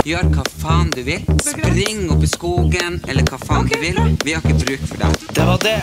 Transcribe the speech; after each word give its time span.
Gjør 0.00 0.30
hva 0.32 0.42
faen 0.62 0.88
du 0.94 1.02
vil. 1.04 1.20
Spring 1.44 2.06
opp 2.08 2.22
i 2.24 2.28
skogen, 2.30 2.94
eller 3.04 3.26
hva 3.28 3.36
faen 3.42 3.66
du 3.68 3.74
vil. 3.82 3.98
Vi 4.24 4.32
har 4.32 4.40
ikke 4.40 4.56
bruk 4.62 4.86
for 4.88 4.96
deg. 5.02 5.12
Det 5.36 5.44
var 5.44 5.60
det 5.60 5.76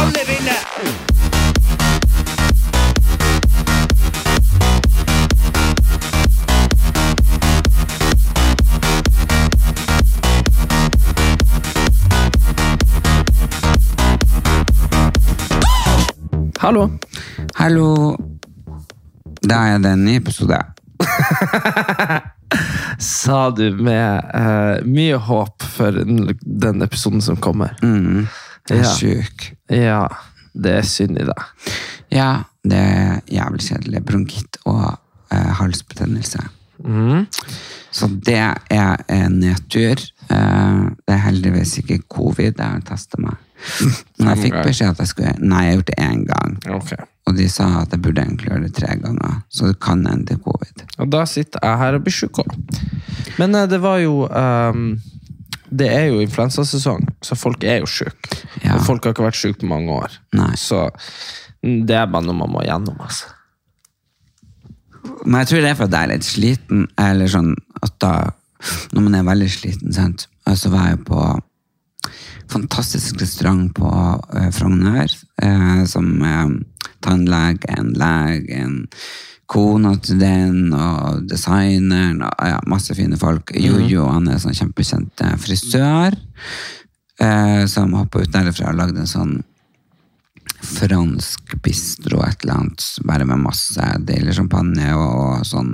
alle 0.00 0.22
ville! 0.30 0.56
Hallo. 16.64 16.88
Hallo. 17.60 18.16
Da 19.44 19.62
er 19.68 19.78
det 19.84 19.92
en 19.92 20.04
ny 20.08 20.16
episode. 20.16 20.64
Sa 23.00 23.48
du 23.56 23.70
med 23.80 24.26
uh, 24.34 24.84
mye 24.86 25.16
håp 25.24 25.64
for 25.76 25.96
den, 25.96 26.34
den 26.42 26.82
episoden 26.84 27.22
som 27.24 27.38
kommer. 27.40 27.72
Mm. 27.82 28.26
Jeg 28.70 28.78
er 28.78 28.84
Ja. 28.84 28.94
sjuk. 28.94 29.46
Ja, 29.72 30.02
det 30.54 30.74
er 30.82 30.86
synd 30.86 31.18
i 31.18 31.24
deg. 31.24 31.44
Ja, 32.12 32.30
det 32.66 32.76
er 32.78 33.20
jævlig 33.30 33.64
kjedelig. 33.70 34.02
Bronkitt 34.04 34.58
og 34.68 34.98
uh, 35.32 35.50
halsbetennelse. 35.62 36.44
Mm. 36.84 37.26
Så 37.90 38.06
det 38.26 38.36
er 38.70 39.00
en 39.08 39.40
nedtur. 39.42 40.02
Uh, 40.30 40.92
det 41.06 41.16
er 41.16 41.24
heldigvis 41.24 41.78
ikke 41.80 42.02
covid. 42.12 42.52
Jeg 42.58 42.66
har 42.66 42.84
testa 42.86 43.18
meg. 43.18 43.38
Men 44.18 44.28
jeg 44.34 44.42
fikk 44.46 44.60
beskjed 44.64 44.92
at 44.94 45.00
jeg 45.02 45.10
skulle 45.10 45.32
Nei, 45.40 45.64
jeg 45.66 45.72
har 45.72 45.80
gjort 45.80 45.90
det 45.90 45.98
én 46.04 46.22
gang. 46.28 46.54
Ok. 46.76 46.92
Og 47.30 47.38
de 47.38 47.46
sa 47.50 47.68
at 47.84 47.94
jeg 47.94 48.02
burde 48.02 48.24
egentlig 48.24 48.50
gjøre 48.50 48.66
det 48.66 48.74
tre 48.74 48.96
ganger. 48.98 49.38
Så 49.52 49.70
det 49.70 49.78
kan 49.82 50.02
ende 50.02 50.26
til 50.32 50.40
covid. 50.42 50.84
Og 50.98 51.10
da 51.12 51.22
sitter 51.30 51.62
jeg 51.62 51.80
her 51.84 51.98
og 51.98 52.04
blir 52.06 52.16
sjuk 52.16 52.42
òg. 52.42 52.54
Men 53.38 53.54
eh, 53.54 53.68
det 53.70 53.78
var 53.82 54.00
jo 54.02 54.26
um, 54.26 54.86
Det 55.70 55.86
er 55.86 56.08
jo 56.10 56.18
influensasesong, 56.18 57.04
så 57.22 57.36
folk 57.38 57.62
er 57.62 57.84
jo 57.84 57.86
sjuke. 57.86 58.40
Ja. 58.64 58.74
Og 58.74 58.86
folk 58.88 59.04
har 59.06 59.14
ikke 59.14 59.28
vært 59.28 59.38
sjuke 59.38 59.60
på 59.62 59.70
mange 59.70 59.94
år. 59.94 60.16
Nei. 60.34 60.50
Så 60.58 60.88
mm, 61.62 61.84
det 61.86 61.94
er 62.00 62.10
bare 62.10 62.26
noe 62.26 62.40
man 62.40 62.50
må 62.50 62.64
gjennom. 62.66 62.98
altså. 62.98 63.30
Men 65.24 65.42
jeg 65.42 65.52
tror 65.52 65.62
det 65.62 65.70
er 65.70 65.78
for 65.78 65.86
at 65.86 65.94
jeg 65.94 66.08
er 66.08 66.12
litt 66.14 66.26
sliten, 66.26 66.82
eller 66.98 67.30
sånn 67.30 67.54
at 67.80 67.96
da 68.02 68.14
Når 68.92 69.04
man 69.06 69.14
er 69.16 69.22
veldig 69.24 69.46
sliten, 69.48 69.92
sant. 69.96 70.26
Og 70.44 70.58
så 70.60 70.68
var 70.68 70.90
jeg 70.90 70.98
på 71.06 71.20
fantastisk 72.50 73.20
restaurant 73.22 73.70
på 73.76 73.90
eh, 74.36 74.50
Frogner, 74.52 75.08
eh, 75.42 75.84
som 75.88 76.10
eh, 76.26 76.50
tannlegen, 77.04 77.92
legen, 77.98 78.76
kona 79.50 79.96
til 79.98 80.20
den, 80.20 80.72
og 80.76 81.24
designeren, 81.30 82.20
og 82.22 82.44
ja, 82.46 82.60
masse 82.70 82.94
fine 82.94 83.18
folk. 83.18 83.50
Jojo, 83.58 84.06
han 84.12 84.28
er 84.30 84.38
sånn 84.42 84.54
kjempekjent 84.54 85.24
eh, 85.26 85.36
frisør, 85.42 86.14
eh, 87.20 87.64
som 87.70 87.96
hoppa 87.98 88.22
ut 88.22 88.30
derfra 88.34 88.70
og 88.70 88.78
lagde 88.78 89.02
en 89.02 89.10
sånn 89.10 89.38
fransk 90.60 91.56
bistro, 91.64 92.20
et 92.26 92.44
eller 92.44 92.58
annet, 92.60 92.86
bare 93.08 93.26
med 93.26 93.42
masse 93.42 93.90
deilig 94.06 94.36
champagne 94.38 94.92
og, 94.94 95.10
og 95.40 95.46
sånn 95.48 95.72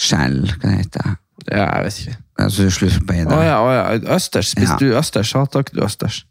skjell, 0.00 0.42
hva 0.48 0.64
det 0.64 0.78
heter 0.80 1.14
Ja, 1.50 1.66
jeg 1.66 1.84
vet 1.86 2.00
ikke. 2.02 2.18
Altså, 2.42 2.66
du 2.66 2.74
slurper 2.74 3.14
i 3.18 3.24
det. 3.26 3.34
Å 3.34 3.42
ja, 3.44 3.56
å 3.60 3.70
ja. 3.74 3.82
Østers. 4.16 4.52
Spiste 4.54 4.78
Ja. 4.78 4.78
du 4.80 4.98
østers? 4.98 5.32
Sa 5.34 5.42
ikke 5.44 5.76
du 5.76 5.82
østers? 5.84 6.22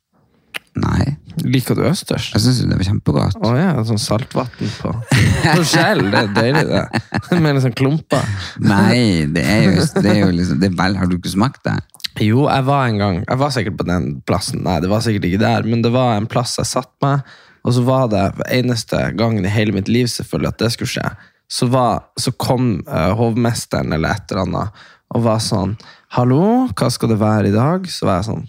Nei, 0.82 1.18
Liker 1.44 1.76
du 1.76 1.84
østers? 1.84 2.30
jeg 2.34 2.42
synes 2.44 2.62
det 2.64 2.78
var 2.80 2.88
kjempegodt. 2.88 3.38
Å 3.44 3.52
ja, 3.58 3.72
sånn 3.88 4.00
saltvann 4.00 4.50
på, 4.56 4.92
på 4.92 5.64
skjell. 5.68 6.06
Det 6.12 6.22
er 6.22 6.30
deilig, 6.36 6.64
det. 6.70 7.40
Med 7.44 7.56
litt 7.56 7.66
sånn 7.66 7.76
klumper. 7.76 8.28
Nei, 8.64 9.28
det 9.32 9.44
er 9.44 9.66
jo, 9.68 9.88
det 9.98 10.14
er 10.14 10.22
jo 10.24 10.30
liksom, 10.36 10.62
det 10.62 10.72
er 10.72 10.78
vel, 10.80 10.96
har 11.00 11.10
du 11.12 11.18
ikke 11.18 11.34
smakt 11.34 11.64
det? 11.68 11.76
Jo, 12.20 12.46
jeg 12.50 12.66
var 12.68 12.90
en 12.90 12.98
gang 13.00 13.18
Jeg 13.22 13.40
var 13.40 13.52
sikkert 13.56 13.78
på 13.80 13.88
den 13.88 14.08
plassen. 14.28 14.64
Nei, 14.66 14.80
det 14.84 14.92
var 14.92 15.04
sikkert 15.04 15.30
ikke 15.30 15.44
der, 15.44 15.68
men 15.68 15.84
det 15.86 15.94
var 15.96 16.16
en 16.16 16.30
plass 16.32 16.58
jeg 16.60 16.70
satt 16.72 16.92
meg, 17.04 17.28
og 17.62 17.76
så 17.76 17.84
var 17.88 18.08
det 18.12 18.26
eneste 18.52 19.00
gangen 19.20 19.46
i 19.46 19.54
hele 19.54 19.76
mitt 19.76 19.92
liv 19.92 20.10
selvfølgelig 20.12 20.52
at 20.52 20.64
det 20.64 20.72
skulle 20.76 20.96
skje. 20.96 21.10
Så, 21.52 21.68
var, 21.72 22.06
så 22.20 22.32
kom 22.40 22.78
uh, 22.88 23.12
hovmesteren 23.20 23.92
eller 23.96 24.16
et 24.16 24.32
eller 24.32 24.46
annet 24.46 24.86
og 25.12 25.26
var 25.26 25.42
sånn 25.44 25.76
Hallo, 26.16 26.70
hva 26.76 26.88
skal 26.92 27.12
det 27.12 27.20
være 27.20 27.50
i 27.50 27.56
dag? 27.56 27.88
Så 27.92 28.08
var 28.08 28.20
jeg 28.20 28.30
sånn 28.30 28.46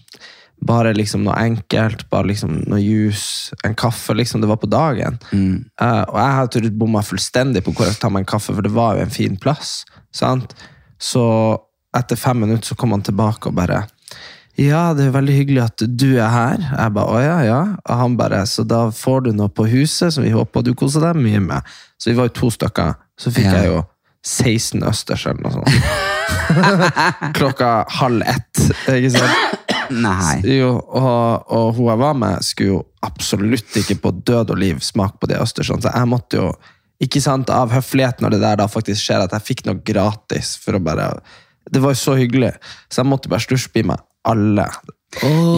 Bare 0.62 0.92
liksom 0.94 1.24
noe 1.26 1.34
enkelt, 1.42 2.04
bare 2.10 2.28
liksom 2.30 2.60
noe 2.70 2.78
juice, 2.78 3.52
en 3.64 3.74
kaffe. 3.74 4.14
liksom, 4.14 4.40
Det 4.40 4.48
var 4.48 4.56
på 4.62 4.68
dagen. 4.70 5.18
Eh, 5.32 6.02
og 6.06 6.18
jeg 6.20 6.36
hadde 6.38 6.70
bomma 6.78 7.02
fullstendig 7.02 7.64
på 7.64 7.72
hvor 7.74 7.86
jeg 7.86 7.94
skulle 7.96 8.08
ta 8.08 8.12
meg 8.14 8.20
en 8.22 8.30
kaffe, 8.34 8.54
for 8.54 8.62
det 8.62 8.70
var 8.72 8.94
jo 8.96 9.02
en 9.02 9.10
fin 9.10 9.36
plass. 9.36 9.84
sant? 10.14 10.54
Så 11.02 11.58
etter 11.96 12.16
fem 12.16 12.38
minutter 12.40 12.66
så 12.72 12.76
kom 12.78 12.92
han 12.94 13.02
tilbake 13.02 13.48
og 13.50 13.54
bare 13.58 13.86
Ja, 14.56 14.92
det 14.94 15.06
er 15.06 15.10
veldig 15.16 15.34
hyggelig 15.34 15.62
at 15.64 15.82
du 15.96 16.18
er 16.20 16.28
her. 16.28 16.58
Jeg 16.60 16.92
bare, 16.92 17.08
å 17.08 17.20
ja, 17.24 17.38
ja. 17.42 17.60
Og 17.88 17.96
han 17.98 18.16
bare, 18.16 18.42
så 18.46 18.62
da 18.68 18.90
får 18.90 19.24
du 19.24 19.32
noe 19.32 19.48
på 19.48 19.64
huset 19.66 20.12
som 20.12 20.22
vi 20.22 20.30
håper 20.30 20.62
du 20.62 20.74
koser 20.74 21.00
deg 21.00 21.16
mye 21.16 21.40
med. 21.40 21.62
Så 21.98 22.10
vi 22.12 22.16
var 22.18 22.28
jo 22.28 22.34
to 22.36 22.50
stykker. 22.50 22.94
Så 23.18 23.32
fikk 23.32 23.48
Ja. 23.48 23.62
jeg 23.62 23.72
jo 23.72 23.82
16 24.24 24.82
østers 24.86 25.26
eller 25.26 25.40
noe 25.42 25.52
sånt. 25.52 27.32
Klokka 27.36 27.84
halv 27.88 28.22
ett. 28.22 28.60
ikke 28.88 29.10
sant? 29.10 29.58
Nei. 29.92 30.38
Jo, 30.58 30.75
og, 30.78 31.50
og 31.53 31.75
hun 31.76 31.91
jeg 31.91 32.00
var 32.03 32.16
med, 32.19 32.47
skulle 32.47 32.75
jo 32.75 32.80
absolutt 33.04 33.76
ikke 33.82 33.98
på 34.03 34.14
død 34.22 34.54
og 34.54 34.60
liv 34.62 34.80
smake 34.84 35.20
på 35.20 35.30
de 35.30 35.41
østersene. 35.42 35.82
Så 35.82 35.92
jeg 35.92 36.10
måtte 36.10 36.41
jo, 36.41 36.48
ikke 37.03 37.22
sant, 37.25 37.50
av 37.50 37.75
høflighet 37.75 38.22
når 38.22 38.36
det 38.36 38.42
der 38.44 38.62
da 38.62 38.69
faktisk 38.70 39.02
skjer, 39.02 39.25
at 39.26 39.34
jeg 39.36 39.48
fikk 39.50 39.64
noe 39.66 39.82
gratis 39.82 40.54
for 40.62 40.78
å 40.78 40.82
bare 40.82 41.12
Det 41.72 41.82
var 41.82 41.94
jo 41.94 42.00
så 42.00 42.16
hyggelig, 42.19 42.52
så 42.91 43.02
jeg 43.02 43.10
måtte 43.10 43.31
bare 43.31 43.44
slushby 43.44 43.84
meg 43.86 44.02
alle. 44.26 44.66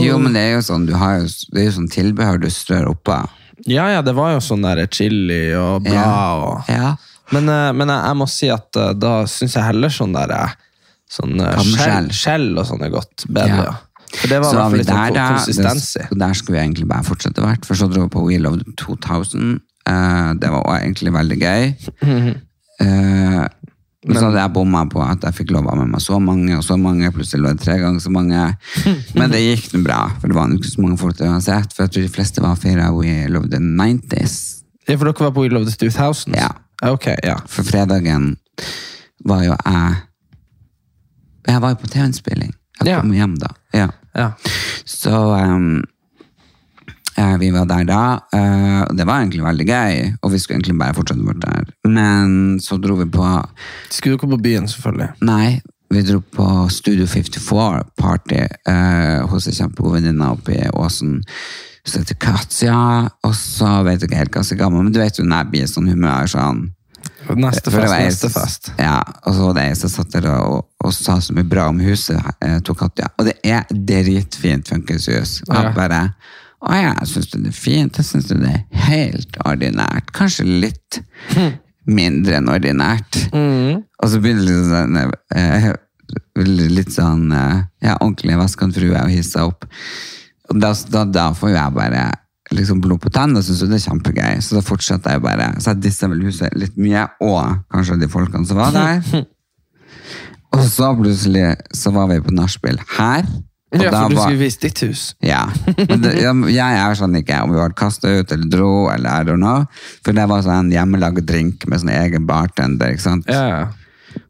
Jo, 0.05 0.19
men 0.19 0.35
det 0.35 0.43
er 0.43 0.53
jo 0.57 0.65
sånn, 0.67 0.85
du 0.89 0.95
har 0.99 1.21
jo, 1.21 1.31
det 1.55 1.63
er 1.63 1.69
jo 1.69 1.79
sånn 1.79 1.91
tilbehør 1.93 2.41
du 2.43 2.51
strør 2.53 2.91
oppå. 2.91 3.23
Ja, 3.71 3.87
ja, 3.93 4.03
det 4.05 4.17
var 4.17 4.35
jo 4.35 4.43
sånn 4.43 4.65
der 4.67 4.83
chili 4.93 5.55
og 5.57 5.85
bla 5.87 6.11
og 6.41 6.71
Ja. 6.73 6.95
Men, 7.33 7.49
eh, 7.49 7.73
men 7.73 7.89
jeg, 7.89 8.01
jeg 8.05 8.17
må 8.21 8.27
si 8.29 8.49
at 8.53 8.77
eh, 8.77 8.93
da 9.01 9.13
syns 9.31 9.55
jeg 9.57 9.65
heller 9.65 9.93
sånn 9.93 10.13
der 10.13 10.33
eh, 10.37 10.57
sånn 11.09 11.41
skjell, 11.73 12.11
skjell 12.13 12.51
og 12.59 12.67
sånn 12.69 12.85
er 12.85 12.93
godt 12.93 13.25
bedre. 13.33 13.71
Ja. 13.71 13.75
Ja. 14.15 14.21
For 14.21 14.29
det 14.31 14.39
var 14.41 14.47
i 14.47 14.51
Så 14.51 14.57
hvert 14.57 14.65
fall 14.65 14.73
vi 14.73 14.79
litt 14.79 14.89
sånn 14.89 15.03
der, 15.03 15.15
da. 15.15 15.27
konsistens 15.35 15.97
i. 15.99 16.05
Der 16.23 16.33
skulle 16.39 16.57
vi 16.59 16.63
egentlig 16.65 16.87
bare 16.89 17.05
fortsette 17.05 17.43
vært, 17.45 17.67
for 17.67 17.75
så 17.79 17.89
dro 17.91 18.07
vi 18.07 18.13
på 18.15 18.23
We 18.25 18.39
Love 18.39 18.63
2000. 18.81 19.61
Uh, 19.89 20.33
det 20.41 20.49
var 20.49 20.63
også 20.63 20.79
egentlig 20.81 21.13
veldig 21.13 21.39
gøy. 21.43 21.75
Uh, 22.83 23.45
men 24.05 24.19
så 24.19 24.27
hadde 24.29 24.41
jeg 24.43 24.53
bomma 24.53 24.83
på 24.93 25.01
at 25.01 25.23
jeg 25.25 25.33
fikk 25.39 25.53
lov 25.57 25.69
av 25.73 25.79
med 25.81 25.89
meg 25.95 26.03
så 26.05 26.19
mange, 26.21 26.53
og 26.59 26.65
så 26.67 26.77
mange, 26.77 27.09
plutselig 27.15 27.41
lå 27.41 27.53
det 27.55 27.63
tre 27.65 27.79
ganger 27.81 28.03
så 28.05 28.11
mange. 28.13 28.41
Men 29.17 29.31
det 29.33 29.41
gikk 29.41 29.71
nå 29.73 29.81
bra, 29.87 30.03
for 30.21 30.29
det 30.29 30.37
var 30.37 30.53
ikke 30.53 30.69
så 30.75 30.83
mange 30.85 30.99
folk 31.01 31.23
uansett. 31.25 31.73
For 31.73 31.87
jeg 31.87 31.93
tror 31.95 32.05
de 32.05 32.13
fleste 32.13 32.45
var 32.45 32.59
feira 32.61 32.91
We 32.93 33.15
Love 33.33 33.49
the 33.55 33.63
90s. 33.65 34.35
Ja, 34.89 34.99
for 35.01 35.09
dere 35.09 35.25
var 35.25 35.33
på 35.39 35.47
We 35.47 35.53
Love 35.55 35.71
the 35.71 35.77
2000? 35.89 36.37
Ja. 36.37 36.51
Okay, 36.85 37.17
ja. 37.25 37.39
For 37.49 37.65
fredagen 37.65 38.35
var 39.25 39.41
jo 39.47 39.55
jeg 39.57 39.97
Jeg 41.49 41.61
var 41.65 41.73
jo 41.73 41.81
på 41.81 41.89
TV-innspilling. 41.93 42.53
Jeg 42.83 42.89
Ja. 42.93 43.01
kom 43.01 43.13
hjem 43.17 43.39
da. 43.41 43.49
Ja. 43.73 43.89
Ja. 44.15 44.31
Så 44.85 45.17
eh, 47.17 47.37
vi 47.41 47.51
var 47.55 47.69
der 47.71 47.85
da, 47.89 48.03
eh, 48.35 48.81
og 48.87 48.97
det 48.97 49.07
var 49.07 49.23
egentlig 49.23 49.45
veldig 49.45 49.67
gøy. 49.69 50.01
Og 50.23 50.33
vi 50.33 50.41
skulle 50.41 50.59
egentlig 50.59 50.79
bare 50.81 50.97
fortsette 50.97 51.27
bort 51.27 51.43
der. 51.45 51.71
Men 51.89 52.59
så 52.63 52.79
dro 52.81 52.99
vi 53.01 53.09
på 53.11 53.29
Skulle 53.91 54.17
dere 54.17 54.31
på 54.37 54.43
byen, 54.43 54.69
selvfølgelig? 54.69 55.11
Nei, 55.27 55.61
vi 55.95 56.03
dro 56.03 56.21
på 56.21 56.69
Studio 56.73 57.07
54-party 57.07 58.41
eh, 58.43 59.21
hos 59.31 59.49
en 59.49 59.59
kjempegod 59.61 59.99
venninne 59.99 60.31
oppe 60.35 60.57
i 60.57 60.71
Åsen. 60.73 61.21
Så 61.85 62.01
heter 62.01 62.17
Katja, 62.17 62.79
og 63.27 63.35
så 63.37 63.83
vet 63.85 64.01
jeg 64.01 64.09
ikke 64.09 64.23
helt 64.23 64.37
hva 64.39 64.43
som 64.47 64.57
er 64.57 64.63
gammel, 64.63 64.87
men 64.87 64.95
du 64.95 65.03
vet 65.03 65.19
jo 65.21 65.27
når 65.27 65.43
jeg 65.43 65.51
blir 65.53 65.69
sånn 65.69 65.91
humør 65.93 66.31
sånn 66.33 66.65
Neste 67.25 67.73
fest, 67.73 67.93
neste 67.93 68.29
fest. 68.29 68.71
Ja, 68.77 68.99
og 69.25 69.33
så 69.33 69.47
var 69.47 69.55
det 69.57 69.63
ei 69.71 69.77
som 69.79 69.93
satt 69.93 70.13
der 70.13 70.27
og, 70.35 70.67
og 70.85 70.95
sa 70.95 71.19
så 71.23 71.35
mye 71.37 71.49
bra 71.49 71.69
om 71.73 71.81
huset, 71.85 72.21
til 72.41 72.79
Katja. 72.79 73.11
Og 73.19 73.29
det 73.29 73.39
er 73.47 73.65
dritfint 73.71 74.69
funkishus. 74.69 75.41
Og 75.49 75.55
jeg 75.57 75.77
bare 75.77 76.07
Å 76.65 76.77
ja, 76.81 76.93
syns 77.05 77.29
du 77.29 77.43
det 77.43 77.51
er 77.51 77.57
fint? 77.57 77.99
Jeg 78.01 78.07
syns 78.09 78.31
det 78.31 78.39
er 78.49 78.85
helt 78.87 79.35
ordinært. 79.45 80.09
Kanskje 80.17 80.47
litt 80.49 81.01
mindre 81.85 82.39
enn 82.39 82.49
ordinært. 82.49 83.19
Mm. 83.35 83.83
Og 83.85 84.09
så 84.09 84.21
begynner 84.25 84.47
det 84.47 84.55
liksom 84.55 84.71
sånn 84.73 84.97
eh, 85.37 85.73
litt 86.73 86.93
sånn 86.95 87.33
eh, 87.33 87.65
ja, 87.85 87.99
ordentlig 87.99 88.39
vestkantfrue 88.41 88.97
og 88.97 89.13
hissa 89.13 89.45
opp. 89.49 89.69
Og 90.53 90.61
da, 90.61 90.73
da, 90.93 91.05
da 91.05 91.27
får 91.37 91.55
jeg 91.55 91.77
bare 91.77 92.07
liksom 92.55 92.81
blod 92.85 93.01
på 93.01 93.13
tennene 93.13 93.43
syns 93.45 93.63
jo 93.65 93.69
det 93.71 93.79
er 93.79 93.87
kjempegøy. 93.87 94.41
Så 94.45 94.59
da 94.59 94.65
fortsetter 94.65 95.17
jeg 95.17 95.25
bare. 95.25 95.53
Så 95.61 95.73
jeg 95.73 95.85
dissa 95.87 96.11
vel 96.13 96.25
huset 96.27 96.57
litt 96.59 96.77
mye, 96.81 97.07
og 97.25 97.65
kanskje 97.73 98.01
de 98.03 98.11
folkene 98.13 98.49
som 98.49 98.61
var 98.61 98.75
der. 98.77 99.25
Og 100.55 100.63
så 100.71 100.93
plutselig 100.99 101.49
så 101.75 101.93
var 101.95 102.09
vi 102.13 102.21
på 102.25 102.35
nachspiel 102.35 102.79
her. 102.99 103.27
Ja, 103.75 103.91
for 103.91 104.13
du 104.13 104.19
skulle 104.21 104.39
vise 104.39 104.61
ditt 104.63 104.81
hus. 104.87 105.01
ja. 105.25 105.49
Det, 105.75 106.13
jeg 106.55 106.77
er 106.79 106.95
sånn 106.95 107.17
ikke 107.19 107.41
om 107.43 107.51
vi 107.51 107.59
ble 107.59 107.75
kasta 107.75 108.13
ut 108.21 108.31
eller 108.35 108.51
dro, 108.53 108.69
eller 108.93 109.11
I 109.11 109.27
don't 109.27 109.43
know. 109.43 109.65
For 110.07 110.15
det 110.15 110.29
var 110.31 110.45
sånn 110.47 110.69
en 110.69 110.75
hjemmelaget 110.75 111.27
drink 111.27 111.67
med 111.67 111.83
sånn 111.83 111.91
egen 111.97 112.29
bartender. 112.29 112.95
ikke 112.95 113.03
sant? 113.03 113.27
Ja. 113.27 113.73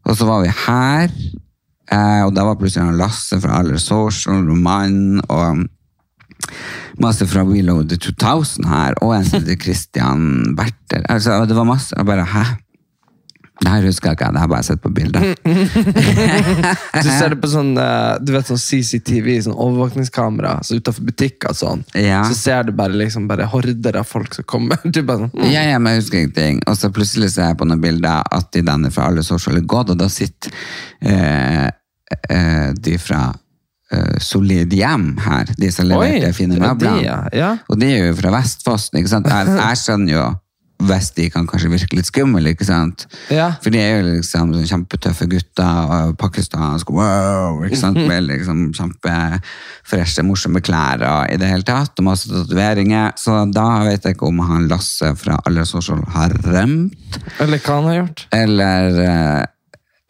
Og 0.09 0.17
så 0.17 0.25
var 0.25 0.41
vi 0.41 0.49
her, 0.49 1.13
eh, 1.93 2.21
og 2.25 2.33
da 2.33 2.47
var 2.47 2.57
plutselig 2.57 2.97
Lasse 2.97 3.37
fra 3.43 3.59
Aller 3.61 3.77
Social, 3.81 4.41
Roman, 4.49 5.21
og 5.29 5.67
masse 7.01 7.25
fra 7.29 7.43
Reload 7.45 7.89
the 7.93 7.99
2000 8.01 8.65
her, 8.69 8.97
og 9.05 9.13
en 9.13 9.25
som 9.27 9.43
heter 9.43 9.61
Christian 9.61 10.55
Berter. 10.57 11.05
Altså, 11.05 11.37
det 11.45 11.57
var 11.57 11.69
masse, 11.69 11.93
og 11.97 12.09
bare, 12.09 12.25
hæ? 12.33 12.47
Det 13.55 13.71
her 13.71 13.85
husker 13.87 14.09
jeg 14.11 14.17
ikke, 14.17 14.29
det 14.35 14.41
har 14.41 14.49
bare 14.51 14.65
sett 14.67 14.81
på 14.83 14.89
bilder. 14.91 15.25
Du 17.05 17.07
ser 17.07 17.31
det 17.31 17.37
på 17.39 17.47
sånn, 17.51 17.71
eh, 17.79 18.17
du 18.23 18.33
vet, 18.33 18.49
sånn 18.49 18.59
CCTV, 18.59 19.29
sånn 19.45 19.55
overvåkningskamera 19.55 20.57
så 20.65 20.79
utenfor 20.79 21.07
butikker 21.07 21.55
sånn. 21.55 21.85
Ja. 21.95 22.23
Så 22.27 22.35
ser 22.35 22.67
du 22.67 22.73
bare, 22.75 22.95
liksom, 22.99 23.29
bare 23.31 23.47
horder 23.51 24.01
av 24.01 24.09
folk 24.09 24.35
som 24.35 24.47
kommer. 24.49 24.81
Du 24.95 25.01
bare 25.07 25.25
sånn, 25.25 25.31
mm. 25.35 25.47
Ja, 25.53 25.63
ja, 25.69 25.79
men 25.79 25.95
jeg 25.95 26.03
husker 26.03 26.21
ingenting. 26.21 26.61
Og 26.67 26.77
så 26.79 26.91
plutselig 26.95 27.31
ser 27.35 27.51
jeg 27.51 27.59
på 27.61 27.67
noen 27.69 27.83
bilder 27.83 28.27
at 28.35 28.51
de 28.55 28.63
denne 28.65 28.91
fra 28.91 29.09
alle 29.11 29.23
sosiale 29.27 29.63
gått, 29.63 29.93
og 29.95 29.99
da 30.03 30.11
sitter 30.11 30.51
eh, 31.05 31.67
eh, 32.29 32.69
de 32.75 32.97
fra 33.01 33.23
eh, 33.95 34.15
Solid 34.23 34.73
Hjem 34.75 35.13
her, 35.25 35.51
de 35.59 35.71
som 35.71 35.87
leverte 35.89 36.33
fine 36.37 36.59
var 36.59 36.75
de, 36.75 36.89
møbler. 36.89 37.03
ja. 37.07 37.19
Ja. 37.35 37.51
Og 37.69 37.79
de 37.79 37.91
er 37.93 38.09
jo 38.09 38.17
fra 38.19 38.35
Vestfossen, 38.35 38.99
ikke 38.99 39.15
sant? 39.15 39.31
Jeg, 39.31 39.55
jeg 39.55 39.85
skjønner 39.85 40.17
jo 40.19 40.25
hvis 40.83 41.11
de 41.15 41.29
kan 41.31 41.45
kanskje 41.47 41.69
virke 41.71 41.95
litt 41.95 42.09
skummel, 42.09 42.49
ikke 42.51 42.65
sant? 42.67 43.05
Ja. 43.31 43.53
For 43.63 43.71
de 43.71 43.79
er 43.79 43.93
jo 43.95 44.09
liksom 44.09 44.51
sånn 44.53 44.67
kjempetøffe 44.67 45.27
gutter, 45.31 45.91
og 45.95 46.17
pakistansk, 46.19 46.91
wow, 46.91 47.61
ikke 47.65 47.79
sant? 47.79 47.99
Med 48.09 48.27
liksom 48.27 48.67
kjempefreshe, 48.75 50.25
morsomme 50.27 50.61
klær 50.65 51.03
og 51.07 51.31
i 51.31 51.39
det 51.39 51.49
hele 51.49 51.65
tatt, 51.67 51.95
og 51.95 52.09
masse 52.09 52.29
tatoveringer. 52.31 53.15
Så 53.19 53.37
da 53.55 53.67
vet 53.87 54.03
jeg 54.05 54.17
ikke 54.17 54.29
om 54.29 54.43
han 54.45 54.67
Lasse 54.71 55.13
fra 55.19 55.39
Alle 55.47 55.65
Social 55.69 56.03
har 56.15 56.35
rømt, 56.43 57.19
Eller 57.39 57.61
hva 57.63 57.79
han 57.79 57.89
har 57.91 57.99
gjort. 58.01 58.25
eller 58.35 58.99
eh, 59.05 59.45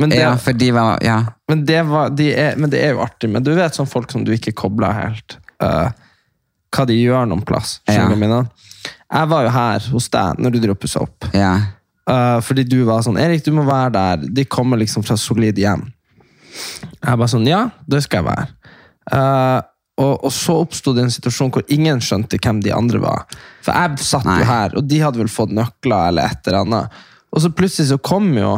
Men 0.02 0.10
det, 0.10 0.20
Ja, 0.20 0.36
for 0.38 0.54
de 0.54 0.72
var 0.72 1.00
Ja. 1.04 1.24
men, 1.48 1.66
det 1.66 1.86
var, 1.88 2.10
de 2.10 2.34
er, 2.34 2.56
men 2.58 2.70
det 2.70 2.82
er 2.84 2.96
jo 2.96 3.04
artig. 3.06 3.30
Men 3.30 3.44
du 3.44 3.54
vet 3.54 3.76
sånn 3.76 3.88
folk 3.88 4.12
som 4.12 4.26
du 4.26 4.34
ikke 4.34 4.52
kobler 4.52 4.92
helt. 4.92 5.38
Uh, 5.62 5.92
hva 6.76 6.86
de 6.86 6.98
gjør 6.98 7.30
noen 7.30 7.46
plass. 7.46 7.80
Skjønner 7.88 8.16
du 8.20 8.26
Ja. 8.26 8.44
Jeg 9.13 9.30
var 9.31 9.46
jo 9.46 9.54
her 9.54 9.90
hos 9.94 10.07
deg 10.13 10.42
når 10.42 10.56
du 10.56 10.62
dro 10.63 10.78
pussa 10.80 11.06
opp. 11.06 11.31
ja. 11.36 11.56
Uh, 12.06 12.38
fordi 12.46 12.62
du 12.69 12.84
var 12.86 13.02
sånn 13.02 13.18
Erik, 13.18 13.42
du 13.42 13.50
må 13.57 13.63
være 13.66 13.90
der. 13.96 14.25
De 14.38 14.44
kommer 14.46 14.78
liksom 14.78 15.02
fra 15.02 15.16
solid 15.18 15.57
hjem. 15.57 15.88
Jeg 17.02 17.18
bare 17.18 17.31
sånn 17.31 17.48
Ja, 17.50 17.63
det 17.90 18.04
skal 18.06 18.22
jeg 18.22 18.28
være. 18.28 18.75
Uh, 19.10 19.66
og, 20.04 20.28
og 20.28 20.30
så 20.36 20.60
oppsto 20.62 20.94
det 20.94 21.06
en 21.06 21.16
situasjon 21.16 21.50
hvor 21.56 21.66
ingen 21.74 22.04
skjønte 22.06 22.38
hvem 22.38 22.60
de 22.62 22.75
andre 22.78 23.02
var. 23.02 23.25
For 23.66 23.74
jeg 23.74 24.06
satt 24.06 24.28
Nei. 24.30 24.38
jo 24.44 24.50
her, 24.52 24.78
og 24.78 24.86
de 24.86 25.02
hadde 25.02 25.22
vel 25.24 25.31
fått 25.34 25.56
nøkler 25.57 26.12
eller 26.12 26.30
et 26.30 26.46
eller 26.46 26.62
annet. 26.62 27.02
Og 27.34 27.42
så 27.42 27.50
plutselig 27.57 27.90
så 27.90 27.98
kom 27.98 28.30
jo 28.38 28.54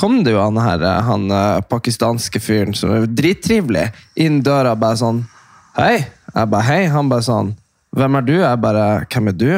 kom 0.00 0.22
det 0.24 0.34
jo 0.34 0.40
han 0.40 0.58
her, 0.58 0.82
eh, 0.82 1.00
han 1.04 1.30
pakistanske 1.68 2.40
fyren 2.40 2.74
som 2.74 2.94
er 2.94 3.06
drittrivelig, 3.06 3.90
inn 4.18 4.38
døra 4.42 4.72
bare 4.78 4.98
sånn 4.98 5.24
Hei. 5.76 6.00
Jeg 6.34 6.50
bare 6.50 6.66
hei. 6.66 6.80
Han 6.90 7.10
bare 7.10 7.22
sånn 7.22 7.52
Hvem 7.96 8.18
er 8.20 8.26
du? 8.26 8.34
Jeg 8.38 8.60
bare 8.62 8.86
Hvem 9.10 9.30
er 9.32 9.36
du? 9.36 9.48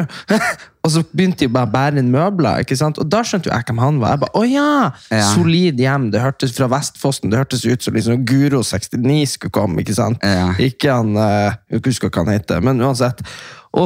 og 0.83 0.91
så 0.91 1.03
begynte 1.13 1.45
de 1.45 1.51
bare 1.53 1.69
å 1.69 1.73
bære 1.73 2.01
inn 2.01 2.11
møbler. 2.13 2.63
ikke 2.63 2.77
sant? 2.79 2.97
Og 2.99 3.09
da 3.09 3.21
skjønte 3.23 3.49
jo 3.49 3.53
jeg 3.53 3.67
hvem 3.69 3.81
han 3.83 3.99
var. 4.01 4.15
Jeg 4.15 4.23
bare, 4.25 4.35
å 4.39 4.43
ja, 4.49 4.69
Ja. 5.13 5.25
Solid 5.35 5.79
hjem. 5.79 6.09
Det 6.13 6.21
hørtes 6.23 6.55
fra 6.57 6.67
Vestfossen. 6.71 7.29
Det 7.31 7.39
hørtes 7.43 7.65
ut 7.65 7.85
som 7.85 7.93
liksom 7.97 8.25
Guro 8.27 8.63
69 8.65 9.35
skulle 9.35 9.53
komme. 9.53 9.83
ikke 9.83 9.97
sant? 9.97 10.23
Ja. 10.25 10.49
Ikke 10.57 10.95
han 10.97 11.13
eh, 11.17 11.59
Jeg 11.71 11.85
husker 11.85 12.09
hva 12.09 12.25
han 12.25 12.33
heter, 12.33 12.63
men 12.65 12.81
uansett. 12.81 13.21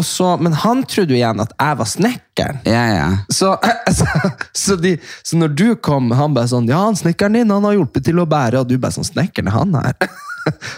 Så, 0.03 0.33
men 0.44 0.51
han 0.51 0.81
trodde 0.83 1.15
jo 1.15 1.19
igjen 1.19 1.39
at 1.39 1.53
jeg 1.55 1.77
var 1.79 1.88
snekkeren. 1.88 2.57
Ja, 2.67 2.83
ja. 2.91 3.05
Så, 3.31 3.53
så, 3.99 4.07
så, 4.51 4.75
de, 4.75 4.97
så 5.23 5.39
når 5.39 5.53
du 5.55 5.67
kom, 5.79 6.11
han 6.11 6.35
bare 6.35 6.51
sånn 6.51 6.67
Ja, 6.67 6.81
han 6.89 6.99
snekkeren 6.99 7.39
din 7.39 7.53
han 7.55 7.67
har 7.67 7.77
hjulpet 7.77 8.07
til 8.09 8.19
å 8.19 8.27
bære, 8.27 8.63
og 8.63 8.67
du 8.67 8.75
bare 8.79 8.95
sånn 8.97 9.07
Snekkeren 9.07 9.47
er 9.51 9.55
han 9.55 9.77
her? 9.79 9.95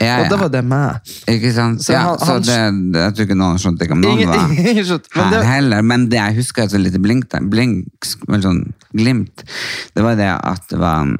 Ja, 0.01 0.15
og 0.23 0.29
da 0.31 0.37
var 0.41 0.49
det 0.53 0.61
meg. 0.65 0.99
Ikke 1.31 1.51
sant? 1.55 1.81
Så 1.85 1.93
ja, 1.93 2.03
han- 2.07 2.19
så 2.19 2.37
han- 2.37 2.43
det, 2.47 2.93
det, 2.93 3.01
jeg 3.05 3.15
tror 3.15 3.27
ikke 3.29 3.37
noen 3.39 3.57
skjønte 3.61 3.85
ikke 3.87 3.97
om 3.97 4.01
noen 4.03 4.19
Ingen, 4.19 4.29
var 4.29 4.45
ingen. 4.73 5.01
Men 5.15 5.25
her 5.25 5.31
det, 5.39 5.47
heller, 5.53 5.81
men 5.93 6.07
det 6.11 6.19
jeg 6.21 6.35
husker 6.41 6.63
et 6.63 6.71
så 6.75 6.81
lite 6.81 7.01
blink, 7.03 7.29
blink, 7.49 8.09
sånn 8.43 8.63
glimt, 8.95 9.43
det 9.95 10.03
var 10.05 10.15
det 10.19 10.29
at 10.33 10.65
det 10.69 10.79
var 10.81 11.11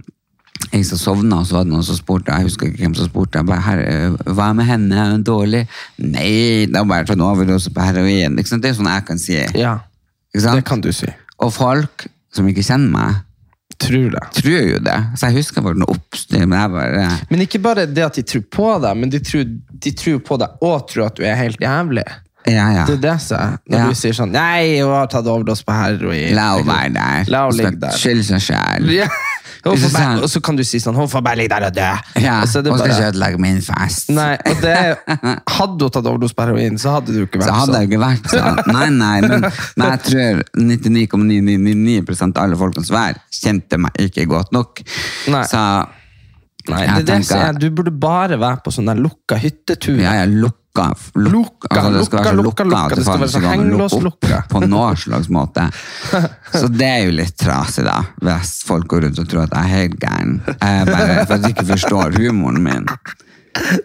jeg 0.74 0.84
som 0.86 1.00
sovna, 1.00 1.38
og 1.40 1.48
så 1.48 1.56
var 1.56 1.64
det 1.64 1.72
noen 1.72 1.86
som 1.88 1.96
spurte, 1.96 2.34
jeg 2.36 2.44
husker 2.50 2.68
ikke 2.68 2.84
hvem 2.84 2.96
som 2.98 3.08
spurte, 3.08 3.40
jeg 3.40 3.48
bare, 3.48 3.62
her, 3.64 3.80
øh, 3.80 4.18
hva 4.36 4.50
med 4.54 4.66
henne, 4.68 4.92
er 5.00 5.12
hun 5.14 5.24
dårlig? 5.24 5.62
Nei, 6.04 6.66
det 6.68 6.76
var 6.76 6.90
bare 6.92 7.08
tatt 7.08 7.24
overdose 7.24 7.72
på 7.74 7.82
heroin, 7.86 8.36
ikke 8.38 8.52
sant? 8.52 8.62
Det 8.66 8.74
er 8.74 8.78
sånn 8.78 8.92
jeg 8.92 9.06
kan 9.08 9.18
si, 9.22 9.38
ja, 9.56 9.78
det 10.36 10.66
kan 10.68 10.82
du 10.84 10.92
si. 10.94 11.08
Og 11.40 11.54
folk 11.56 12.06
som 12.36 12.46
ikke 12.52 12.62
kjenner 12.68 12.92
meg, 12.92 13.16
Tror 13.80 14.10
det. 14.12 14.24
tror 14.36 14.64
jo 14.74 14.80
det, 14.84 14.96
så 15.16 15.30
jeg 15.30 15.38
husker 15.40 15.64
bare 15.64 15.80
noe 15.80 15.94
oppstyr, 15.96 16.42
men 16.46 16.60
jeg 16.60 16.72
bare, 16.74 17.06
Men 17.30 17.40
ikke 17.46 17.62
bare 17.64 17.86
det 17.88 18.04
at 18.04 18.18
de 18.20 18.24
tror 18.28 18.44
på 18.52 18.72
deg, 18.84 18.98
men 19.00 19.10
de 19.14 19.20
tror, 19.24 19.46
de 19.86 19.92
tror 19.96 20.20
på 20.20 20.38
deg 20.42 20.66
og 20.68 20.88
tror 20.92 21.06
at 21.08 21.16
du 21.16 21.24
er 21.24 21.36
helt 21.40 21.60
jævlig. 21.64 22.04
ja, 22.48 22.66
ja, 22.76 22.86
Det 22.86 22.98
er 22.98 23.02
det 23.06 23.16
som 23.22 23.38
er. 23.40 23.58
Når 23.70 23.78
Ja. 23.80 23.88
du 23.88 23.96
sier 23.96 24.14
sånn 24.14 24.32
Nei, 24.36 24.80
hun 24.82 24.92
har 24.92 25.08
tatt 25.08 25.26
overdose 25.28 25.64
på 25.64 25.72
heroin. 25.76 26.34
la 26.36 26.58
henne 26.58 26.66
være 26.68 26.94
der, 26.94 27.26
La 27.32 27.46
henne 27.48 27.58
ligge 27.58 27.80
der. 27.80 27.92
skyld 28.04 28.24
seg 28.26 28.42
selv. 28.42 28.92
Ja. 28.92 29.08
Og 29.68 30.28
så 30.32 30.42
kan 30.44 30.56
du 30.56 30.64
si 30.68 30.80
sånn 30.80 30.96
får 31.00 31.24
bare 31.26 31.40
ligge 31.42 31.52
der 31.56 31.68
og 31.68 31.76
dø. 31.76 31.90
Ja, 32.24 32.40
og 32.44 32.52
så 32.52 32.62
det 32.64 32.72
og 32.72 32.80
skal 32.80 32.94
ikke 32.94 33.10
ødelegge 33.12 33.42
min 33.44 33.60
fest. 33.66 34.12
Nei, 34.16 34.34
og 34.40 34.64
det 34.64 34.78
Hadde 35.60 35.88
hun 35.88 35.94
tatt 35.94 36.08
overdose 36.08 36.36
på 36.38 36.46
heroin, 36.48 36.80
så 36.80 36.96
hadde 36.98 37.16
du 37.16 37.22
ikke 37.26 37.42
vært 37.42 37.50
sånn. 37.50 37.56
Så 37.56 37.60
hadde 37.66 37.82
jeg 37.82 37.90
ikke 37.90 38.02
vært 38.04 38.34
sånn. 38.34 38.62
Nei, 38.72 38.88
nei, 38.96 39.16
men, 39.26 39.48
men 39.80 39.94
jeg 39.96 40.04
tror 40.08 40.44
99,999 40.56 42.28
av 42.30 42.44
alle 42.46 42.60
folkene 42.60 42.88
som 42.88 43.00
var 43.00 43.20
kjente 43.40 43.80
meg 43.82 44.04
ikke 44.08 44.28
godt 44.30 44.54
nok. 44.56 44.84
Nei. 45.34 45.46
Så 45.50 45.64
Nei, 46.70 46.86
jeg 46.86 46.96
det 46.96 47.06
det 47.06 47.16
tenker- 47.16 47.44
er, 47.50 47.54
du 47.60 47.70
burde 47.72 47.92
bare 48.00 48.38
være 48.40 48.62
på 48.66 48.72
sånn 48.76 48.86
der 48.92 48.96
lukka 49.02 49.38
hyttetur. 49.42 50.00
ja, 50.02 50.14
ja, 50.22 50.26
lukka 50.26 50.56
Lukka, 50.80 51.68
altså, 51.76 51.90
det 51.92 52.06
skal 52.06 52.20
være 52.20 52.30
så 52.30 52.36
lukka, 52.40 52.64
lukka, 52.64 52.64
lukka, 52.64 52.96
det 52.96 53.04
skal 53.04 53.20
være 53.20 53.28
så 53.28 53.34
sånn 53.34 53.42
går 53.42 53.50
an 53.50 53.60
å 53.60 53.64
hengelås 53.64 53.94
lukke 54.00 54.28
lukka. 54.30 54.38
på 54.52 54.60
noen 54.70 55.00
slags 55.04 55.28
måte. 55.34 55.64
Så 56.54 56.68
det 56.72 56.88
er 56.88 57.02
jo 57.10 57.16
litt 57.18 57.36
trasig, 57.42 57.84
da, 57.88 57.96
hvis 58.24 58.52
folk 58.70 58.88
går 58.88 59.02
rundt 59.08 59.20
og 59.20 59.28
tror 59.32 59.42
at 59.44 59.56
jeg 59.58 59.66
er 59.66 59.74
helt 59.74 59.98
gæren. 60.00 60.38
Jeg 60.46 60.86
bare 60.88 61.26
for 61.26 61.34
at 61.36 61.42
de 61.44 61.52
ikke 61.56 61.66
forstår 61.74 62.16
humoren 62.22 62.64
min. 62.64 62.86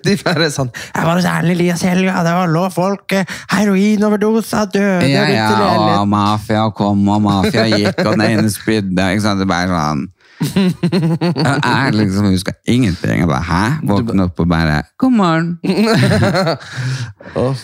De 0.05 0.15
bare 0.21 0.51
sånn 0.53 0.69
Jeg 0.77 1.07
var 1.09 1.17
hos 1.17 1.25
Erlend 1.27 1.57
Elias 1.57 1.83
Helga, 1.83 2.21
det 2.23 2.35
var 2.37 2.53
lå 2.53 2.67
folk 2.71 3.11
heroinoverdose, 3.11 3.55
heroinoverdoser, 3.57 4.67
døde 4.77 5.09
Ja, 5.09 5.25
ja, 5.33 6.01
og 6.03 6.09
mafia 6.13 6.67
kom, 6.77 7.09
og 7.09 7.23
mafia 7.25 7.65
gikk, 7.73 8.05
og 8.05 8.13
den 8.21 8.27
ene 8.29 8.53
spydde. 8.53 9.09
Ikke 9.17 9.25
sant? 9.25 9.41
Det 9.41 9.49
er 9.49 9.55
bare 9.57 9.73
sånn 9.73 10.05
Jeg 10.43 11.95
liksom 11.95 12.29
husker 12.33 12.57
ingenting. 12.67 13.23
Jeg 13.23 13.31
bare, 13.31 13.45
hæ? 13.49 13.65
Våkne 13.89 14.29
opp 14.29 14.41
og 14.43 14.51
bare 14.51 14.83
God 15.01 15.17
morgen. 15.17 15.51
oh, 17.41 17.55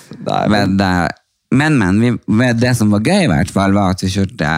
men, 0.49 0.79
Men, 1.50 1.79
men, 1.79 2.00
vi, 2.00 2.53
det 2.55 2.77
som 2.79 2.93
var 2.95 3.03
gøy, 3.03 3.25
i 3.25 3.31
hvert 3.31 3.50
fall, 3.50 3.75
var 3.75 3.97
at 3.97 4.05
vi 4.05 4.12
kjørte 4.12 4.50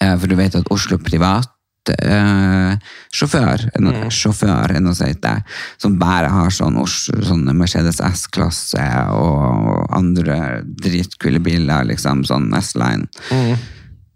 eh, 0.00 0.14
For 0.16 0.30
du 0.30 0.36
vet 0.38 0.56
at 0.56 0.70
Oslo 0.72 0.96
Privat 1.02 1.50
uh, 1.90 2.74
sjåfør, 3.12 3.66
no, 3.82 3.92
mm. 3.92 4.10
sjåfør 4.14 4.76
noe 4.82 4.94
som 4.96 5.10
heter, 5.10 5.42
som 5.82 5.98
bare 6.00 6.30
har 6.32 6.52
sånn, 6.54 6.78
sånn 6.86 7.44
Mercedes 7.58 8.00
S-klasse 8.06 8.86
og 9.16 9.86
andre 9.94 10.62
dritkule 10.62 11.42
biler, 11.42 11.86
liksom, 11.90 12.24
sånn 12.28 12.50
S-line. 12.58 13.08
Eh, 13.34 13.70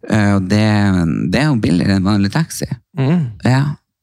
og 0.06 0.46
det, 0.50 0.62
det 1.32 1.42
er 1.42 1.50
jo 1.50 1.58
billigere 1.62 1.98
enn 1.98 2.06
vanlig 2.06 2.32
taxi. 2.34 2.68
mm. 2.98 3.20
Ja. 3.44 3.62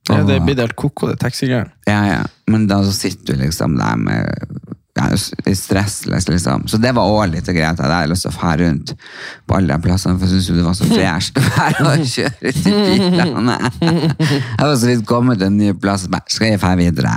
ja, 0.09 0.21
det 0.27 0.41
blir 0.43 0.59
helt 0.59 0.75
koko, 0.75 1.13
det 1.13 1.19
taxigreiene. 1.23 1.71
ja, 1.87 2.01
ja. 2.09 2.23
Men 2.51 2.67
da 2.67 2.81
sitter 2.91 3.33
du 3.33 3.45
liksom 3.45 3.77
der 3.79 3.95
med 3.95 4.73
ja, 4.93 5.07
stressless, 5.55 6.27
liksom. 6.29 6.67
Så 6.67 6.77
det 6.77 6.91
var 6.93 7.09
også 7.09 7.31
litt 7.31 7.47
greit 7.47 7.79
jeg 7.79 7.81
hadde 7.81 8.11
lyst 8.11 8.27
til 8.27 8.29
å 8.29 8.35
fære 8.35 8.67
rundt 8.67 8.91
på 9.49 9.55
alle 9.57 9.73
de 9.73 9.85
plassene, 9.87 10.19
for 10.19 10.29
jeg 10.29 10.35
syntes 10.35 10.49
jo 10.51 10.57
det 10.59 10.65
var 10.67 10.75
så 10.77 10.89
fresht 10.91 11.39
å 11.39 11.45
være 11.47 11.85
og 11.87 12.03
kjøre 12.11 12.51
ut 12.51 12.59
i 12.69 12.73
bilene. 13.15 13.55
Jeg 14.53 14.67
var 14.69 14.75
så 14.77 14.89
vidt 14.91 15.05
kommet 15.09 15.41
til 15.41 15.49
en 15.49 15.57
ny 15.57 15.71
plass, 15.81 16.05
og 16.05 16.13
bare, 16.13 16.29
skal 16.31 16.51
jeg 16.51 16.61
fære 16.61 16.77
videre? 16.79 17.13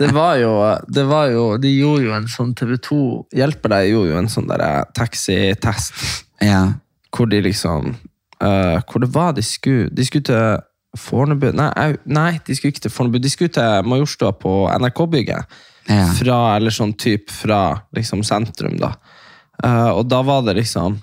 Det 0.00 0.08
var 0.14 0.40
jo, 0.40 0.50
det 0.92 1.04
var 1.08 1.30
jo 1.32 1.44
De 1.60 1.70
gjorde 1.70 2.04
jo 2.06 2.12
en 2.16 2.26
sånn 2.30 2.52
TV2 2.56 2.98
Hjelper 3.36 3.72
deg 3.72 3.90
gjorde 3.92 4.10
jo 4.10 4.18
en 4.20 4.30
sånn 4.32 4.50
eh, 4.56 4.82
taxitest 4.96 5.94
Ja. 6.44 6.62
Hvor 7.16 7.30
de 7.30 7.40
liksom 7.42 7.94
uh, 8.42 8.78
Hvor 8.84 9.00
det 9.00 9.08
var 9.14 9.32
de 9.36 9.42
skulle 9.42 9.88
De 9.88 10.04
skulle 10.04 10.28
til 10.28 10.60
Fornebu 10.96 11.50
nei, 11.52 11.96
nei, 12.04 12.38
de 12.46 12.56
skulle 12.56 12.72
ikke 12.72 12.86
til 12.86 12.92
Fornebu. 12.94 13.18
De 13.20 13.30
skulle 13.30 13.52
til 13.52 13.88
Majorstua 13.88 14.32
på 14.32 14.52
NRK-bygget. 14.80 15.58
Ja. 15.86 16.06
Fra, 16.18 16.38
eller 16.56 16.74
sånn 16.74 16.94
typ 16.98 17.30
fra 17.30 17.82
liksom 17.94 18.24
sentrum, 18.26 18.78
da. 18.80 18.94
Uh, 19.62 19.92
og 19.92 20.06
da 20.10 20.18
var 20.26 20.42
det 20.44 20.58
liksom 20.58 20.98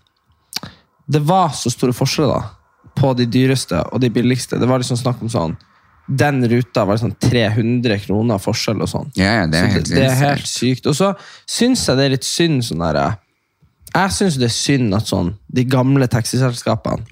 Det 1.10 1.22
var 1.26 1.54
så 1.58 1.72
store 1.74 1.96
forskjeller 1.96 2.50
på 2.94 3.14
de 3.18 3.26
dyreste 3.26 3.80
og 3.90 4.02
de 4.04 4.12
billigste. 4.14 4.60
Det 4.62 4.68
var 4.70 4.82
liksom 4.82 5.00
snakk 5.00 5.22
om 5.26 5.32
sånn 5.32 5.56
Den 6.06 6.44
ruta 6.52 6.84
var 6.86 7.00
sånn 7.02 7.16
300 7.18 7.98
kroner 8.04 8.42
forskjell 8.44 8.84
og 8.84 8.92
sånn. 8.92 9.12
Ja, 9.18 9.40
ja, 9.40 9.48
det 9.48 9.58
er 9.58 9.70
Så 9.70 9.74
helt 9.78 9.90
det, 9.90 9.96
det 9.96 10.08
er 10.10 10.20
helt 10.20 10.50
sykt. 10.52 10.90
Og 10.92 10.98
så 11.00 11.14
syns 11.50 11.88
jeg 11.88 11.98
det 11.98 12.06
er 12.06 12.16
litt 12.18 12.28
synd 12.28 12.66
sånn 12.68 12.84
der 12.84 13.02
Jeg 13.94 14.14
syns 14.16 14.40
det 14.42 14.48
er 14.50 14.56
synd 14.56 14.96
at 14.98 15.10
sånn 15.10 15.36
de 15.54 15.66
gamle 15.70 16.08
taxiselskapene 16.10 17.06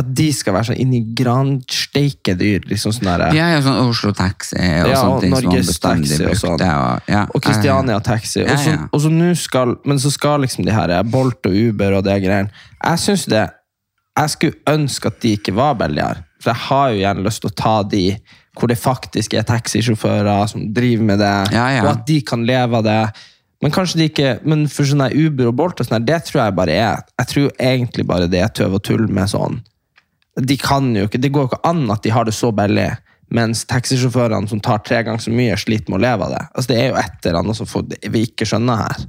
At 0.00 0.08
de 0.18 0.26
skal 0.34 0.56
være 0.56 0.72
sånn 0.72 0.80
inni 0.82 1.00
gransteike 1.14 2.34
dyr. 2.34 2.64
Liksom 2.66 2.96
sånn 2.96 3.06
der, 3.12 3.26
Ja, 3.36 3.52
ja, 3.54 3.60
sånn 3.62 3.78
Oslo 3.84 4.10
Taxi 4.16 4.58
og 4.58 4.90
Ja, 4.90 4.98
sånne 4.98 5.20
ting 5.22 5.34
man 5.34 5.46
Norges 5.46 5.78
Taxi 5.78 6.18
og 6.26 6.38
sånn. 6.40 6.64
Og, 6.66 7.10
ja. 7.14 7.24
Og 7.30 7.44
Christiania 7.44 8.00
Taxi. 8.02 8.42
Ja, 8.42 8.56
Og 8.56 8.58
så, 8.64 8.74
ja. 8.74 8.88
og 8.90 9.04
så 9.04 9.12
nå 9.14 9.30
skal, 9.38 9.76
men 9.86 10.02
så 10.02 10.10
skal 10.10 10.42
liksom 10.42 10.66
de 10.66 10.74
her 10.74 10.96
Bolt 11.06 11.46
og 11.46 11.54
Uber 11.54 12.00
og 12.00 12.06
det 12.08 12.18
greiene 12.24 12.50
Jeg 12.50 13.04
synes 13.06 13.28
det 13.30 13.44
Jeg 14.18 14.30
skulle 14.34 14.74
ønske 14.74 15.10
at 15.10 15.20
de 15.22 15.36
ikke 15.38 15.54
var 15.54 15.78
billigere. 15.78 16.24
For 16.42 16.52
jeg 16.52 16.66
har 16.68 16.90
jo 16.90 16.98
gjerne 17.00 17.24
lyst 17.24 17.40
til 17.42 17.50
å 17.50 17.56
ta 17.56 17.76
de 17.82 18.06
hvor 18.54 18.70
det 18.70 18.76
faktisk 18.78 19.34
er 19.34 19.46
taxisjåfører 19.48 20.46
som 20.50 20.68
driver 20.74 21.06
med 21.08 21.18
det, 21.18 21.30
og 21.82 21.88
at 21.90 22.04
de 22.06 22.20
kan 22.22 22.44
leve 22.46 22.78
av 22.78 22.84
det. 22.86 22.98
Men 23.64 23.72
kanskje 23.72 23.96
de 23.96 24.08
ikke, 24.10 24.32
men 24.44 24.66
for 24.68 24.84
sånn 24.84 25.06
Uber 25.08 25.48
og 25.48 25.54
Bolt 25.56 25.80
og 25.80 25.88
sånn 25.88 26.04
det 26.04 26.18
tror 26.28 26.42
jeg 26.42 26.56
bare 26.58 26.74
er 26.76 26.98
Jeg 27.16 27.30
tror 27.30 27.54
egentlig 27.56 28.04
bare 28.06 28.28
det 28.28 28.42
er 28.44 28.52
tøv 28.52 28.76
og 28.76 28.84
tull 28.84 29.06
med 29.08 29.30
sånn 29.32 29.62
de 30.34 30.56
kan 30.58 30.90
jo 30.96 31.06
ikke, 31.08 31.20
Det 31.22 31.32
går 31.32 31.44
jo 31.44 31.50
ikke 31.52 31.68
an 31.68 31.84
at 31.94 32.02
de 32.02 32.12
har 32.14 32.26
det 32.26 32.34
så 32.34 32.50
billig, 32.54 32.88
mens 33.34 33.64
taxisjåførene 33.70 34.50
som 34.50 34.62
tar 34.62 34.82
tre 34.86 35.02
ganger 35.06 35.22
så 35.22 35.34
mye, 35.34 35.58
sliter 35.58 35.92
med 35.92 36.00
å 36.00 36.04
leve 36.04 36.26
av 36.26 36.34
det. 36.34 36.40
Altså 36.54 36.72
Det 36.72 36.78
er 36.80 36.88
jo 36.88 36.96
et 37.02 37.28
eller 37.28 37.40
annet 37.40 37.58
som 37.60 37.92
vi 38.16 38.24
ikke 38.28 38.48
skjønner 38.48 38.80
her. 38.82 39.04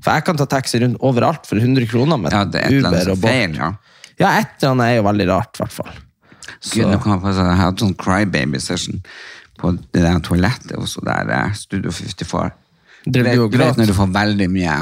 For 0.00 0.12
jeg 0.12 0.26
kan 0.26 0.40
ta 0.40 0.46
taxi 0.50 0.80
rundt 0.82 0.98
overalt 1.00 1.46
for 1.48 1.62
100 1.62 1.86
kroner 1.90 2.20
med 2.20 2.34
Ja, 2.34 2.42
er 2.42 2.74
Uber 2.74 3.12
og 3.14 3.20
Bolt. 3.22 3.30
feil, 3.30 3.54
ja. 3.56 3.70
Ja, 4.18 4.34
et 4.38 4.58
eller 4.60 4.74
annet 4.74 4.90
er 4.90 4.98
jo 4.98 5.06
veldig 5.08 5.28
rart, 5.30 5.54
i 5.54 5.62
hvert 5.62 5.78
fall. 5.78 5.94
Gud, 6.74 6.90
nå 6.90 6.98
kan 7.02 7.22
jeg 7.24 7.38
jeg 7.38 7.56
hadde 7.58 7.82
sånn 7.82 7.96
crybaby-session 7.98 9.00
på 9.58 9.72
det 9.94 10.02
der 10.02 10.20
toalettet 10.22 10.74
også 10.76 11.02
der 11.06 11.30
eh, 11.30 11.54
Studio 11.56 11.90
54. 11.94 12.50
Og 13.06 13.12
du 13.12 13.22
vet 13.22 13.36
gråt? 13.52 13.76
når 13.76 13.86
du 13.90 13.94
får 13.96 14.12
veldig 14.14 14.48
mye 14.50 14.76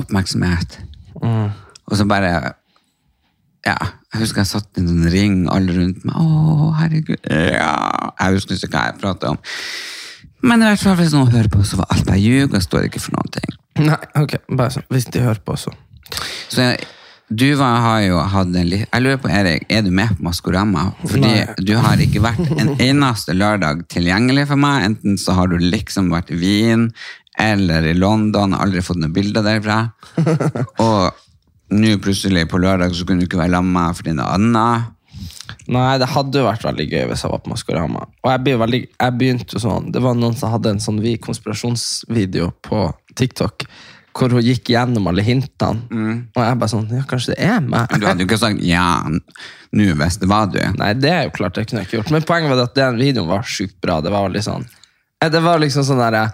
oppmerksomhet. 0.00 0.78
Mm. 1.22 1.50
Og 1.90 1.96
så 1.98 2.06
bare 2.08 2.32
Ja, 3.66 3.74
jeg 4.14 4.22
husker 4.22 4.40
jeg 4.40 4.48
satt 4.48 4.78
i 4.78 4.80
en 4.80 4.88
sånn 4.88 5.10
ring 5.12 5.34
alle 5.52 5.74
rundt 5.76 6.04
meg. 6.08 6.14
Å, 6.16 6.70
herregud. 6.78 7.18
Ja. 7.28 7.74
Jeg 8.20 8.38
husker 8.38 8.56
ikke 8.56 8.70
hva 8.72 8.84
jeg 8.88 9.00
pratet 9.02 9.26
om. 9.28 9.40
Men 10.40 10.62
i 10.64 10.70
hvert 10.70 10.80
fall 10.80 10.96
hvis 10.96 11.12
noen 11.12 11.28
hører 11.34 11.50
på, 11.52 11.60
så 11.68 11.76
var 11.76 11.90
alt 11.92 12.06
bare 12.08 12.22
ljug, 12.22 12.54
Jeg 12.56 12.64
står 12.64 12.86
ikke 12.88 13.02
for 13.04 13.18
noen 13.18 13.34
ting. 13.36 13.58
Nei, 13.90 13.98
ok, 14.16 14.38
bare 14.56 14.72
sånn, 14.72 14.86
hvis 14.88 15.10
de 15.12 15.20
hører 15.20 15.42
på, 15.44 15.56
så. 15.60 15.72
Så 16.48 16.62
jeg- 16.64 16.86
du 17.30 17.54
var, 17.54 17.76
har 17.84 18.00
jo 18.02 18.18
hatt 18.26 18.48
en 18.58 18.66
litt 18.66 18.88
Jeg 18.88 19.04
lurer 19.04 19.18
på, 19.22 19.30
Erik, 19.30 19.62
er 19.70 19.84
du 19.86 19.92
med 19.94 20.10
på 20.16 20.24
Maskorama? 20.26 20.88
Fordi 21.04 21.22
Nei. 21.22 21.44
du 21.62 21.76
har 21.78 22.02
ikke 22.02 22.22
vært 22.24 22.50
en 22.56 22.74
eneste 22.88 23.36
lørdag 23.36 23.84
tilgjengelig 23.92 24.48
for 24.50 24.58
meg. 24.58 24.88
Enten 24.88 25.18
så 25.20 25.36
har 25.38 25.50
du 25.50 25.54
liksom 25.62 26.10
vært 26.10 26.32
i 26.34 26.40
Wien 26.40 26.88
eller 27.40 27.86
i 27.86 27.94
London, 27.94 28.56
aldri 28.58 28.82
fått 28.84 28.98
noen 29.00 29.14
bilder 29.14 29.46
derfra. 29.46 29.78
Og 30.84 31.76
nå 31.78 31.92
plutselig 32.02 32.48
på 32.50 32.58
lørdag 32.60 32.96
så 32.98 33.06
kunne 33.06 33.22
du 33.22 33.28
ikke 33.30 33.38
være 33.38 33.54
sammen 33.54 33.70
med 33.76 33.78
meg 33.78 34.00
fordi 34.00 34.16
noe 34.18 34.32
annet. 34.34 34.96
Nei, 35.70 35.94
det 36.02 36.10
hadde 36.10 36.42
jo 36.42 36.48
vært 36.48 36.66
veldig 36.66 36.86
gøy 36.90 37.04
hvis 37.12 37.22
jeg 37.24 37.30
var 37.30 37.42
på 37.44 37.52
Maskorama. 37.52 38.04
Og 38.24 38.32
jeg, 38.32 38.58
veldig, 38.64 38.80
jeg 38.90 39.16
begynte 39.20 39.54
jo 39.54 39.62
sånn, 39.62 39.90
det 39.94 40.02
var 40.02 40.18
noen 40.18 40.34
som 40.38 40.50
hadde 40.54 40.74
en 40.74 40.82
sånn 40.82 40.98
vi 41.02 41.14
konspirasjonsvideo 41.22 42.50
på 42.66 42.84
TikTok, 43.18 43.66
hvor 44.20 44.34
hun 44.36 44.44
gikk 44.44 44.70
gjennom 44.74 45.08
alle 45.10 45.24
hintene. 45.26 45.82
Og 46.36 46.42
jeg 46.44 46.58
bare 46.60 46.72
sånn, 46.72 46.86
ja, 46.94 47.02
kanskje 47.08 47.34
det 47.34 47.40
er 47.48 47.60
meg. 47.64 47.88
Du 47.96 48.06
hadde 48.06 48.22
jo 48.24 48.28
ikke 48.28 48.40
sagt 48.42 48.62
ja 48.64 48.86
nå 49.08 49.88
hvis 50.00 50.18
det 50.20 50.28
var 50.30 50.48
du. 50.50 50.60
Nei, 50.78 50.92
det 50.98 51.10
er 51.14 51.24
jo 51.28 51.34
klart 51.36 51.56
det 51.58 51.66
kunne 51.70 51.82
jeg 51.84 51.88
ikke 51.90 51.98
gjort. 52.00 52.12
Men 52.14 52.26
poenget 52.28 52.52
var 52.52 52.62
at 52.66 52.76
den 52.78 53.00
videoen 53.00 53.30
var 53.30 53.42
sjukt 53.46 53.78
bra. 53.82 54.00
Det 54.04 54.12
var 54.12 54.26
veldig 54.28 54.42
sånn 54.46 54.64
eh, 54.66 55.28
Det 55.30 55.42
var 55.44 55.60
liksom 55.62 55.86
sånn 55.88 56.02
derre 56.04 56.28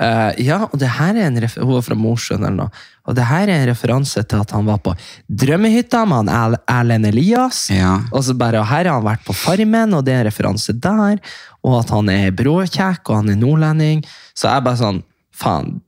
Uh, 0.00 0.32
Ja, 0.40 0.62
og 0.72 0.78
det 0.80 0.88
her 0.88 1.12
er 1.20 1.26
en 1.26 1.36
Hun 1.36 1.74
er 1.76 1.82
fra 1.84 1.94
Mosjøen 2.00 2.40
eller 2.40 2.56
noe. 2.62 2.70
Og 3.04 3.12
det 3.18 3.26
her 3.28 3.42
er 3.44 3.58
en 3.58 3.66
referanse 3.68 4.22
til 4.24 4.40
at 4.40 4.54
han 4.56 4.64
var 4.64 4.78
på 4.80 4.94
drømmehytta 5.28 6.00
med 6.08 6.30
han 6.30 6.30
Erl- 6.32 6.60
Erlend 6.70 7.10
Elias. 7.10 7.66
Ja. 7.68 7.98
Og 8.08 8.24
så 8.24 8.32
bare, 8.38 8.62
og 8.62 8.70
her 8.70 8.86
har 8.88 8.94
han 8.96 9.04
vært 9.04 9.26
på 9.26 9.34
Farmen, 9.36 9.92
og 9.92 10.06
det 10.06 10.14
er 10.14 10.22
en 10.22 10.30
referanse 10.30 10.72
der. 10.80 11.20
Og 11.60 11.76
at 11.82 11.92
han 11.92 12.08
er 12.08 12.32
bråkjekk, 12.32 13.02
og 13.10 13.20
han 13.20 13.28
er 13.34 13.40
nordlending. 13.42 14.00
Så 14.32 14.48
jeg 14.48 14.64
bare 14.64 14.80
sånn 14.80 15.02
Faen. 15.36 15.80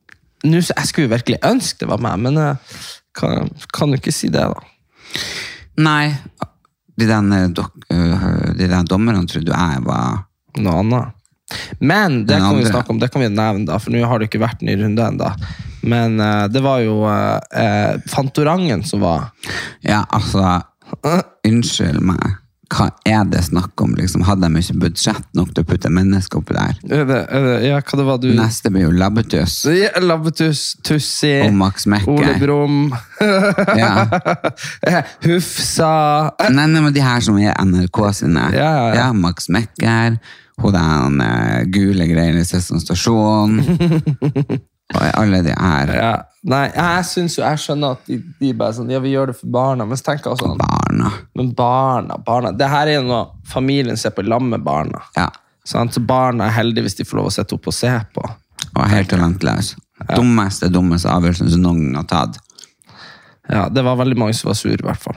Nå- 0.44 0.76
Jeg 0.76 0.86
skulle 0.86 1.12
virkelig 1.12 1.40
ønske 1.42 1.84
det 1.84 1.90
var 1.90 2.02
meg, 2.04 2.20
men 2.20 2.40
jeg 2.40 2.56
kan, 3.16 3.50
kan 3.72 3.94
jo 3.94 4.00
ikke 4.00 4.14
si 4.14 4.28
det, 4.28 4.44
da. 4.44 5.20
Nei, 5.84 6.14
de 6.98 7.06
der, 7.08 7.22
eh, 7.90 7.98
øh, 7.98 8.54
de 8.58 8.68
der 8.68 8.86
dommerne 8.86 9.26
trodde 9.26 9.52
jeg 9.52 9.84
var 9.84 10.24
noe 10.62 10.80
annet. 10.82 11.12
Men 11.80 12.24
det 12.26 12.38
kan 12.40 12.56
vi 12.56 12.64
snakke 12.64 12.90
om, 12.90 12.98
det 12.98 13.10
kan 13.12 13.22
vi 13.22 13.28
nevne, 13.28 13.66
da, 13.68 13.78
for 13.78 13.92
nå 13.92 14.04
har 14.08 14.18
det 14.18 14.30
ikke 14.30 14.42
vært 14.42 14.62
ny 14.64 14.76
runde 14.80 15.08
ennå. 15.10 15.30
Men 15.84 16.16
uh, 16.20 16.46
det 16.48 16.62
var 16.64 16.80
jo 16.80 17.02
uh, 17.04 17.36
eh, 17.52 17.98
Fantorangen 18.08 18.80
som 18.88 19.02
var 19.04 19.26
Ja, 19.84 19.98
altså 20.08 20.62
Unnskyld 21.44 22.00
meg. 22.00 22.38
Hva 22.72 22.86
er 23.06 23.24
det 23.28 23.42
snakk 23.46 23.80
om? 23.84 23.92
Liksom? 23.98 24.24
Hadde 24.24 24.48
de 24.48 24.62
ikke 24.62 24.76
budsjett 24.86 25.26
nok 25.36 25.50
til 25.54 25.64
å 25.64 25.68
putte 25.68 25.90
mennesker 25.92 26.40
oppi 26.40 26.56
der? 26.56 26.78
er 26.88 27.04
det, 27.08 27.18
er 27.28 27.44
det, 27.44 27.56
Ja, 27.66 27.80
hva 27.80 27.98
det 28.00 28.06
var 28.08 28.20
du 28.22 28.28
Neste 28.34 28.72
blir 28.72 28.86
jo 28.86 28.94
Labbetuss 28.96 29.56
Ja, 29.68 29.90
Labbetuss, 30.00 30.62
Tussi, 30.86 31.34
og 31.44 31.52
Max 31.60 31.86
Ole. 31.86 32.36
Brumm, 32.40 32.88
Ja. 33.82 34.06
Hufsa 35.26 35.92
Nei, 36.50 36.66
nei, 36.66 36.80
men 36.80 36.94
de 36.94 37.04
her 37.04 37.24
som 37.24 37.36
er 37.40 37.54
NRK 37.60 38.00
sine. 38.16 38.48
Ja, 38.56 38.70
ja, 38.78 38.88
ja. 38.98 39.06
Max 39.16 39.48
Mekker. 39.52 40.18
Hun 40.60 40.74
den 40.74 41.20
uh, 41.20 41.64
gule 41.72 42.06
greiene 42.06 42.44
i 42.44 42.46
Sesson 42.46 42.82
stasjon. 42.82 43.58
og 44.94 45.02
alle 45.14 45.42
de 45.46 45.54
her 45.56 45.92
ja. 45.96 46.14
Nei, 46.44 46.66
jeg 46.76 47.04
synes 47.08 47.38
jo, 47.38 47.42
jeg 47.46 47.60
skjønner 47.62 47.94
at 47.96 48.02
de, 48.08 48.18
de 48.40 48.50
bare 48.52 48.74
sånn 48.76 48.90
Ja, 48.92 48.98
vi 49.00 49.14
gjør 49.14 49.30
det 49.30 49.36
for 49.38 49.48
barna, 49.54 49.86
men 49.88 49.96
så 49.96 50.10
tenker 50.10 50.34
jeg 50.34 50.42
sånn 50.42 50.58
barna. 50.60 51.12
Men 51.38 51.54
barna, 51.56 52.18
barna 52.20 52.50
Det 52.52 52.68
her 52.68 52.90
er 52.92 52.98
jo 52.98 53.06
noe 53.08 53.22
familien 53.48 53.96
ser 53.96 54.12
på 54.12 54.20
i 54.24 54.28
lag 54.28 54.44
med 54.44 54.60
barna. 54.66 55.00
Ja. 55.16 55.30
Sånn, 55.64 55.88
Så 55.94 56.02
barna 56.04 56.50
er 56.50 56.58
heldige 56.58 56.84
hvis 56.84 56.98
de 57.00 57.06
får 57.08 57.20
lov 57.22 57.30
å 57.30 57.32
sitte 57.38 57.56
opp 57.56 57.70
og 57.72 57.76
se 57.76 57.92
på. 58.12 58.26
Og 58.74 58.82
er 58.84 58.92
helt 58.92 59.08
talentløs. 59.14 59.72
Dummeste, 60.12 60.68
dummeste 60.68 61.08
avgjørelsen 61.08 61.48
som 61.54 61.64
noen 61.64 61.80
gang 61.86 62.02
har 62.02 62.10
tatt. 62.12 62.40
Ja, 63.48 63.68
Det 63.72 63.84
var 63.86 63.96
veldig 64.00 64.18
mange 64.20 64.36
som 64.36 64.50
var 64.50 64.58
sur, 64.58 64.74
i 64.76 64.84
hvert 64.84 65.00
fall. 65.00 65.16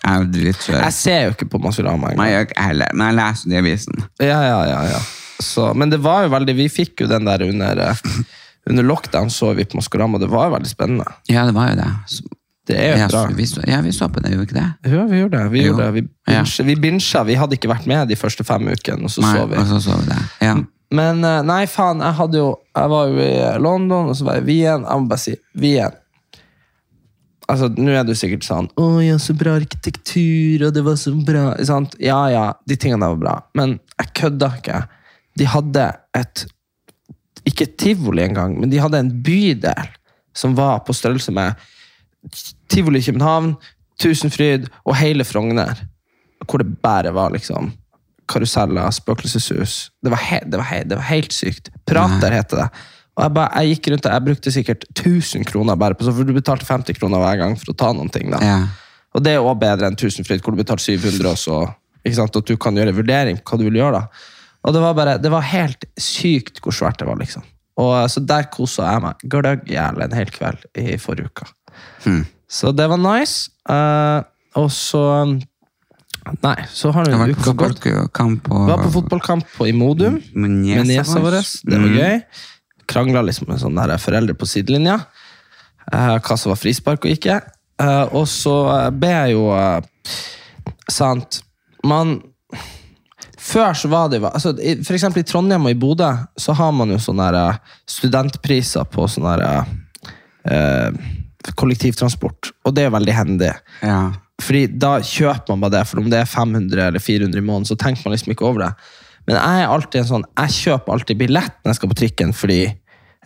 Jeg. 0.00 0.54
Jeg 0.70 0.92
ser 0.96 1.24
jo 1.26 1.32
ikke 1.34 1.48
på 1.52 1.58
Masurama 1.60 2.12
engang. 2.12 2.30
jeg 2.30 2.54
heller, 2.56 2.94
men 2.94 3.10
jeg 3.10 3.16
leser 3.18 3.50
det 3.50 3.56
i 3.56 3.60
avisen. 3.60 4.04
Ja, 4.22 4.38
ja, 4.46 4.60
ja, 4.70 4.78
ja. 4.94 5.00
Så, 5.44 5.74
men 5.76 5.90
det 5.92 5.98
var 6.04 6.24
jo 6.26 6.30
veldig 6.32 6.54
Vi 6.56 6.66
fikk 6.72 7.00
jo 7.04 7.06
den 7.08 7.24
der 7.28 7.42
under, 7.46 7.78
eh, 7.90 8.00
under 8.70 8.86
lockdown, 8.86 9.30
så 9.30 9.52
vi 9.58 9.64
på 9.68 9.78
Maskorama. 9.80 10.18
Det 10.22 10.28
var 10.32 10.50
veldig 10.54 10.70
spennende. 10.70 11.04
Ja, 11.30 11.44
det 11.48 11.54
var 11.56 11.70
jo 11.72 11.76
det. 11.82 11.90
Så, 12.14 12.24
Det 12.70 12.76
er 12.78 12.90
jo 12.92 12.98
ja, 13.00 13.06
bra. 13.10 13.22
vi, 13.34 13.46
så, 13.50 13.62
ja, 13.66 13.80
vi 13.82 13.90
så 13.92 14.06
på 14.12 14.20
det, 14.22 14.30
gjorde 14.30 14.44
vi 14.44 14.48
ikke 14.50 14.58
det? 14.60 14.92
Ja, 14.92 15.04
vi 15.10 15.20
gjorde 15.20 15.38
det. 15.38 15.46
Vi, 15.50 15.62
Jo. 15.64 15.70
gjorde 15.72 15.86
det. 15.86 15.92
vi, 15.96 16.02
binge, 16.28 16.64
vi 16.68 16.74
binge, 16.84 17.24
Vi 17.26 17.34
hadde 17.40 17.56
ikke 17.58 17.70
vært 17.72 17.86
med 17.90 18.08
de 18.08 18.16
første 18.20 18.44
fem 18.46 18.68
ukene, 18.70 19.04
og 19.08 19.10
så 19.10 19.24
Nei, 19.24 19.32
så 19.36 19.46
vi. 19.50 19.56
Og 19.58 19.66
så 19.72 19.80
så 19.88 19.96
vi 20.02 20.06
det. 20.12 20.20
Ja. 20.46 20.54
Men 20.90 21.24
eh, 21.24 21.40
nei, 21.46 21.64
faen, 21.70 22.00
jeg 22.02 22.14
hadde 22.18 22.38
jo 22.40 22.46
Jeg 22.74 22.90
var 22.90 23.10
jo 23.10 23.18
i 23.22 23.58
London, 23.62 24.08
og 24.10 24.16
så 24.18 24.24
var 24.26 24.38
jeg 24.38 24.42
i 24.44 24.46
Wien. 24.52 24.86
Jeg 24.86 25.02
må 25.04 25.10
bare 25.10 25.22
si 25.22 25.34
Wien. 25.58 25.98
Altså, 27.50 27.66
Nå 27.74 27.90
er 27.90 28.06
jo 28.06 28.14
sikkert 28.14 28.46
sånn 28.46 28.68
Å 28.78 28.86
ja, 29.02 29.16
så 29.18 29.34
bra 29.38 29.56
arkitektur, 29.58 30.68
og 30.68 30.74
det 30.76 30.84
var 30.86 30.98
så 31.00 31.10
bra. 31.26 31.48
Sant? 31.66 31.96
Ja, 32.02 32.20
ja, 32.30 32.44
de 32.70 32.76
tingene 32.78 33.02
der 33.02 33.16
var 33.16 33.22
bra. 33.24 33.34
Men 33.58 33.78
jeg 33.98 34.12
kødda 34.20 34.52
ikke. 34.60 34.80
De 35.40 35.48
hadde 35.50 35.88
et 36.18 36.44
Ikke 37.48 37.68
tivoli 37.78 38.24
engang, 38.24 38.58
men 38.60 38.70
de 38.72 38.80
hadde 38.82 39.00
en 39.00 39.12
bydel 39.24 39.90
som 40.36 40.54
var 40.58 40.82
på 40.86 40.94
størrelse 40.96 41.32
med 41.34 41.58
Tivoli 42.70 43.00
i 43.00 43.06
København, 43.06 43.54
Tusenfryd 44.00 44.68
og 44.84 44.96
hele 45.00 45.24
Frogner. 45.24 45.80
Hvor 46.46 46.62
det 46.62 46.76
bare 46.82 47.12
var 47.14 47.32
liksom 47.34 47.72
karuseller, 48.30 48.90
spøkelseshus. 48.94 49.90
Det 50.02 50.12
var, 50.12 50.22
det, 50.46 50.58
var 50.60 50.84
det 50.86 50.96
var 50.96 51.08
helt 51.10 51.34
sykt. 51.34 51.70
Prater 51.88 52.32
heter 52.36 52.64
det. 52.64 52.68
Og 53.18 53.24
jeg, 53.24 53.34
bare, 53.36 53.60
jeg 53.60 53.74
gikk 53.74 53.88
rundt 53.92 54.04
der, 54.06 54.14
jeg 54.14 54.26
brukte 54.28 54.52
sikkert 54.54 54.84
1000 54.94 55.44
kroner 55.48 55.76
bare 55.76 55.96
på 55.98 56.06
så, 56.06 56.14
for 56.14 56.24
du 56.24 56.32
betalte 56.32 56.68
50 56.68 56.96
kroner 56.96 57.20
hver 57.20 57.40
gang 57.42 57.56
for 57.58 57.72
å 57.72 57.76
ta 57.76 57.90
noen 57.96 58.08
ting. 58.12 58.30
da. 58.32 58.40
Ja. 58.44 58.60
Og 59.12 59.24
det 59.24 59.34
er 59.34 59.42
også 59.42 59.58
bedre 59.60 59.90
enn 59.90 59.98
Tusenfryd, 59.98 60.44
hvor 60.44 60.54
du 60.54 60.60
betalte 60.62 60.86
700 60.86 61.32
også, 61.32 61.58
ikke 62.04 62.16
sant? 62.16 62.36
og 62.36 62.44
at 62.44 62.52
du 62.52 62.60
kan 62.62 62.78
gjøre 62.78 62.94
en 62.94 63.00
vurdering 63.00 63.40
på 63.40 63.52
hva 63.52 63.60
du 63.60 63.66
vil 63.66 63.80
gjøre. 63.82 64.00
da. 64.00 64.28
Og 64.64 64.74
det 64.76 64.80
var 64.82 64.94
bare, 64.98 65.18
det 65.22 65.30
var 65.32 65.46
helt 65.48 65.84
sykt 66.00 66.60
hvor 66.60 66.74
svært 66.76 66.98
det 67.00 67.06
var, 67.08 67.16
liksom. 67.20 67.42
Og 67.80 67.94
eh, 68.02 68.08
Så 68.12 68.20
der 68.28 68.48
kosa 68.52 68.90
jeg 68.92 69.02
meg 69.06 69.22
gløgg 69.32 69.62
jævlig 69.72 70.04
en 70.04 70.16
hel 70.18 70.30
kveld 70.34 70.66
i 70.76 70.98
forrige 71.00 71.30
uke. 71.30 71.46
Så 72.50 72.72
det 72.76 72.88
var 72.90 72.98
nice. 73.00 73.48
Uh, 73.70 74.20
og 74.58 74.68
så 74.74 75.00
Nei, 76.44 76.56
så 76.68 76.90
har 76.92 77.06
Jeg 77.08 77.14
en 77.16 77.30
nå 77.30 77.34
uka 77.38 77.52
gått. 77.56 77.80
på, 77.80 78.58
Var 78.68 78.82
på 78.82 78.90
fotballkamp 78.92 79.46
på, 79.56 79.66
i 79.70 79.72
Modum 79.72 80.18
med 80.34 80.50
niesa 80.86 81.18
vår. 81.22 81.38
Det 81.64 81.78
var 81.78 81.88
Mm. 81.88 81.96
gøy. 81.96 82.20
Krangla 82.86 83.22
liksom 83.24 83.48
med 83.48 83.58
sånne 83.62 83.86
der 83.88 83.96
foreldre 84.02 84.34
på 84.34 84.46
sidelinja. 84.46 84.98
Uh, 85.92 86.18
hva 86.20 86.36
som 86.36 86.50
var 86.52 86.60
frispark 86.60 87.06
og 87.06 87.10
ikke. 87.16 87.40
Uh, 87.80 88.04
og 88.12 88.28
så 88.28 88.90
ber 88.92 89.26
jeg 89.26 89.32
jo 89.38 89.46
uh, 89.48 89.80
Sant. 90.90 91.40
Man 91.84 92.20
Før 93.50 93.74
så 93.74 93.88
var 93.90 94.10
det 94.12 94.20
altså, 94.22 94.52
For 94.86 94.94
eksempel 94.94 95.24
i 95.24 95.26
Trondheim 95.26 95.66
og 95.66 95.72
i 95.72 95.78
Bodø 95.78 96.10
så 96.38 96.54
har 96.58 96.74
man 96.76 96.92
jo 96.92 97.00
sånne 97.02 97.30
eh, 97.34 97.60
studentpriser 97.90 98.86
på 98.90 99.08
sånne 99.10 99.36
der 99.40 99.72
eh, 100.46 101.00
kollektivtransport. 101.58 102.52
Og 102.68 102.74
det 102.76 102.86
er 102.86 102.94
veldig 102.94 103.16
hendig. 103.16 103.52
Ja. 103.82 104.00
Fordi 104.40 104.66
da 104.80 104.98
kjøper 105.04 105.54
man 105.54 105.64
bare 105.64 105.78
det, 105.78 105.86
for 105.90 106.02
om 106.02 106.10
det 106.12 106.22
er 106.22 106.28
500 106.30 106.84
eller 106.88 107.02
400 107.02 107.40
i 107.40 107.44
måneden, 107.44 107.68
så 107.68 107.76
tenker 107.80 108.06
man 108.06 108.14
liksom 108.14 108.34
ikke 108.34 108.46
over 108.48 108.66
det. 108.66 108.70
Men 109.28 109.36
jeg 109.36 109.64
er 109.64 109.72
alltid 109.72 110.00
en 110.00 110.10
sånn, 110.10 110.28
jeg 110.42 110.56
kjøper 110.56 110.94
alltid 110.94 111.18
billett 111.20 111.58
når 111.60 111.72
jeg 111.72 111.80
skal 111.80 111.90
på 111.90 111.98
trikken, 112.00 112.32
fordi, 112.36 112.60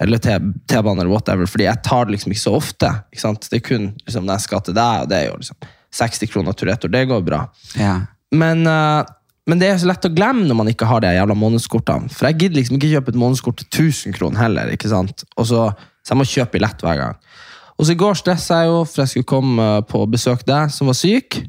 eller 0.03 0.23
T-bane 0.25 0.97
eller 0.97 1.13
whatever, 1.13 1.51
fordi 1.51 1.69
jeg 1.69 1.83
tar 1.87 2.09
det 2.09 2.17
liksom 2.17 2.35
ikke 2.35 2.45
så 2.45 2.55
ofte. 2.59 2.91
Ikke 3.15 3.23
sant? 3.23 3.47
Det 3.51 3.61
er 3.61 3.67
kun 3.69 3.93
liksom, 4.03 4.27
når 4.27 4.41
jeg 4.41 4.47
skal 4.49 4.65
til 4.67 4.79
deg, 4.79 5.05
og 5.05 5.13
det 5.13 5.21
er 5.21 5.29
jo 5.29 5.37
liksom 5.43 5.69
60 5.95 6.33
kroner 6.33 6.57
tur-retur, 6.59 6.91
det 6.91 7.05
går 7.13 7.23
bra. 7.27 7.45
ja. 7.79 8.01
Men, 8.35 8.65
eh, 8.67 9.05
men 9.51 9.61
det 9.61 9.69
er 9.69 9.81
så 9.81 9.89
lett 9.91 10.07
å 10.09 10.13
glemme 10.15 10.47
når 10.49 10.57
man 10.57 10.71
ikke 10.71 10.89
har 10.89 11.03
de 11.05 11.11
jævla 11.13 11.37
månedskortene. 11.37 12.09
For 12.13 12.31
jeg 12.31 12.39
gidder 12.41 12.61
liksom 12.61 12.79
ikke 12.79 12.93
kjøpe 12.95 13.13
et 13.13 13.21
månedskort 13.21 13.61
til 13.61 13.89
1000 13.91 14.17
kroner 14.17 14.41
heller. 14.41 14.71
ikke 14.73 14.89
sant? 14.89 15.27
Og 15.37 15.49
så, 15.51 15.67
så 16.01 16.15
jeg 16.15 16.21
må 16.21 16.29
kjøpe 16.29 16.57
billett 16.57 16.85
hver 16.85 17.01
gang. 17.03 17.19
Og 17.77 17.85
så 17.85 17.93
I 17.93 18.01
går 18.01 18.17
stressa 18.17 18.63
jeg 18.63 18.71
jo, 18.71 18.79
for 18.89 19.03
jeg 19.03 19.13
skulle 19.13 19.31
komme 19.35 19.69
eh, 19.69 19.81
på 19.91 20.05
besøk 20.09 20.47
deg 20.49 20.73
som 20.73 20.89
var 20.89 20.97
syk. 20.97 21.43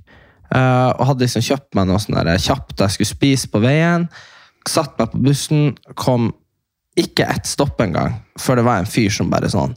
eh, 0.52 0.90
og 0.92 1.06
hadde 1.12 1.24
liksom 1.24 1.46
kjøpt 1.46 1.78
meg 1.78 1.88
noe 1.88 2.02
sånn 2.02 2.18
der 2.18 2.42
kjapt 2.42 2.84
jeg 2.84 2.98
skulle 2.98 3.14
spise 3.14 3.52
på 3.54 3.64
veien. 3.64 4.10
Satt 4.68 4.98
meg 5.00 5.14
på 5.14 5.22
bussen, 5.30 5.78
kom 5.96 6.34
ikke 7.00 7.28
ett 7.32 7.48
stopp 7.48 7.80
engang 7.84 8.18
før 8.40 8.60
det 8.60 8.68
var 8.68 8.82
en 8.82 8.90
fyr 8.90 9.12
som 9.14 9.32
bare 9.32 9.52
sånn! 9.52 9.76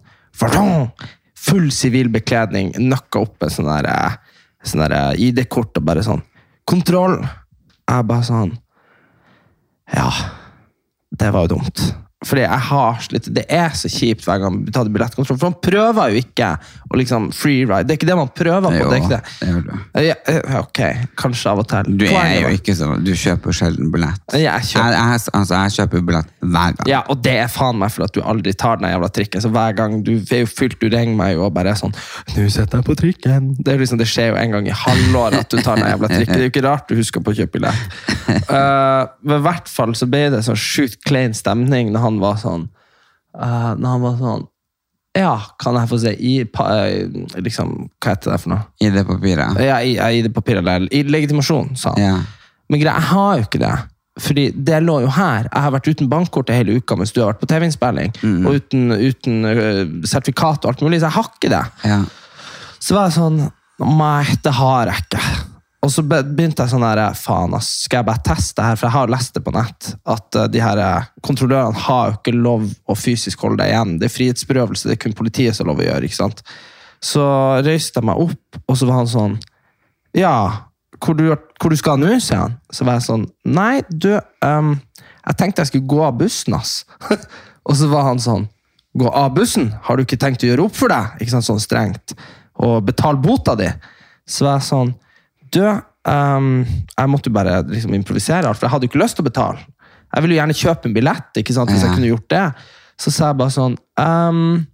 Full 1.38 1.68
sivil 1.74 2.08
bekledning, 2.10 2.72
nøkka 2.78 3.22
opp 3.22 3.44
en 3.46 3.52
sånn 3.52 3.70
eh, 3.78 4.16
sånn 4.66 4.86
eh, 4.88 5.12
ID-kort 5.28 5.78
og 5.78 5.86
bare 5.86 6.02
sånn 6.06 6.24
Kontroll! 6.68 7.20
Jeg 7.88 8.04
bare 8.08 8.24
sånn 8.26 8.52
Ja, 9.94 10.10
det 11.18 11.30
var 11.32 11.46
jo 11.46 11.56
dumt. 11.56 11.80
Fordi 12.26 12.42
jeg 12.42 12.62
har 12.66 12.96
slitt 13.04 13.28
Det 13.30 13.44
er 13.46 13.74
så 13.78 13.86
kjipt 13.86 14.24
hver 14.26 14.40
gang 14.42 14.56
vi 14.66 14.72
tar 14.74 14.88
billettkontroll, 14.90 15.38
for 15.38 15.52
man 15.52 15.58
prøver 15.62 16.14
jo 16.14 16.22
ikke 16.24 16.48
å 16.88 16.98
liksom 16.98 17.28
freeride. 17.36 17.84
Det 17.86 17.94
er 17.94 17.98
ikke 18.00 18.08
det 18.08 18.16
man 18.18 18.30
prøver 18.34 18.64
på. 18.66 18.72
Jo, 18.74 18.88
det 18.90 18.96
er 18.96 19.04
ikke 19.04 19.12
det. 19.12 19.20
det. 19.68 20.02
Ja, 20.08 20.16
ja, 20.34 20.62
ok, 20.64 20.80
kanskje 21.20 21.52
av 21.52 21.62
og 21.62 21.68
til. 21.70 21.90
Du 22.00 22.06
er 22.08 22.32
jo 22.40 22.50
ikke 22.56 22.74
så 22.74 22.88
Du 23.04 23.12
kjøper 23.14 23.54
sjelden 23.54 23.92
billett. 23.94 24.18
Jeg 24.34 24.66
kjøper- 24.66 24.96
jeg, 24.96 25.12
jeg, 25.12 25.34
altså, 25.38 25.54
jeg 25.54 25.74
kjøper 25.76 26.02
billett 26.08 26.32
hver 26.40 26.74
gang. 26.80 26.90
Ja, 26.90 27.04
og 27.06 27.22
det 27.22 27.36
er 27.44 27.52
faen 27.52 27.78
meg 27.78 27.94
for 27.94 28.08
at 28.08 28.16
du 28.16 28.20
aldri 28.24 28.54
tar 28.58 28.82
den 28.82 28.90
jævla 28.90 29.12
trikken. 29.14 29.44
Så 29.44 29.52
hver 29.54 29.78
gang 29.78 30.02
du 30.02 30.12
er 30.18 30.42
jo 30.42 30.50
fylt, 30.50 30.78
du 30.82 30.88
ringer 30.90 31.14
meg 31.20 31.36
jo 31.36 31.46
og 31.46 31.54
bare 31.54 31.76
er 31.76 31.78
sånn 31.78 31.94
Nå 32.34 32.48
setter 32.50 32.80
jeg 32.80 32.88
på 32.88 32.98
trikken. 32.98 33.52
Det, 33.60 33.76
er 33.76 33.78
liksom, 33.84 34.00
det 34.02 34.08
skjer 34.10 34.32
jo 34.32 34.40
en 34.42 34.56
gang 34.56 34.66
i 34.66 34.74
halvåret 34.74 35.38
at 35.44 35.54
du 35.54 35.62
tar 35.62 35.78
den 35.78 35.86
jævla 35.86 36.10
trikken. 36.10 36.34
Det 36.34 36.42
er 36.42 36.46
jo 36.48 36.52
ikke 36.56 36.66
rart 36.66 36.90
du 36.90 36.98
husker 36.98 37.22
på 37.22 37.30
å 37.30 37.38
kjøpe 37.38 37.60
billett. 37.60 37.98
Uh, 38.50 39.06
men 39.28 39.38
i 39.38 39.42
hvert 39.46 39.70
fall 39.70 39.94
så 39.98 40.08
ble 40.10 40.26
det 40.34 40.42
sånn 40.46 40.58
sjukt 40.58 40.98
klein 41.06 41.36
stemning 41.36 41.92
når 41.94 42.00
han 42.00 42.07
var 42.16 42.38
sånn 42.40 42.64
uh, 43.36 43.74
Når 43.76 43.88
han 43.92 44.00
var 44.06 44.16
sånn 44.22 44.46
Ja, 45.18 45.34
kan 45.60 45.76
jeg 45.76 45.90
få 45.90 45.98
se 46.00 46.14
i 46.16 46.32
pa, 46.48 46.64
uh, 46.88 47.28
liksom, 47.44 47.76
Hva 48.00 48.14
heter 48.14 48.32
det 48.32 48.40
for 48.40 48.54
noe? 48.54 48.64
ID-papiret. 48.80 49.60
Ja, 49.68 49.76
i, 49.84 49.98
i 49.98 50.24
det 50.24 50.32
papiret, 50.32 50.64
eller 50.64 50.88
i 50.94 51.04
legitimasjon, 51.04 51.74
sa 51.76 51.92
han. 51.94 52.02
Ja. 52.02 52.16
Men 52.68 52.80
greia, 52.82 52.96
jeg 52.96 53.10
har 53.12 53.36
jo 53.36 53.46
ikke 53.46 53.62
det. 53.62 53.74
Fordi 54.18 54.44
det 54.66 54.80
lå 54.82 54.96
jo 55.04 55.10
her. 55.14 55.46
Jeg 55.46 55.62
har 55.62 55.72
vært 55.76 55.88
uten 55.92 56.08
bankkort 56.10 56.50
hele 56.50 56.78
uka 56.80 56.96
mens 56.98 57.12
du 57.14 57.20
har 57.22 57.30
vært 57.30 57.42
på 57.44 57.50
TV-innspilling. 57.52 58.16
Og 58.48 58.56
uten, 58.58 58.88
uten 58.98 59.44
øh, 59.46 59.82
sertifikat 60.10 60.64
og 60.64 60.72
alt 60.72 60.82
mulig, 60.82 60.98
så 60.98 61.06
jeg 61.06 61.16
har 61.18 61.30
ikke 61.36 61.52
det. 61.52 61.62
ja. 61.92 62.00
Så 62.82 62.94
var 62.94 63.08
jeg 63.08 63.18
sånn 63.18 63.38
Nei, 63.78 64.24
det 64.42 64.52
har 64.58 64.90
jeg 64.90 65.04
ikke. 65.04 65.20
Og 65.84 65.92
så 65.94 66.02
begynte 66.02 66.64
jeg 66.64 66.72
sånn 66.72 66.82
her 66.82 67.00
Faen, 67.14 67.54
ass, 67.54 67.68
skal 67.84 68.00
jeg 68.00 68.08
bare 68.08 68.24
teste 68.26 68.64
her? 68.64 68.78
For 68.78 68.88
jeg 68.88 68.96
har 68.96 69.12
lest 69.12 69.36
det 69.36 69.44
på 69.46 69.54
nett. 69.54 69.90
At 70.10 70.38
øh, 70.38 70.48
de 70.50 70.62
her 70.62 70.80
øh, 70.82 71.10
kontrollørene 71.24 71.84
har 71.86 72.08
jo 72.08 72.16
ikke 72.18 72.34
lov 72.34 72.66
å 72.90 72.96
fysisk 72.98 73.44
holde 73.46 73.62
deg 73.62 73.72
igjen. 73.72 73.94
Det 74.00 74.08
er 74.08 74.14
frihetsberøvelse. 74.16 74.90
Det 74.90 74.96
er 74.96 75.02
kun 75.04 75.16
politiet 75.18 75.54
som 75.54 75.66
har 75.66 75.72
lov 75.72 75.84
å 75.84 75.86
gjøre. 75.86 76.08
ikke 76.08 76.18
sant? 76.18 76.42
Så 77.04 77.22
røyste 77.62 78.00
jeg 78.02 78.08
meg 78.08 78.24
opp, 78.26 78.60
og 78.66 78.78
så 78.78 78.88
var 78.88 79.00
han 79.04 79.10
sånn 79.10 79.38
Ja, 80.18 80.34
hvor 80.98 81.14
du, 81.14 81.28
hvor 81.30 81.70
du 81.70 81.78
skal 81.78 82.00
nå, 82.02 82.10
sier 82.18 82.42
han. 82.42 82.58
Så 82.74 82.86
var 82.86 82.98
jeg 82.98 83.06
sånn 83.06 83.28
Nei, 83.46 83.84
du, 83.86 84.16
um, 84.42 84.74
jeg 84.98 85.38
tenkte 85.38 85.62
jeg 85.62 85.70
skulle 85.70 85.90
gå 85.94 86.02
av 86.02 86.18
bussen, 86.18 86.58
ass. 86.58 86.80
og 87.68 87.78
så 87.78 87.90
var 87.92 88.08
han 88.10 88.22
sånn 88.22 88.48
Gå 88.98 89.10
av 89.14 89.30
bussen? 89.36 89.68
Har 89.86 89.94
du 89.94 90.02
ikke 90.02 90.18
tenkt 90.18 90.42
å 90.42 90.48
gjøre 90.48 90.64
opp 90.66 90.74
for 90.74 90.90
deg? 90.90 91.20
Ikke 91.22 91.36
sant, 91.36 91.46
sånn 91.46 91.62
strengt. 91.62 92.16
Og 92.58 92.80
betale 92.88 93.20
bota 93.22 93.54
di? 93.54 93.68
Så 94.26 94.48
var 94.48 94.56
jeg 94.58 94.66
sånn 94.72 94.96
Du, 95.54 95.62
um, 95.64 96.48
jeg 96.98 97.10
måtte 97.12 97.30
jo 97.30 97.36
bare 97.36 97.60
liksom 97.68 97.94
improvisere 97.96 98.50
for 98.54 98.66
jeg 98.66 98.72
hadde 98.74 98.88
jo 98.88 98.92
ikke 98.92 99.02
lyst 99.02 99.18
til 99.18 99.24
å 99.26 99.30
betale. 99.30 99.64
Jeg 100.14 100.24
ville 100.24 100.36
jo 100.36 100.40
gjerne 100.40 100.56
kjøpe 100.56 100.88
en 100.88 100.94
billett, 100.96 101.30
ikke 101.36 101.54
sant, 101.56 101.70
hvis 101.70 101.82
Ja. 101.82 101.88
jeg 101.88 101.96
kunne 101.98 102.12
gjort 102.12 102.28
det. 102.32 102.44
Så 102.98 103.12
sa 103.14 103.28
jeg 103.30 103.38
bare 103.38 103.54
sånn 103.54 103.76
um, 104.00 104.66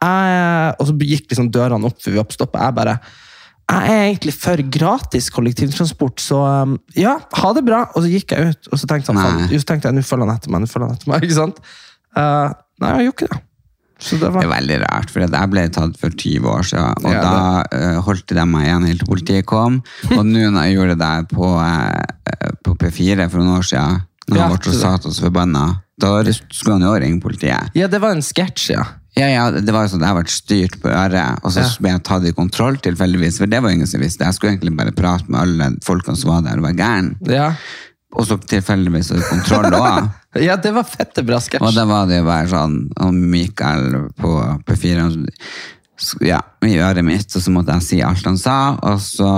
jeg, 0.00 0.74
Og 0.80 0.86
så 0.88 0.94
gikk 0.96 1.26
liksom 1.28 1.50
dørene 1.52 1.84
opp 1.90 1.98
før 2.00 2.14
vi 2.14 2.22
oppstoppa. 2.22 2.62
Jeg 2.68 2.74
bare 2.78 3.00
jeg 3.70 3.90
er 3.94 4.04
egentlig 4.08 4.32
for 4.34 4.58
gratis 4.74 5.28
kollektivtransport, 5.30 6.18
så 6.18 6.40
um, 6.64 6.72
ja, 6.98 7.12
ha 7.38 7.50
det 7.54 7.62
bra. 7.62 7.84
Og 7.94 8.02
så 8.02 8.08
gikk 8.10 8.32
jeg 8.34 8.50
ut, 8.50 8.68
og 8.72 8.80
så 8.80 8.88
tenkte, 8.90 9.14
han, 9.14 9.44
så 9.46 9.68
tenkte 9.68 9.86
jeg 9.86 9.94
nå 9.94 10.02
følger 10.02 10.26
han 10.26 10.40
etter 10.40 10.50
meg. 10.50 10.64
nå 10.64 10.70
følger 10.72 10.88
han 10.88 10.96
etter 10.98 11.10
meg, 11.12 11.22
ikke 11.28 11.36
sant? 11.36 11.60
Uh, 12.16 12.50
nei, 12.82 12.90
jeg 12.96 13.06
gjorde 13.06 13.14
ikke 13.14 13.28
det. 13.30 13.38
Så 14.00 14.16
det 14.20 14.32
Det 14.32 14.44
er 14.46 14.52
veldig 14.54 14.78
rart, 14.82 15.10
for 15.12 15.20
jeg 15.24 15.50
ble 15.52 15.64
tatt 15.68 15.98
for 16.00 16.10
20 16.10 16.48
år 16.48 16.68
siden, 16.70 17.04
og 17.04 17.12
Ja, 17.12 17.22
da 17.22 17.64
uh, 17.68 18.00
holdt 18.06 18.32
de 18.32 18.46
meg 18.48 18.66
igjen 18.68 18.86
helt 18.88 19.04
til 19.04 19.10
politiet 19.12 19.46
kom. 19.46 19.82
Og 20.18 20.22
nå 20.24 20.46
når 20.50 20.68
jeg 20.68 20.78
gjorde 20.78 20.96
det 21.02 21.16
på, 21.34 21.50
uh, 21.60 22.54
på 22.64 22.76
P4 22.80 23.28
for 23.28 23.42
noen 23.42 23.58
år 23.58 23.68
siden, 23.72 24.00
når 24.30 24.40
han 24.40 24.56
ble 24.56 24.72
så 24.72 24.94
det- 24.96 25.06
og 25.10 25.12
så 25.12 25.26
forbanna, 25.26 25.66
da 26.00 26.14
skulle 26.32 26.78
han 26.78 26.86
jo 26.86 26.94
ringe 26.96 27.20
politiet. 27.20 27.70
Ja, 27.76 27.86
det 27.92 28.00
var 28.00 28.16
en 28.16 28.24
sketsj, 28.24 28.72
ja. 28.72 28.86
Ja, 29.18 29.26
ja, 29.26 29.44
det 29.50 29.72
var 29.74 29.84
jo 29.84 29.90
sånn 29.96 30.04
at 30.04 30.12
jeg 30.12 30.16
ble 30.20 30.32
styrt 30.32 30.76
på 30.80 30.88
øret, 30.88 31.40
og 31.44 31.52
så 31.52 31.64
ble 31.82 31.90
jeg 31.90 32.02
tatt 32.06 32.24
i 32.30 32.32
kontroll 32.32 32.78
tilfeldigvis, 32.80 33.40
for 33.42 33.50
det 33.50 33.58
var 33.60 33.74
ingen 33.74 33.88
som 33.90 34.00
visste. 34.00 34.24
Jeg 34.24 34.36
skulle 34.36 34.54
egentlig 34.54 34.76
bare 34.78 34.94
prate 34.96 35.26
med 35.28 35.40
alle 35.42 35.66
folkene 35.84 36.16
som 36.16 36.30
var 36.30 36.44
der 36.46 36.62
og 36.62 36.68
var 36.68 36.76
gæren. 36.78 37.10
Ja, 37.28 37.48
Og 38.18 38.26
så 38.26 38.36
tilfeldigvis 38.42 39.12
kontroll 39.28 39.68
også. 39.70 40.08
ja 40.48 40.56
det 40.58 40.72
var 40.74 40.86
fette 40.88 41.22
bra 41.26 41.36
Og 41.38 41.44
sketsj. 41.46 41.74
da 41.76 41.84
var 41.86 42.08
det 42.10 42.18
jo 42.20 42.24
bare 42.26 42.48
sånn, 42.50 42.78
og 42.98 43.14
Mikael 43.14 43.84
på 44.18 44.32
P4, 44.66 44.96
han 44.98 45.26
sk- 46.00 46.24
ja, 46.26 46.40
i 46.66 46.74
øret 46.82 47.04
mitt, 47.06 47.30
og 47.36 47.44
så 47.44 47.52
måtte 47.54 47.76
jeg 47.78 47.86
si 47.86 48.00
alt 48.02 48.26
han 48.26 48.38
sa, 48.40 48.56
og 48.82 48.98
så 49.04 49.30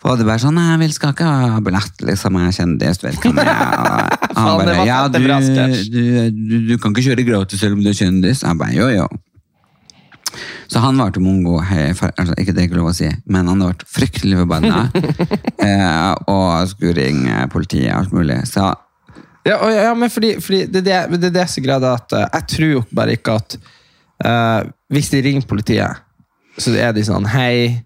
var 0.00 0.16
det 0.16 0.24
bare 0.24 0.40
sånn, 0.40 0.56
jeg 0.56 0.78
vil 0.80 0.92
skal 0.96 1.12
ikke 1.12 1.28
ha 1.28 1.58
billett, 1.60 1.98
liksom, 2.08 2.38
jeg 2.40 2.54
er. 2.56 3.26
Og 3.28 3.34
Faen, 3.36 4.36
Han 4.40 4.62
bare, 4.64 4.76
ja, 4.88 5.00
du, 5.12 5.18
du, 5.20 6.04
du, 6.32 6.54
du 6.70 6.76
kan 6.80 6.94
ikke 6.94 7.04
kjøre 7.10 7.26
gratis 7.28 7.60
selv 7.60 7.76
om 7.76 7.82
du 7.84 7.90
er 7.92 7.98
kjendis. 7.98 8.40
Jeg 8.46 8.56
bare, 8.58 8.72
jo, 8.78 8.86
jo. 8.94 9.08
Så 10.70 10.82
han 10.82 11.00
var 11.00 11.14
til 11.14 11.24
mongo, 11.24 11.56
hei, 11.66 11.90
for, 11.98 12.12
altså, 12.20 12.36
ikke 12.38 12.54
det 12.54 12.62
er 12.62 12.68
ikke 12.68 12.78
lov 12.78 12.92
å 12.92 12.96
si, 12.96 13.08
men 13.30 13.50
han 13.50 13.64
ble 13.64 13.88
fryktelig 13.90 14.38
forbanna, 14.42 14.84
eh, 15.66 16.12
og 16.30 16.70
skulle 16.70 16.94
ringe 17.00 17.42
politiet, 17.52 17.90
alt 17.96 18.14
mulig. 18.16 18.42
Så 18.50 18.68
Ja, 19.48 19.56
og, 19.56 19.70
ja 19.72 19.92
men 19.96 20.12
fordi, 20.12 20.34
fordi 20.44 20.66
det, 20.68 20.84
det, 20.86 21.00
det 21.16 21.32
det 21.34 21.44
er 21.46 21.64
greia, 21.64 21.80
da, 21.82 21.94
at 21.96 22.14
uh, 22.16 22.26
jeg 22.26 22.48
tror 22.54 22.72
jo 22.74 22.82
bare 22.94 23.16
ikke 23.16 23.38
at 23.40 23.56
uh, 24.26 24.68
Hvis 24.92 25.08
de 25.10 25.22
ringer 25.24 25.46
politiet, 25.48 26.02
så 26.60 26.74
er 26.76 26.92
de 26.92 27.04
sånn 27.06 27.26
Hei, 27.32 27.80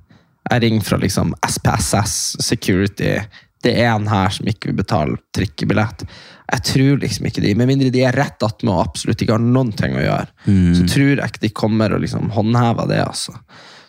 jeg 0.51 0.63
ringer 0.65 0.85
fra 0.85 0.99
liksom 1.01 1.33
SPSS 1.47 2.37
Security. 2.43 3.15
Det 3.64 3.72
er 3.81 3.90
en 3.94 4.07
her 4.12 4.31
som 4.37 4.46
ikke 4.50 4.70
vil 4.70 4.79
betale 4.83 5.16
trikkebillett. 5.35 6.05
Jeg 6.53 6.64
tror 6.68 6.98
liksom 7.00 7.27
ikke 7.31 7.40
de, 7.40 7.55
Med 7.57 7.70
mindre 7.70 7.88
de 7.90 8.03
er 8.05 8.12
rett 8.12 8.42
attmed 8.44 8.68
og 8.74 8.83
absolutt 8.85 9.22
ikke 9.24 9.38
har 9.38 9.44
noen 9.44 9.70
ting 9.77 9.94
å 9.96 10.03
gjøre, 10.05 10.27
Mm. 10.46 10.74
så 10.77 10.83
tror 10.92 11.14
jeg 11.16 11.31
ikke 11.33 11.40
de 11.46 11.55
kommer 11.57 11.94
og 11.96 12.03
liksom 12.05 12.29
håndhever 12.37 12.87
det. 12.90 13.00
altså. 13.07 13.33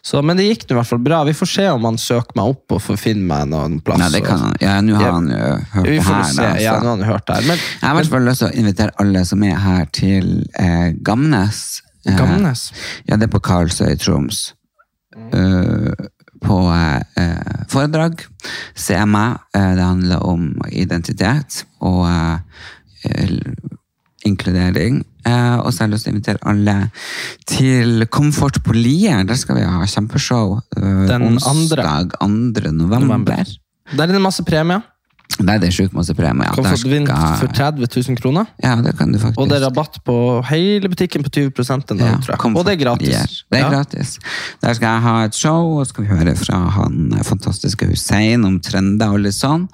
Så, 0.05 0.21
men 0.21 0.37
det 0.37 0.43
gikk 0.45 0.67
nå 0.69 0.75
i 0.75 0.77
hvert 0.77 0.87
fall 0.91 0.99
bra. 1.01 1.23
Vi 1.25 1.33
får 1.33 1.47
se 1.49 1.63
om 1.73 1.83
han 1.89 1.95
søker 1.97 2.35
meg 2.37 2.51
opp 2.53 2.75
og 2.77 2.81
får 2.85 2.97
finne 3.01 3.25
meg 3.25 3.47
noen 3.49 3.79
plass. 3.81 3.97
Nei, 4.03 4.09
det 4.13 4.21
kan 4.27 4.37
han. 4.43 4.53
Ja, 4.61 4.75
nå 4.85 4.95
har 4.99 5.15
han 5.15 5.27
jo 5.33 5.39
hørt 5.73 5.87
Vi 5.89 5.95
det 5.97 6.03
får 6.05 6.13
her. 6.13 6.27
se. 6.29 6.41
Da, 6.45 6.51
Ja, 6.61 6.75
nå 6.79 6.91
har 6.91 6.97
han 6.99 7.07
hørt 7.09 7.31
her. 7.33 7.41
Men, 7.49 7.57
Jeg 7.57 7.81
har 7.89 7.95
i 7.95 7.97
hvert 8.03 8.11
fall 8.13 8.27
lyst 8.29 8.43
til 8.43 8.47
å 8.51 8.59
invitere 8.61 8.91
alle 9.01 9.25
som 9.25 9.43
er 9.43 9.55
her 9.65 9.85
til 9.97 10.29
eh, 10.61 10.91
Gamnes. 11.01 11.63
Eh, 12.05 12.15
Gamnes? 12.21 12.67
Ja, 13.09 13.17
det 13.17 13.23
er 13.27 13.33
på 13.33 13.41
Karlsøy 13.49 13.89
i 13.91 13.97
Troms. 13.97 14.53
Eh, 15.15 15.91
på 16.43 16.57
eh, 16.73 17.63
foredrag. 17.71 18.23
Meg. 19.07 19.41
Eh, 19.55 19.71
det 19.77 19.85
handler 19.85 20.23
om 20.25 20.47
identitet 20.71 21.63
og 21.79 22.05
eh, 22.07 23.35
inkludering. 24.25 25.03
Eh, 25.25 25.55
og 25.59 25.71
så 25.73 25.83
har 25.83 25.89
jeg 25.89 25.95
lyst 25.95 26.07
til 26.07 26.13
å 26.13 26.15
invitere 26.15 26.43
alle 26.51 26.77
til 27.49 28.07
Komfort 28.13 28.61
på 28.65 28.75
Lier. 28.77 29.23
Der 29.25 29.39
skal 29.39 29.59
vi 29.59 29.67
ha 29.67 29.85
kjempeshow. 29.89 30.59
Den 30.75 31.29
onsdag 31.29 32.17
2. 32.19 32.27
november. 32.71 33.05
November. 33.05 33.55
Der 33.93 34.07
er 34.07 34.17
det 34.17 34.21
masse 34.21 34.45
premier. 34.45 34.83
Er 35.35 35.59
det 35.59 35.71
sjukt 35.75 35.93
masse 35.93 36.13
premier. 36.15 36.53
Kan 36.55 36.63
få 36.69 36.89
vinn 36.89 37.07
for 37.07 37.47
30 37.51 37.87
000 37.91 38.17
kroner. 38.21 38.45
Ja, 38.63 38.75
det 38.81 38.93
kan 38.97 39.11
du 39.11 39.19
faktisk. 39.19 39.39
Og 39.41 39.49
det 39.49 39.57
er 39.57 39.65
rabatt 39.65 39.97
på 40.07 40.15
hele 40.47 40.89
butikken 40.91 41.25
på 41.25 41.29
20 41.29 41.51
den 41.89 41.97
dag, 41.99 42.07
Ja, 42.07 42.17
tror 42.23 42.35
jeg. 42.35 42.55
Og 42.55 42.65
det 42.65 42.73
er 42.75 42.83
gratis. 42.83 43.09
Ja, 43.09 43.25
Det 43.51 43.59
er 43.59 43.63
Ja. 43.65 43.69
gratis. 43.69 44.19
Der 44.61 44.73
skal 44.73 44.87
jeg 44.93 45.01
ha 45.01 45.15
et 45.25 45.35
show, 45.35 45.79
og 45.79 45.87
skal 45.87 46.03
vi 46.05 46.09
høre 46.09 46.35
fra 46.35 46.69
han 46.69 47.13
eh, 47.17 47.23
fantastiske 47.23 47.85
Hussein 47.89 48.45
om 48.45 48.59
trender 48.59 49.09
og 49.11 49.19
litt 49.19 49.33
sånn. 49.35 49.67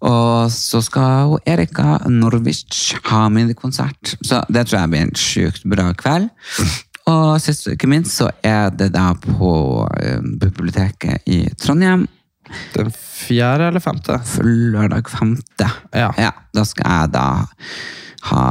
Og 0.00 0.50
så 0.50 0.82
skal 0.82 1.38
Erika 1.46 1.98
Norwich 2.08 2.94
ha 3.04 3.28
minikonsert. 3.28 4.16
Så 4.22 4.44
det 4.50 4.66
tror 4.68 4.80
jeg 4.80 4.90
blir 4.90 5.00
en 5.00 5.14
sjukt 5.18 5.64
bra 5.68 5.92
kveld. 5.92 6.30
Og 7.08 7.40
sist 7.40 7.66
ikke 7.68 7.88
minst 7.88 8.18
så 8.18 8.28
er 8.44 8.70
det 8.70 8.92
da 8.92 9.12
på 9.14 9.86
eh, 10.00 10.20
biblioteket 10.20 11.22
i 11.26 11.48
Trondheim. 11.58 12.06
Den 12.74 12.90
fjerde 12.94 13.68
eller 13.68 13.80
femte? 13.84 14.20
lørdag 14.44 15.08
femte. 15.12 15.68
Ja. 15.92 16.32
da 16.54 16.64
skal 16.64 16.90
jeg 16.90 17.12
da 17.12 17.26
ha 18.30 18.44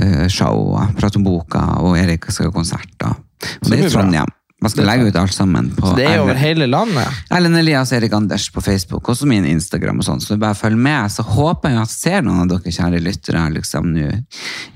uh, 0.00 0.26
show 0.28 0.76
prate 0.98 1.18
om 1.18 1.24
boka, 1.26 1.62
og 1.82 1.96
Erik 1.98 2.28
skal 2.30 2.50
ha 2.50 2.54
konsert. 2.54 2.92
Og 3.06 3.16
Så 3.64 3.70
det 3.72 3.78
er 3.80 3.88
bra. 3.88 3.94
Trondheim. 4.00 4.36
Man 4.60 4.68
skal 4.68 4.84
legge 4.84 5.06
ut 5.08 5.16
alt 5.16 5.32
sammen 5.32 5.70
på 5.72 5.86
Så 5.88 5.94
det 5.96 6.04
er 6.04 6.18
over 6.20 6.34
Erlend- 6.34 6.42
hele 6.42 6.66
landet. 6.68 7.20
Erlend 7.32 7.56
Elias 7.56 7.92
Erik 7.96 8.12
Anders 8.12 8.50
på 8.52 8.60
Facebook, 8.60 9.08
også 9.08 9.24
min 9.26 9.46
Instagram. 9.48 10.02
og 10.02 10.04
sånn, 10.04 10.20
så 10.20 10.36
bare 10.36 10.54
følg 10.54 10.76
med. 10.76 11.08
Så 11.08 11.24
håper 11.24 11.70
jeg 11.72 11.78
at 11.80 11.88
jeg 11.88 11.96
ser 11.96 12.22
noen 12.26 12.42
av 12.42 12.48
dere 12.52 12.74
kjære 12.76 13.00
lyttere 13.00 13.46
liksom 13.54 13.88
nå 13.94 14.10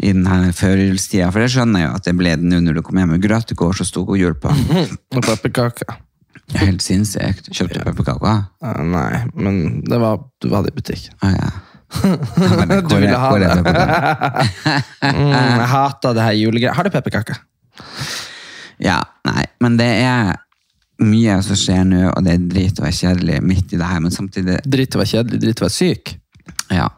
i 0.01 0.13
denne 0.15 0.55
førjulstida. 0.57 1.29
For 1.31 1.45
det 1.45 1.51
skjønner 1.53 1.81
jeg 1.85 1.91
jo 1.91 1.99
at 2.01 2.05
det 2.09 2.17
ble 2.17 2.33
nå 2.41 2.63
når 2.65 2.79
du 2.79 2.83
kom 2.83 2.97
hjem 2.97 3.13
med 3.13 3.23
grøtekår 3.29 3.77
som 3.77 3.91
sto 3.91 4.07
og 4.09 4.17
jul 4.17 4.33
på. 4.41 4.49
Og 5.17 5.21
pepperkaker. 5.21 6.01
Helt 6.53 6.83
sinnssykt. 6.85 7.49
Kjøpte 7.55 7.81
du 7.81 7.87
pepperkaker? 7.89 8.43
Eh, 8.65 8.83
nei, 8.85 9.23
men 9.35 9.63
det 9.89 9.99
var, 10.03 10.21
du 10.45 10.51
hadde 10.53 10.73
i 10.73 10.77
butikk. 10.77 11.09
Å 11.25 11.33
ja. 11.33 11.53
Ja, 11.95 12.65
Du 12.89 12.97
ville 12.99 13.17
ha 13.17 13.31
det. 13.39 13.51
Mm, 15.05 15.31
jeg 15.31 15.67
hater 15.69 16.15
det 16.17 16.23
her 16.25 16.37
julegreiet. 16.39 16.75
Har 16.75 16.87
du 16.87 16.91
pepperkaker? 16.91 17.37
Ja, 18.83 18.97
nei, 19.29 19.45
men 19.63 19.77
det 19.79 19.89
er 20.01 20.33
mye 21.05 21.37
som 21.45 21.59
skjer 21.59 21.85
nå, 21.87 22.01
og 22.09 22.25
det 22.25 22.35
er 22.39 22.47
drit 22.49 22.81
å 22.81 22.87
være 22.87 22.97
kjedelig 22.97 23.41
midt 23.45 23.75
i 23.75 23.81
det 23.81 23.89
her, 23.89 24.01
men 24.03 24.15
samtidig 24.15 24.61
Dritt 24.65 24.97
å 24.97 25.03
være 25.03 25.11
kjedelig, 25.13 25.41
dritt 25.43 25.61
å 25.61 25.67
være 25.67 25.75
syk. 25.77 26.15
Ja. 26.73 26.89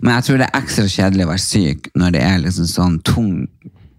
Men 0.00 0.14
jeg 0.14 0.26
tror 0.28 0.40
det 0.40 0.46
er 0.48 0.60
ekstra 0.60 0.86
kjedelig 0.92 1.26
å 1.26 1.30
være 1.32 1.44
syk 1.44 1.90
når 1.98 2.14
det 2.16 2.22
er 2.28 2.38
liksom 2.44 2.70
sånn 2.70 2.98
tung 3.06 3.32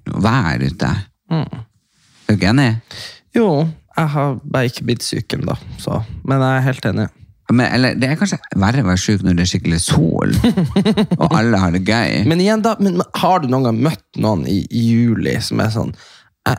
vær 0.07 0.63
ute. 0.63 0.93
Mm. 1.33 1.43
Er 1.43 2.31
du 2.31 2.37
ikke 2.37 2.53
enig? 2.53 2.69
Jo, 3.35 3.49
jeg 3.97 4.11
har 4.13 4.35
bare 4.45 4.69
ikke 4.69 4.85
blitt 4.87 5.05
syk 5.05 5.33
ennå, 5.37 5.55
så 5.81 6.03
Men 6.27 6.43
jeg 6.43 6.57
er 6.57 6.67
helt 6.67 6.85
enig. 6.91 7.07
Men, 7.49 7.69
eller, 7.71 7.95
det 7.95 8.09
er 8.09 8.17
kanskje 8.19 8.37
verre 8.59 8.83
å 8.83 8.87
være 8.89 8.99
syk 8.99 9.21
når 9.23 9.37
det 9.37 9.45
er 9.45 9.49
skikkelig 9.53 9.79
sol, 9.85 10.33
og 11.21 11.27
alle 11.31 11.61
har 11.61 11.71
det 11.71 11.85
gøy. 11.87 12.25
Men 12.27 12.41
igjen, 12.43 12.63
da, 12.65 12.75
men, 12.83 12.97
men 12.99 13.07
har 13.21 13.39
du 13.39 13.47
noen 13.47 13.69
gang 13.69 13.79
møtt 13.87 14.19
noen 14.19 14.43
i, 14.51 14.59
i 14.67 14.83
juli 14.89 15.37
som 15.43 15.63
er 15.63 15.71
sånn 15.71 15.93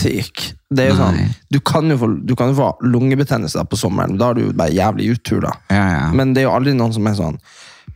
syk? 0.00 0.48
Det 0.72 0.88
er 0.88 0.90
jo 0.90 0.98
sånn, 0.98 1.20
du 1.54 1.60
kan 1.62 1.86
jo, 1.90 2.00
få, 2.00 2.10
du 2.26 2.34
kan 2.38 2.50
jo 2.50 2.58
få 2.58 2.68
lungebetennelse 2.82 3.62
på 3.70 3.78
sommeren, 3.78 4.18
da 4.18 4.32
har 4.32 4.38
du 4.38 4.48
jo 4.48 4.52
bare 4.58 4.74
jævlig 4.74 5.12
uttur. 5.14 5.40
da. 5.46 5.54
Ja, 5.70 5.86
ja. 5.94 6.04
Men 6.18 6.34
det 6.34 6.42
er 6.42 6.48
jo 6.50 6.56
aldri 6.56 6.74
noen 6.76 6.94
som 6.96 7.06
er 7.06 7.18
sånn 7.18 7.38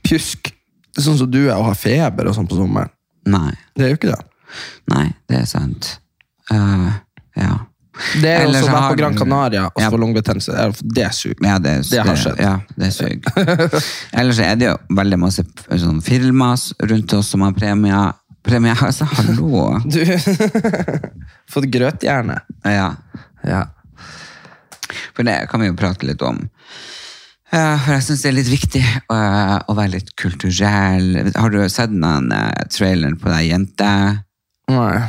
pjusk, 0.06 0.52
sånn 0.96 1.18
som 1.18 1.30
du 1.30 1.42
er 1.48 1.56
og 1.56 1.72
har 1.72 1.78
feber 1.80 2.30
og 2.30 2.38
sånn 2.38 2.48
på 2.50 2.58
sommeren. 2.58 2.92
Nei, 3.26 3.50
Det 3.74 3.82
er 3.82 3.90
jo 3.90 3.98
ikke 3.98 4.12
det. 4.12 4.22
nei, 4.94 5.06
det 5.26 5.40
er 5.42 5.48
sant. 5.50 5.96
Uh, 6.52 6.92
ja. 7.34 7.56
Det 8.20 8.28
er 8.28 8.42
jo 8.42 8.48
Eller 8.50 8.60
som 8.66 8.74
å 8.76 8.80
på 8.90 8.96
Gran 8.98 9.14
Canaria 9.16 9.62
og 9.70 9.80
Ja. 9.80 9.88
få 9.90 9.98
lungebetennelse. 9.98 10.52
Det 10.52 10.60
er- 10.60 10.72
Det 10.94 11.04
er. 11.04 11.34
Ja, 11.48 11.58
det, 11.58 11.74
Det 11.90 12.02
har 12.06 12.16
skjedd. 12.16 12.40
Ja, 12.40 12.60
det 12.76 12.86
er 12.86 12.90
sykt. 12.90 13.24
Ellers 14.20 14.38
er 14.38 14.56
det 14.56 14.66
jo 14.68 14.76
veldig 14.94 15.18
masse 15.18 15.44
sånn 15.70 16.02
firmaer 16.04 16.60
rundt 16.90 17.12
oss 17.14 17.28
som 17.32 17.40
har 17.46 17.52
premier. 17.52 18.12
Premier, 18.44 18.74
altså, 18.88 19.04
hallo! 19.04 19.80
Du 19.88 20.04
Fått 21.52 21.70
grøthjerne. 21.72 22.40
Ja. 22.64 22.90
Ja. 23.46 23.64
For 25.16 25.22
det 25.26 25.48
kan 25.50 25.60
vi 25.60 25.66
jo 25.70 25.74
prate 25.78 26.06
litt 26.06 26.22
om. 26.22 26.48
Eh, 27.52 27.78
For 27.84 27.92
jeg 27.94 28.02
syns 28.02 28.22
det 28.22 28.28
er 28.30 28.36
litt 28.36 28.50
viktig 28.50 28.84
å, 29.08 29.16
å 29.70 29.74
være 29.78 29.92
litt 29.96 30.12
kulturell. 30.18 31.32
Har 31.36 31.50
du 31.54 31.60
sett 31.72 31.90
den 31.94 32.30
eh, 32.34 32.64
traileren 32.74 33.16
på 33.18 33.30
den 33.32 33.46
jenteturen? 33.48 34.22
Nei. 34.68 35.08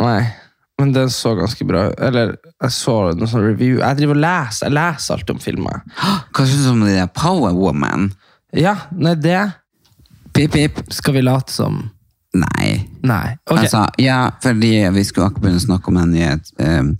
Nei. 0.00 0.20
Men 0.80 0.92
den 0.96 1.12
så 1.12 1.34
ganske 1.38 1.66
bra 1.68 1.86
ut. 1.90 2.00
Eller 2.00 2.34
jeg 2.40 2.74
så 2.74 2.96
noen 3.12 3.30
sånn 3.30 3.44
review. 3.44 3.78
Jeg 3.82 4.00
driver 4.00 4.16
og 4.16 4.24
leser 4.24 4.68
Jeg 4.70 4.76
leser 4.78 5.16
alt 5.16 5.32
om 5.34 5.40
filmer. 5.42 5.80
Hva 6.00 6.46
syns 6.46 6.66
du 6.66 6.72
om 6.72 6.84
de 6.86 6.96
der 6.96 7.10
Power 7.14 7.56
Woman? 7.56 8.10
Ja, 8.56 8.76
nei, 8.96 9.14
det 9.20 9.40
Pip, 10.34 10.52
pip. 10.54 10.78
skal 10.94 11.16
vi 11.16 11.22
late 11.26 11.52
som. 11.52 11.80
Nei. 12.38 12.86
Nei. 13.02 13.36
Ok. 13.50 13.58
Altså, 13.58 13.86
ja, 13.98 14.30
fordi 14.42 14.72
vi 14.94 15.02
skulle 15.04 15.26
akkurat 15.26 15.42
begynne 15.42 15.58
å 15.58 15.64
snakke 15.64 15.90
om 15.90 15.98
den 15.98 16.12
i 16.14 16.22
et 16.28 16.52
um, 16.62 16.92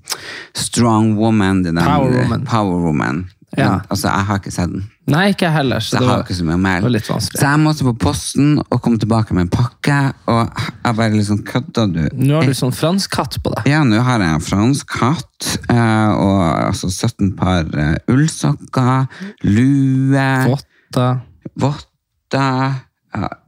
Strong 0.58 1.12
Woman. 1.20 1.62
Den, 1.62 1.78
Power 1.78 2.16
Woman. 2.16 2.46
Power 2.50 2.82
Woman. 2.82 3.20
Ja. 3.58 3.64
Men, 3.70 3.80
altså, 3.90 4.06
jeg 4.08 4.26
har 4.28 4.38
ikke 4.38 4.50
sett 4.54 4.70
den. 4.70 4.82
Nei, 5.10 5.22
ikke 5.32 5.48
heller. 5.50 5.80
Så 5.82 5.90
Så 5.90 5.96
jeg 5.96 6.00
det 6.02 6.08
har 6.08 6.16
var, 6.20 6.24
ikke 6.24 6.34
så 6.38 6.44
mye 6.46 6.54
å 6.54 6.60
det 6.62 6.82
var 6.84 6.92
litt 6.94 7.08
vanskelig. 7.10 7.40
Så 7.40 7.46
jeg 7.50 7.60
måtte 7.64 7.86
på 7.88 7.94
posten 7.98 8.50
og 8.62 8.76
komme 8.84 8.98
tilbake 9.02 9.34
med 9.34 9.42
en 9.48 9.50
pakke, 9.50 9.96
og 10.30 10.60
jeg 10.84 10.96
bare 11.00 11.16
liksom 11.16 11.40
kødda 11.48 11.86
du? 11.90 12.02
Nå 12.14 12.36
har 12.38 12.46
du 12.46 12.54
sånn 12.54 12.72
fransk 12.76 13.10
katt 13.16 13.38
på 13.42 13.50
deg. 13.56 13.66
Ja, 13.72 13.80
nå 13.82 13.98
har 14.06 14.22
jeg 14.22 14.36
en 14.38 14.44
fransk 14.46 14.94
hatt, 15.00 15.48
eh, 15.66 16.10
og 16.14 16.44
altså 16.68 16.92
17 16.94 17.32
par 17.40 17.66
eh, 17.74 17.96
ullsokker, 18.14 19.08
lue, 19.42 20.28
Votter. 20.46 21.20
votter, 21.58 22.78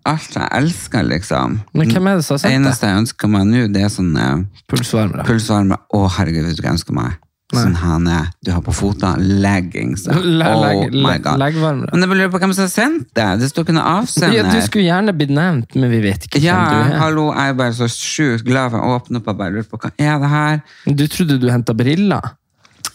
alt 0.04 0.34
jeg 0.34 0.48
elsker, 0.58 1.04
liksom. 1.06 1.60
Men 1.78 1.90
hvem 1.94 2.08
er 2.10 2.16
det 2.18 2.24
som 2.26 2.34
har 2.34 2.38
Det 2.38 2.42
sendt 2.42 2.50
deg? 2.50 2.60
eneste 2.66 2.88
jeg 2.90 3.02
ønsker 3.04 3.28
meg 3.30 3.46
nå, 3.46 3.60
det 3.72 3.84
er 3.86 3.92
sånn 3.94 4.16
eh, 4.18 4.40
Pulsvarmere. 4.66 5.24
pulsvarme. 5.28 5.78
Å, 5.94 6.00
herregud, 6.18 6.48
vet 6.48 6.56
du 6.58 6.62
hva 6.64 6.72
jeg 6.72 6.78
ønsker 6.80 6.96
meg? 6.98 7.20
Sånn 7.52 7.74
hane, 7.76 8.18
du 8.42 8.50
har 8.54 8.62
på 8.64 8.72
fotene, 8.72 9.20
leggings. 9.44 10.06
Le- 10.08 10.46
oh 10.48 10.86
my 10.88 11.18
god. 11.20 11.38
leggvarmere. 11.42 11.90
Men 11.92 12.06
jeg 12.08 12.18
lurer 12.22 12.30
på 12.32 12.40
hvem 12.40 12.54
som 12.56 12.64
har 12.64 12.72
sendt 12.72 13.08
det. 13.14 13.26
Det 13.42 13.50
står 13.52 13.66
ikke 13.66 13.74
noe 13.76 13.88
avsender. 14.00 14.36
Ja, 14.38 14.44
du 14.48 14.60
skulle 14.64 14.86
gjerne 14.88 15.12
blitt 15.18 15.34
nevnt, 15.36 15.74
men 15.76 15.90
vi 15.92 16.00
vet 16.00 16.24
ikke 16.30 16.40
Ja, 16.40 16.56
hvem 16.64 16.70
du 16.88 16.94
er. 16.94 16.98
hallo, 17.02 17.26
jeg 17.36 17.48
er 17.52 17.58
bare 17.60 17.74
så 17.76 17.88
sjukt 17.92 18.44
glad 18.48 18.70
for 18.72 18.80
å 18.80 18.94
åpne 18.96 19.20
opp 19.20 19.28
og 19.28 19.36
bare 19.42 19.52
lurer 19.58 19.68
på 19.68 19.78
hva 19.82 19.92
er 19.98 20.18
det 20.24 20.30
her. 20.32 20.62
Du 20.86 21.04
trodde 21.12 21.38
du 21.42 21.50
henta 21.52 21.74
briller. 21.76 22.32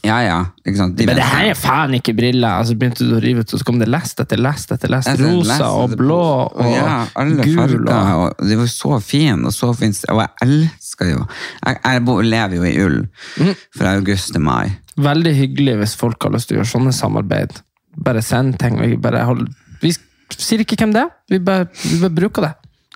Ja, 0.07 0.17
ja, 0.23 0.37
ikke 0.63 0.77
sant? 0.79 0.95
De 0.97 1.05
Men 1.09 1.17
det 1.19 1.25
her 1.27 1.49
er 1.51 1.57
faen 1.59 1.93
ikke 1.97 2.13
briller! 2.15 2.61
Altså, 2.61 2.73
så 2.73 2.79
begynte 2.79 3.03
du 3.07 3.13
å 3.17 3.21
rive 3.23 3.43
ut, 3.43 3.53
og 3.53 3.59
så 3.61 3.67
kom 3.67 3.79
det 3.81 3.89
lest 3.91 4.21
etter 4.23 4.39
lest 4.39 4.71
etter 4.71 4.91
lest. 4.93 5.09
Rosa 5.19 5.49
lest 5.51 5.65
og 5.67 5.95
blå 5.99 6.19
og 6.47 6.71
ja, 6.71 6.95
alle 7.19 7.43
gul. 7.43 7.55
farger. 7.59 7.83
Og... 7.91 8.23
Og 8.39 8.47
de 8.49 8.57
var 8.61 8.69
så 8.71 8.99
fine 9.03 9.49
og 9.51 9.55
så 9.55 9.73
fint. 9.77 9.99
Og 10.13 10.21
jeg 10.23 10.31
elsker 10.47 11.11
jo 11.11 11.19
Jeg, 11.27 11.79
jeg 11.83 12.03
bor- 12.07 12.23
lever 12.23 12.55
jo 12.61 12.67
i 12.69 12.75
ull 12.87 12.99
Mm. 13.37 13.53
fra 13.77 13.91
august 13.99 14.31
til 14.33 14.41
mai. 14.47 14.71
Veldig 14.97 15.33
hyggelig 15.37 15.75
hvis 15.83 15.95
folk 15.99 16.23
har 16.25 16.31
lyst 16.33 16.49
til 16.49 16.57
å 16.57 16.61
gjøre 16.63 16.71
sånne 16.71 16.93
samarbeid. 16.95 17.59
Bare 18.07 18.21
send 18.25 18.55
ting. 18.61 18.79
Vi, 18.81 18.95
bare 19.01 19.25
hold... 19.27 19.43
vi 19.83 19.91
sier 20.37 20.63
ikke 20.63 20.75
hvem 20.79 20.95
det 20.95 21.03
er, 21.05 21.11
vi 21.31 21.39
bare, 21.39 21.67
vi 21.83 21.99
bare 22.01 22.15
bruker 22.17 22.47
det. 22.47 22.53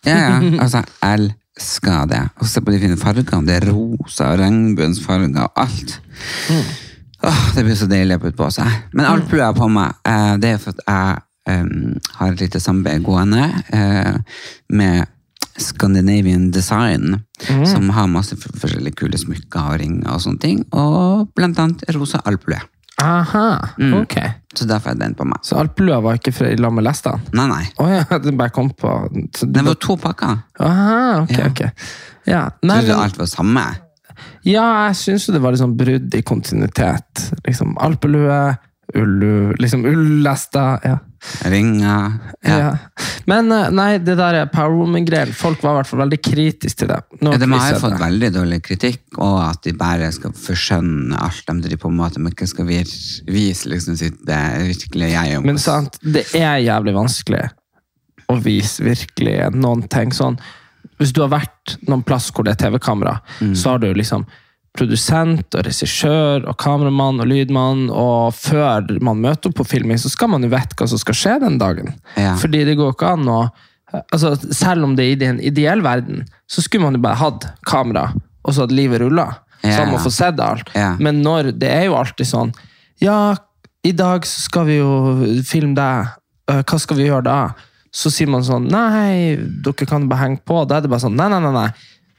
Ja, 0.08 0.16
ja. 0.18 0.40
Altså, 0.64 0.82
jeg 1.04 1.20
elsker 1.60 2.08
det. 2.10 2.22
Og 2.42 2.48
se 2.50 2.62
på 2.66 2.74
de 2.74 2.80
fine 2.82 2.98
fargene. 2.98 3.46
Det 3.46 3.56
er 3.60 3.68
rosa, 3.70 4.32
regnbuens 4.40 5.02
farger 5.06 5.44
og 5.46 5.52
alt. 5.62 5.94
Åh, 7.24 7.42
det 7.56 7.64
blir 7.68 7.76
så 7.78 7.86
deilig 7.92 8.16
å 8.18 8.22
putte 8.24 8.38
på 8.40 8.48
seg. 8.54 8.68
Men 8.98 9.06
alplue 9.06 9.44
jeg 9.44 9.56
på 9.60 9.68
meg, 9.70 9.94
eh, 10.10 10.36
det 10.42 10.56
er 10.56 10.58
for 10.64 10.74
at 10.74 10.82
jeg 10.88 11.62
um, 11.62 11.98
har 12.18 12.32
et 12.34 12.42
lite 12.42 12.60
samarbeid 12.64 13.04
gående 13.06 13.44
eh, 13.74 14.16
med 14.74 15.06
Scandinavian 15.62 16.50
Design, 16.52 17.20
som 17.68 17.90
har 17.94 18.08
masse 18.10 18.34
forskjellige 18.40 18.96
kule 19.02 19.18
smykker 19.20 19.74
og 19.74 19.80
ringer 19.82 20.14
og 20.16 20.22
sånne 20.24 20.42
ting. 20.42 20.62
Og 20.74 21.28
blant 21.38 21.60
annet 21.62 21.84
rosa 21.94 22.22
alplue. 22.26 22.60
Aha, 23.02 23.74
Mm. 23.78 23.94
ok. 24.02 24.16
Så 24.56 24.66
derfor 24.70 24.92
jeg 24.92 25.00
den 25.00 25.14
på 25.18 25.26
meg. 25.26 25.40
Så 25.44 25.58
alpelua 25.58 26.00
var 26.04 26.18
ikke 26.20 26.34
fra 26.36 26.50
i 26.52 26.58
lag 26.60 26.74
med 26.74 26.84
lestene? 26.86 27.22
Nei, 27.34 27.48
nei. 27.50 27.64
Oh, 27.82 27.90
ja, 27.90 28.04
den 28.26 28.38
bare 28.38 28.54
kom 28.54 28.70
på 28.78 28.92
så 29.36 29.48
Det 29.52 29.64
var 29.66 29.76
to 29.82 29.96
pakker. 29.98 30.42
Aha, 30.60 31.22
ok, 31.24 31.32
Ja. 31.38 31.48
ok. 31.50 31.62
Ja, 32.30 32.42
nei, 32.64 32.82
Trodde 32.84 33.00
alt 33.02 33.18
var 33.18 33.26
samme? 33.32 33.64
Ja 34.48 34.66
jeg 34.88 34.98
syns 35.04 35.28
jo 35.28 35.36
det 35.36 35.44
var 35.44 35.56
sånn 35.60 35.78
brudd 35.78 36.14
i 36.18 36.22
kontinuitet. 36.26 37.30
Liksom 37.46 37.78
alpelue, 37.82 38.42
ullu, 38.98 39.54
liksom 39.62 39.86
ullester. 39.88 40.80
Ja. 40.84 40.98
Ringer. 41.46 42.16
Ja. 42.42 42.56
Ja. 42.58 42.70
Men 43.30 43.52
eh, 43.54 43.68
nei, 43.78 44.00
det 44.02 44.16
der 44.18 44.40
Power 44.50 44.74
Woman-greien, 44.80 45.30
folk 45.38 45.62
var 45.62 45.76
i 45.76 45.80
hvert 45.80 45.90
fall 45.92 46.02
veldig 46.02 46.18
kritiske 46.26 46.80
til 46.82 46.90
det. 46.90 46.98
Nå 47.22 47.36
Ja, 47.36 47.38
de 47.44 47.50
har 47.52 47.68
jo 47.76 47.82
fått 47.84 47.94
det. 47.94 48.02
veldig 48.02 48.32
dårlig 48.40 48.58
kritikk, 48.66 49.04
og 49.22 49.38
at 49.46 49.62
de 49.68 49.76
bare 49.78 50.10
skal 50.16 50.34
forskjønne 50.34 51.20
alt 51.22 51.46
de 51.46 51.58
driver 51.68 51.84
på 51.86 51.92
med, 51.94 52.08
at 52.10 52.18
de 52.18 52.34
ikke 52.34 52.50
skal 52.50 52.66
vise 52.72 53.70
liksom 53.70 54.00
sitt 54.02 54.18
virkelige 54.26 55.12
jeg. 55.14 55.38
Om. 55.38 55.46
Men 55.52 55.62
sant, 55.62 56.02
det 56.02 56.26
er 56.34 56.58
jævlig 56.66 56.96
vanskelig 56.98 57.44
å 58.32 58.40
vise 58.42 58.84
virkelig 58.90 59.38
noen 59.54 59.86
ting 59.92 60.12
sånn. 60.16 60.40
Hvis 61.02 61.12
du 61.18 61.24
har 61.26 61.32
vært 61.34 61.76
noen 61.90 62.04
plass 62.06 62.30
hvor 62.32 62.46
det 62.46 62.54
er 62.56 62.62
TV-kamera, 62.70 63.18
Mm. 63.42 63.56
så 63.58 63.74
har 63.74 63.80
du 63.82 63.90
liksom 63.98 64.26
produsent 64.78 65.56
og 65.58 65.66
regissør 65.68 66.46
og 66.48 66.56
kameramann 66.62 67.20
og 67.20 67.28
lydmann, 67.28 67.90
og 67.92 68.32
før 68.38 68.88
man 69.04 69.20
møter 69.24 69.50
opp 69.52 69.58
på 69.60 69.66
filming, 69.68 70.00
så 70.00 70.12
skal 70.14 70.32
man 70.32 70.46
jo 70.46 70.52
vite 70.54 70.78
hva 70.80 70.88
som 70.88 71.02
skal 71.02 71.18
skje 71.18 71.34
den 71.44 71.58
dagen. 71.62 71.94
Ja. 72.16 72.36
Fordi 72.40 72.64
det 72.70 72.78
går 72.80 72.94
ikke 72.96 73.12
an 73.18 73.28
å 73.28 73.40
altså, 74.14 74.36
Selv 74.56 74.86
om 74.88 74.96
det 74.96 75.04
er 75.10 75.26
i 75.26 75.30
en 75.34 75.42
ideell 75.44 75.82
verden, 75.84 76.24
så 76.48 76.64
skulle 76.64 76.86
man 76.88 76.96
jo 76.96 77.04
bare 77.04 77.20
hatt 77.20 77.50
kamera, 77.68 78.06
og 78.46 78.54
så 78.56 78.64
hadde 78.64 78.78
livet 78.78 79.02
rulla. 79.04 79.28
Ja, 79.64 79.76
Så 79.76 79.84
man 79.86 79.92
må 79.94 80.00
fått 80.02 80.16
sett 80.18 80.40
alt. 80.42 80.70
Ja. 80.74 80.96
Men 80.98 81.20
når 81.22 81.52
det 81.60 81.70
er 81.70 81.84
jo 81.86 81.94
alltid 82.00 82.26
sånn 82.26 82.54
Ja, 83.02 83.36
i 83.84 83.92
dag 83.92 84.26
skal 84.26 84.66
vi 84.66 84.78
jo 84.78 85.42
filme 85.44 85.76
deg. 85.76 86.08
Øh, 86.50 86.64
Hva 86.64 86.80
skal 86.80 86.98
vi 86.98 87.08
gjøre 87.10 87.24
da? 87.26 87.36
Så 87.92 88.10
sier 88.14 88.30
man 88.32 88.44
sånn 88.48 88.70
Nei, 88.72 89.36
dere 89.64 89.86
kan 89.90 90.06
bare 90.08 90.22
henge 90.26 90.40
på. 90.48 90.62
Da 90.68 90.78
er 90.78 90.82
det 90.86 90.90
bare 90.94 91.04
sånn 91.04 91.16
Nei, 91.20 91.28
nei, 91.34 91.40
nei. 91.44 91.52
nei. 91.52 91.70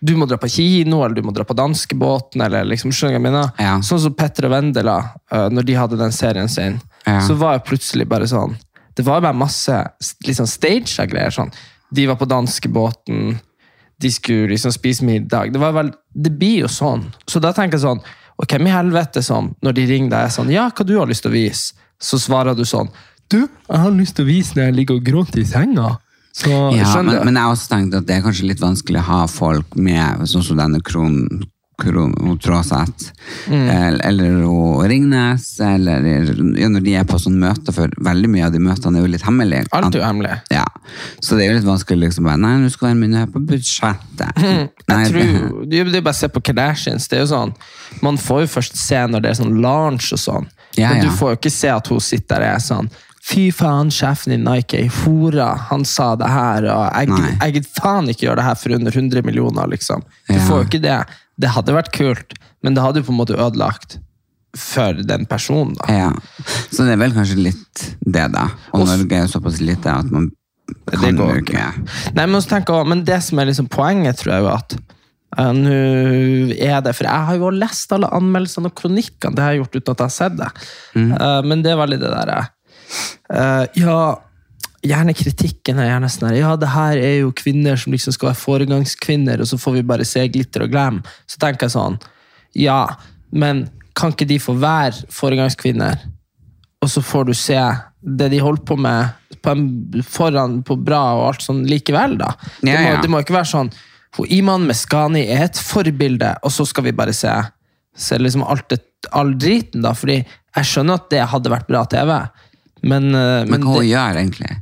Du 0.02 0.16
må 0.18 0.26
dra 0.26 0.36
på 0.36 0.48
kino, 0.50 1.04
eller 1.04 1.14
du 1.14 1.22
må 1.22 1.30
dra 1.32 1.44
på 1.46 1.54
danskebåten, 1.54 2.42
eller 2.42 2.64
liksom, 2.66 2.90
skjønner 2.90 3.20
jeg 3.20 3.22
mener? 3.22 3.52
Ja. 3.62 3.76
Sånn 3.86 4.00
som 4.02 4.14
Petter 4.18 4.48
og 4.48 4.50
Vendela, 4.50 4.96
øh, 5.30 5.46
når 5.54 5.62
de 5.68 5.76
hadde 5.78 5.98
den 6.00 6.10
serien 6.12 6.48
sin, 6.50 6.80
Ja. 7.06 7.20
så 7.22 7.36
var 7.38 7.52
jeg 7.54 7.64
plutselig 7.68 8.08
bare 8.08 8.26
sånn 8.26 8.56
Det 8.94 9.04
var 9.06 9.20
bare 9.22 9.32
masse 9.34 9.76
liksom 10.26 10.46
staged 10.46 11.08
greier. 11.08 11.30
sånn. 11.30 11.52
De 11.94 12.06
var 12.06 12.16
på 12.16 12.26
danskebåten, 12.28 13.38
de 14.00 14.10
skulle 14.10 14.48
liksom 14.48 14.72
spise 14.72 15.04
middag. 15.04 15.52
Det, 15.52 15.58
var 15.60 15.72
vel, 15.72 15.92
det 16.14 16.30
blir 16.38 16.60
jo 16.64 16.66
sånn. 16.66 17.06
Så 17.26 17.40
da 17.40 17.52
tenker 17.52 17.78
jeg 17.78 17.86
sånn 17.86 18.00
Og 18.40 18.46
hvem 18.48 18.66
i 18.66 18.70
helvete 18.72 19.22
som, 19.22 19.54
når 19.62 19.72
de 19.76 19.86
ringer 19.86 20.10
deg, 20.10 20.24
er 20.26 20.28
sånn 20.34 20.50
Ja, 20.50 20.68
hva 20.70 20.84
du 20.86 20.98
har 20.98 21.06
lyst 21.06 21.22
til 21.22 21.30
å 21.30 21.34
vise? 21.34 21.74
Så 22.00 22.18
svarer 22.18 22.56
du 22.56 22.64
sånn 22.64 22.88
Du, 23.30 23.38
jeg 23.46 23.78
har 23.84 23.90
lyst 23.96 24.16
til 24.16 24.26
å 24.26 24.28
vise 24.28 24.56
når 24.56 24.64
jeg 24.70 24.74
ligger 24.80 24.98
og 25.00 25.06
gråter 25.06 25.40
i 25.42 25.46
senga. 25.48 25.96
Så 26.32 26.48
Ja, 26.72 27.02
men, 27.04 27.18
men 27.26 27.34
jeg 27.36 27.42
har 27.44 27.52
også 27.52 27.68
tenkt 27.74 27.94
at 27.94 28.06
det 28.08 28.16
er 28.18 28.22
kanskje 28.24 28.48
litt 28.48 28.60
vanskelig 28.62 29.02
å 29.02 29.08
ha 29.10 29.22
folk 29.28 29.76
med, 29.76 30.24
sånn 30.28 30.44
som 30.46 30.56
denne 30.60 30.80
kronen 30.84 31.44
Kron 31.82 32.12
hun 32.20 32.38
Tråseth, 32.38 33.08
Mm. 33.48 33.68
eller, 33.70 34.06
eller 34.06 34.34
hun 34.44 34.84
Ringnes, 34.88 35.46
eller 35.60 36.04
ja, 36.60 36.68
når 36.70 36.84
de 36.84 36.94
er 36.94 37.06
på 37.08 37.18
sånn 37.18 37.38
møte, 37.42 37.72
for 37.74 37.90
veldig 37.98 38.28
mye 38.30 38.44
av 38.46 38.52
de 38.54 38.60
møtene 38.62 39.00
er 39.00 39.02
jo 39.06 39.10
litt 39.10 39.24
hemmelige. 39.26 39.66
Alt 39.74 39.96
er 39.98 40.04
hemmelig. 40.04 40.36
Ja, 40.52 40.62
så 41.18 41.34
det 41.38 41.46
er 41.46 41.50
jo 41.50 41.56
litt 41.58 41.66
vanskelig 41.66 42.04
liksom 42.06 42.28
bare, 42.28 42.38
nei, 42.38 42.52
nå 42.62 42.70
skal 42.70 42.92
være 42.92 43.00
med 43.00 43.32
på 43.34 43.42
budsjettet. 43.50 44.42
Nei, 44.92 45.00
Jeg 45.00 45.10
tror, 45.10 45.64
det 45.66 45.80
er 45.80 45.90
jo 45.90 46.02
bare 46.04 46.14
å 46.14 46.20
se 46.20 46.28
på 46.30 46.44
Kardashians. 46.44 47.08
Det 47.08 47.18
er 47.18 47.24
jo 47.24 47.30
sånn, 47.32 47.54
Man 48.04 48.20
får 48.20 48.44
jo 48.44 48.52
først 48.58 48.76
se 48.78 49.00
når 49.08 49.24
det 49.24 49.32
er 49.32 49.40
sånn 49.42 49.58
launch 49.64 50.12
og 50.14 50.20
sånn. 50.22 50.46
Ja, 50.78 50.92
Men 50.92 51.08
du 51.08 51.16
får 51.18 51.34
jo 51.34 51.40
ikke 51.40 51.52
se 51.56 51.68
at 51.72 51.88
hun 51.90 52.00
sitter 52.00 52.38
der 52.40 52.52
og 52.52 52.60
er 52.60 52.62
sånn 52.68 52.92
Fy 53.22 53.50
faen, 53.54 53.90
sjefen 53.94 54.32
i 54.34 54.38
Nike 54.40 54.74
er 54.80 54.86
ei 54.88 54.88
hore. 55.04 55.44
Han 55.70 55.84
sa 55.86 56.12
det 56.18 56.26
her, 56.32 56.64
og 56.72 56.88
jeg, 56.90 57.36
jeg 57.38 57.52
gidder 57.56 57.74
faen 57.78 58.08
ikke 58.10 58.26
gjøre 58.26 58.40
det 58.40 58.46
her 58.48 58.56
for 58.58 58.74
under 58.74 58.96
100 58.98 59.22
millioner, 59.28 59.68
liksom. 59.70 60.02
Du 60.28 60.34
Ja. 60.34 60.40
får 60.48 60.56
jo 60.58 60.64
ikke 60.66 60.80
det. 60.82 60.96
Det 61.38 61.52
hadde 61.54 61.76
vært 61.76 61.92
kult, 61.94 62.34
men 62.66 62.74
det 62.74 62.82
hadde 62.82 62.98
jo 63.00 63.06
på 63.06 63.14
en 63.14 63.20
måte 63.20 63.38
ødelagt 63.38 63.98
for 64.58 64.92
den 65.06 65.24
personen, 65.30 65.76
da. 65.78 65.86
Ja, 65.94 66.10
så 66.74 66.84
det 66.84 66.92
er 66.96 67.00
vel 67.00 67.14
kanskje 67.14 67.38
litt 67.46 67.84
det 68.04 68.26
da. 68.34 68.48
Og 68.74 68.82
Og 68.82 68.86
Norge 68.90 69.12
er 69.16 69.22
jo 69.28 69.38
såpass 69.38 69.60
lite 69.62 69.86
at 69.86 70.10
man 70.12 70.30
kan 70.90 71.16
jo 71.16 71.22
går 71.22 71.38
ikke. 71.44 71.62
Nei, 72.16 72.26
men, 72.26 72.34
også- 72.40 72.86
men 72.86 73.04
det 73.04 73.22
som 73.22 73.38
er 73.38 73.46
liksom 73.46 73.68
poenget, 73.68 74.18
tror 74.18 74.32
jeg 74.34 74.42
jo 74.42 74.48
at 74.52 74.76
eh, 75.38 75.52
Nå 75.52 76.52
er 76.58 76.80
det 76.82 76.94
For 76.94 77.04
jeg 77.04 77.26
har 77.26 77.36
jo 77.38 77.50
lest 77.50 77.92
alle 77.92 78.10
anmeldelsene 78.12 78.66
og 78.66 78.74
kronikkene, 78.74 79.34
det 79.34 79.38
har 79.42 79.52
jeg 79.54 79.62
gjort 79.62 79.76
uten 79.78 79.90
at 79.92 79.98
jeg 79.98 80.04
har 80.04 80.16
sett 80.18 80.36
det. 80.36 80.50
Eh, 80.96 81.42
men 81.42 81.62
det 81.62 81.76
var 81.76 81.86
litt 81.86 82.00
det 82.00 82.10
derre 82.12 82.48
eh, 83.32 83.64
Ja, 83.80 83.98
gjerne 84.82 85.14
kritikken 85.14 85.78
er 85.78 85.90
gjerne 85.92 86.10
sånn 86.12 86.28
her 86.30 86.38
Ja, 86.40 86.54
det 86.56 86.72
her 86.74 86.96
er 86.98 87.14
jo 87.22 87.32
kvinner 87.36 87.76
som 87.80 87.94
liksom 87.94 88.14
skal 88.16 88.32
være 88.32 88.40
foregangskvinner, 88.42 89.40
og 89.42 89.46
så 89.50 89.58
får 89.60 89.78
vi 89.78 89.84
bare 89.92 90.04
se 90.08 90.24
glitter 90.28 90.66
og 90.66 90.72
glam. 90.74 91.02
Så 91.30 91.38
tenker 91.42 91.68
jeg 91.68 91.76
sånn 91.76 91.98
Ja, 92.58 92.80
men 93.32 93.66
kan 93.96 94.12
ikke 94.14 94.26
de 94.28 94.38
få 94.40 94.54
være 94.60 95.06
foregangskvinner? 95.12 96.08
og 96.82 96.90
så 96.90 96.98
får 96.98 97.28
du 97.28 97.32
se 97.38 97.54
det 98.02 98.26
de 98.32 98.38
holder 98.42 98.64
på 98.66 98.74
med 98.74 99.12
på 99.42 99.52
en, 99.52 99.66
foran 100.02 100.56
på 100.66 100.74
bra 100.82 100.98
og 101.14 101.28
alt 101.28 101.44
sånn 101.44 101.60
likevel, 101.70 102.16
da. 102.18 102.32
Det, 102.58 102.72
Ja, 102.72 102.80
må, 102.82 102.88
ja. 102.88 103.00
det 103.02 103.10
må 103.12 103.20
ikke 103.22 103.36
være 103.36 103.50
sånn 103.52 103.70
Iman 104.34 104.66
Meskani 104.66 105.22
er 105.30 105.44
et 105.44 105.60
forbilde, 105.62 106.32
og 106.42 106.50
så 106.50 106.66
skal 106.66 106.88
vi 106.88 106.92
bare 106.98 107.14
se, 107.14 107.30
se 107.94 108.18
liksom 108.18 108.42
alt 108.42 108.66
det, 108.74 108.80
all 109.14 109.30
driten, 109.38 109.82
da. 109.86 109.94
Fordi 109.94 110.18
jeg 110.26 110.68
skjønner 110.72 110.98
at 110.98 111.06
det 111.14 111.22
hadde 111.30 111.52
vært 111.54 111.70
bra 111.70 111.84
TV, 111.86 112.10
men, 112.82 113.10
eh, 113.14 113.44
Men 113.48 113.62
hva 113.62 113.76
det, 113.76 113.82
hun 113.82 113.88
gjør 113.90 114.20
egentlig? 114.22 114.52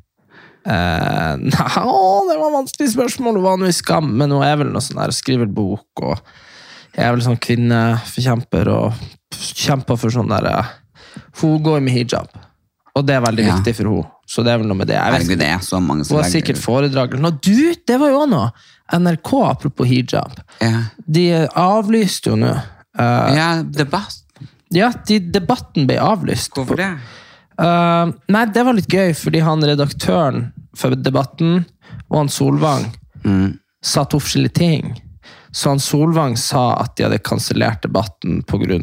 Eh, 0.67 1.35
nei, 1.55 1.71
å, 1.85 2.05
det 2.29 2.37
var 2.41 2.53
vanskelig 2.59 2.91
spørsmål. 2.95 3.39
Hun 3.41 3.47
var 3.47 3.59
nå 3.63 3.71
i 3.71 3.77
Skam, 3.77 4.13
men 4.21 4.35
hun 4.35 4.45
er 4.47 4.59
vel 4.61 4.73
noe 4.75 4.85
sånn 4.85 5.01
der, 5.01 5.15
skriver 5.17 5.49
bok 5.51 6.05
og 6.05 6.21
er 6.99 7.13
vel 7.15 7.23
sånn 7.25 7.39
kvinneforkjemper 7.41 8.69
og 8.75 9.01
kjemper 9.41 9.99
for 10.01 10.13
sånn 10.13 10.31
derre 10.31 10.57
eh, 10.59 10.73
Hun 11.41 11.61
går 11.65 11.81
med 11.85 11.95
hijab, 11.95 12.29
og 12.95 13.07
det 13.07 13.17
er 13.17 13.23
veldig 13.25 13.47
Ja. 13.47 13.55
viktig 13.57 13.77
for 13.79 13.89
henne. 13.91 14.09
Så 14.31 14.45
det 14.47 14.53
er 14.53 14.61
vel 14.63 14.69
noe 14.71 14.79
med 14.79 14.87
det. 14.87 14.95
Jeg 14.95 15.25
vet 15.27 15.41
det 15.41 15.47
er 15.51 15.63
så 15.67 15.81
mange 15.83 16.05
som 16.07 16.15
Hun 16.15 16.23
har 16.23 16.29
sikkert 16.31 16.59
foredrag. 16.63 17.17
Nå, 17.19 17.33
du, 17.43 17.73
det 17.75 17.97
var 17.99 18.13
jo 18.13 18.27
noe! 18.31 18.53
NRK, 18.95 19.31
apropos 19.49 19.87
hijab. 19.91 20.37
Ja, 20.63 20.85
De 21.03 21.25
avlyste 21.59 22.31
jo 22.31 22.37
nå. 22.39 22.53
Uh, 22.99 23.27
ja 23.35 23.49
debatt. 23.63 24.21
ja, 24.75 24.91
de, 25.07 25.19
debatten 25.35 25.87
ble 25.91 25.97
avlyst. 26.03 26.51
Hvorfor 26.55 26.79
det? 26.79 26.89
Uh, 27.61 28.13
nei, 28.33 28.45
det 28.55 28.63
var 28.65 28.77
litt 28.77 28.89
gøy, 28.89 29.11
fordi 29.15 29.43
han 29.45 29.61
redaktøren 29.67 30.47
for 30.77 30.95
debatten 30.97 31.65
og 32.09 32.17
han 32.23 32.33
Solvang 32.33 32.89
Mm. 33.21 33.59
sa 33.85 34.05
to 34.09 34.17
forskjellige 34.17 34.55
ting. 34.57 34.95
Så 35.53 35.69
han 35.75 35.79
Solvang 35.83 36.39
sa 36.41 36.71
at 36.81 36.95
de 36.97 37.05
hadde 37.05 37.19
kansellert 37.21 37.83
debatten 37.83 38.43
pga. 38.49 38.79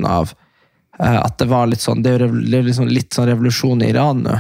Uh, 1.00 1.20
at 1.24 1.38
det 1.40 1.48
var 1.50 1.68
litt 1.68 1.82
sånn 1.82 2.04
Det 2.04 2.14
er 2.20 2.28
liksom 2.30 2.88
litt 2.90 3.14
sånn 3.14 3.28
revolusjon 3.32 3.82
i 3.82 3.90
Iran 3.90 4.22
nå. 4.24 4.38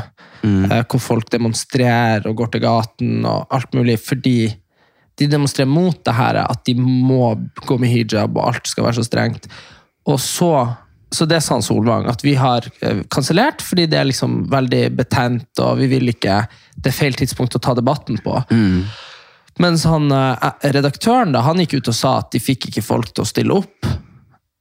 eh, 0.71 0.83
hvor 0.85 0.99
folk 1.01 1.29
demonstrerer 1.33 2.27
og 2.29 2.35
går 2.37 2.51
til 2.53 2.61
gaten 2.61 3.25
og 3.25 3.47
alt 3.49 3.73
mulig 3.73 3.97
fordi 3.99 4.53
de 5.17 5.27
demonstrerer 5.27 5.69
mot 5.69 5.97
det 6.05 6.13
her 6.13 6.37
at 6.43 6.61
de 6.65 6.75
må 6.77 7.33
gå 7.65 7.77
med 7.81 7.89
hijab 7.89 8.37
og 8.37 8.51
alt 8.53 8.67
skal 8.69 8.85
være 8.85 8.99
så 8.99 9.05
strengt. 9.07 9.47
Og 10.05 10.19
så 10.21 10.51
så 11.11 11.25
det 11.25 11.41
sa 11.41 11.55
han 11.55 11.63
Solvang, 11.63 12.07
at 12.11 12.23
vi 12.25 12.35
har 12.35 12.65
eh, 12.81 13.03
kansellert 13.09 13.61
fordi 13.63 13.85
det 13.87 13.99
er 13.99 14.09
liksom 14.09 14.41
veldig 14.51 14.81
betent, 14.97 15.49
og 15.63 15.77
vi 15.79 15.87
vil 15.91 16.11
ikke 16.11 16.41
Det 16.77 16.91
er 16.91 16.93
feil 16.93 17.15
tidspunkt 17.17 17.55
å 17.57 17.61
ta 17.63 17.73
debatten 17.73 18.19
på. 18.21 18.35
Mens 19.57 19.85
han, 19.89 20.11
eh, 20.11 20.51
redaktøren 20.61 21.31
da, 21.33 21.41
han 21.41 21.57
gikk 21.63 21.79
ut 21.79 21.89
og 21.89 21.95
sa 21.97 22.17
at 22.19 22.29
de 22.35 22.41
fikk 22.43 22.69
ikke 22.69 22.85
folk 22.85 23.13
til 23.13 23.23
å 23.23 23.29
stille 23.29 23.55
opp. 23.55 23.87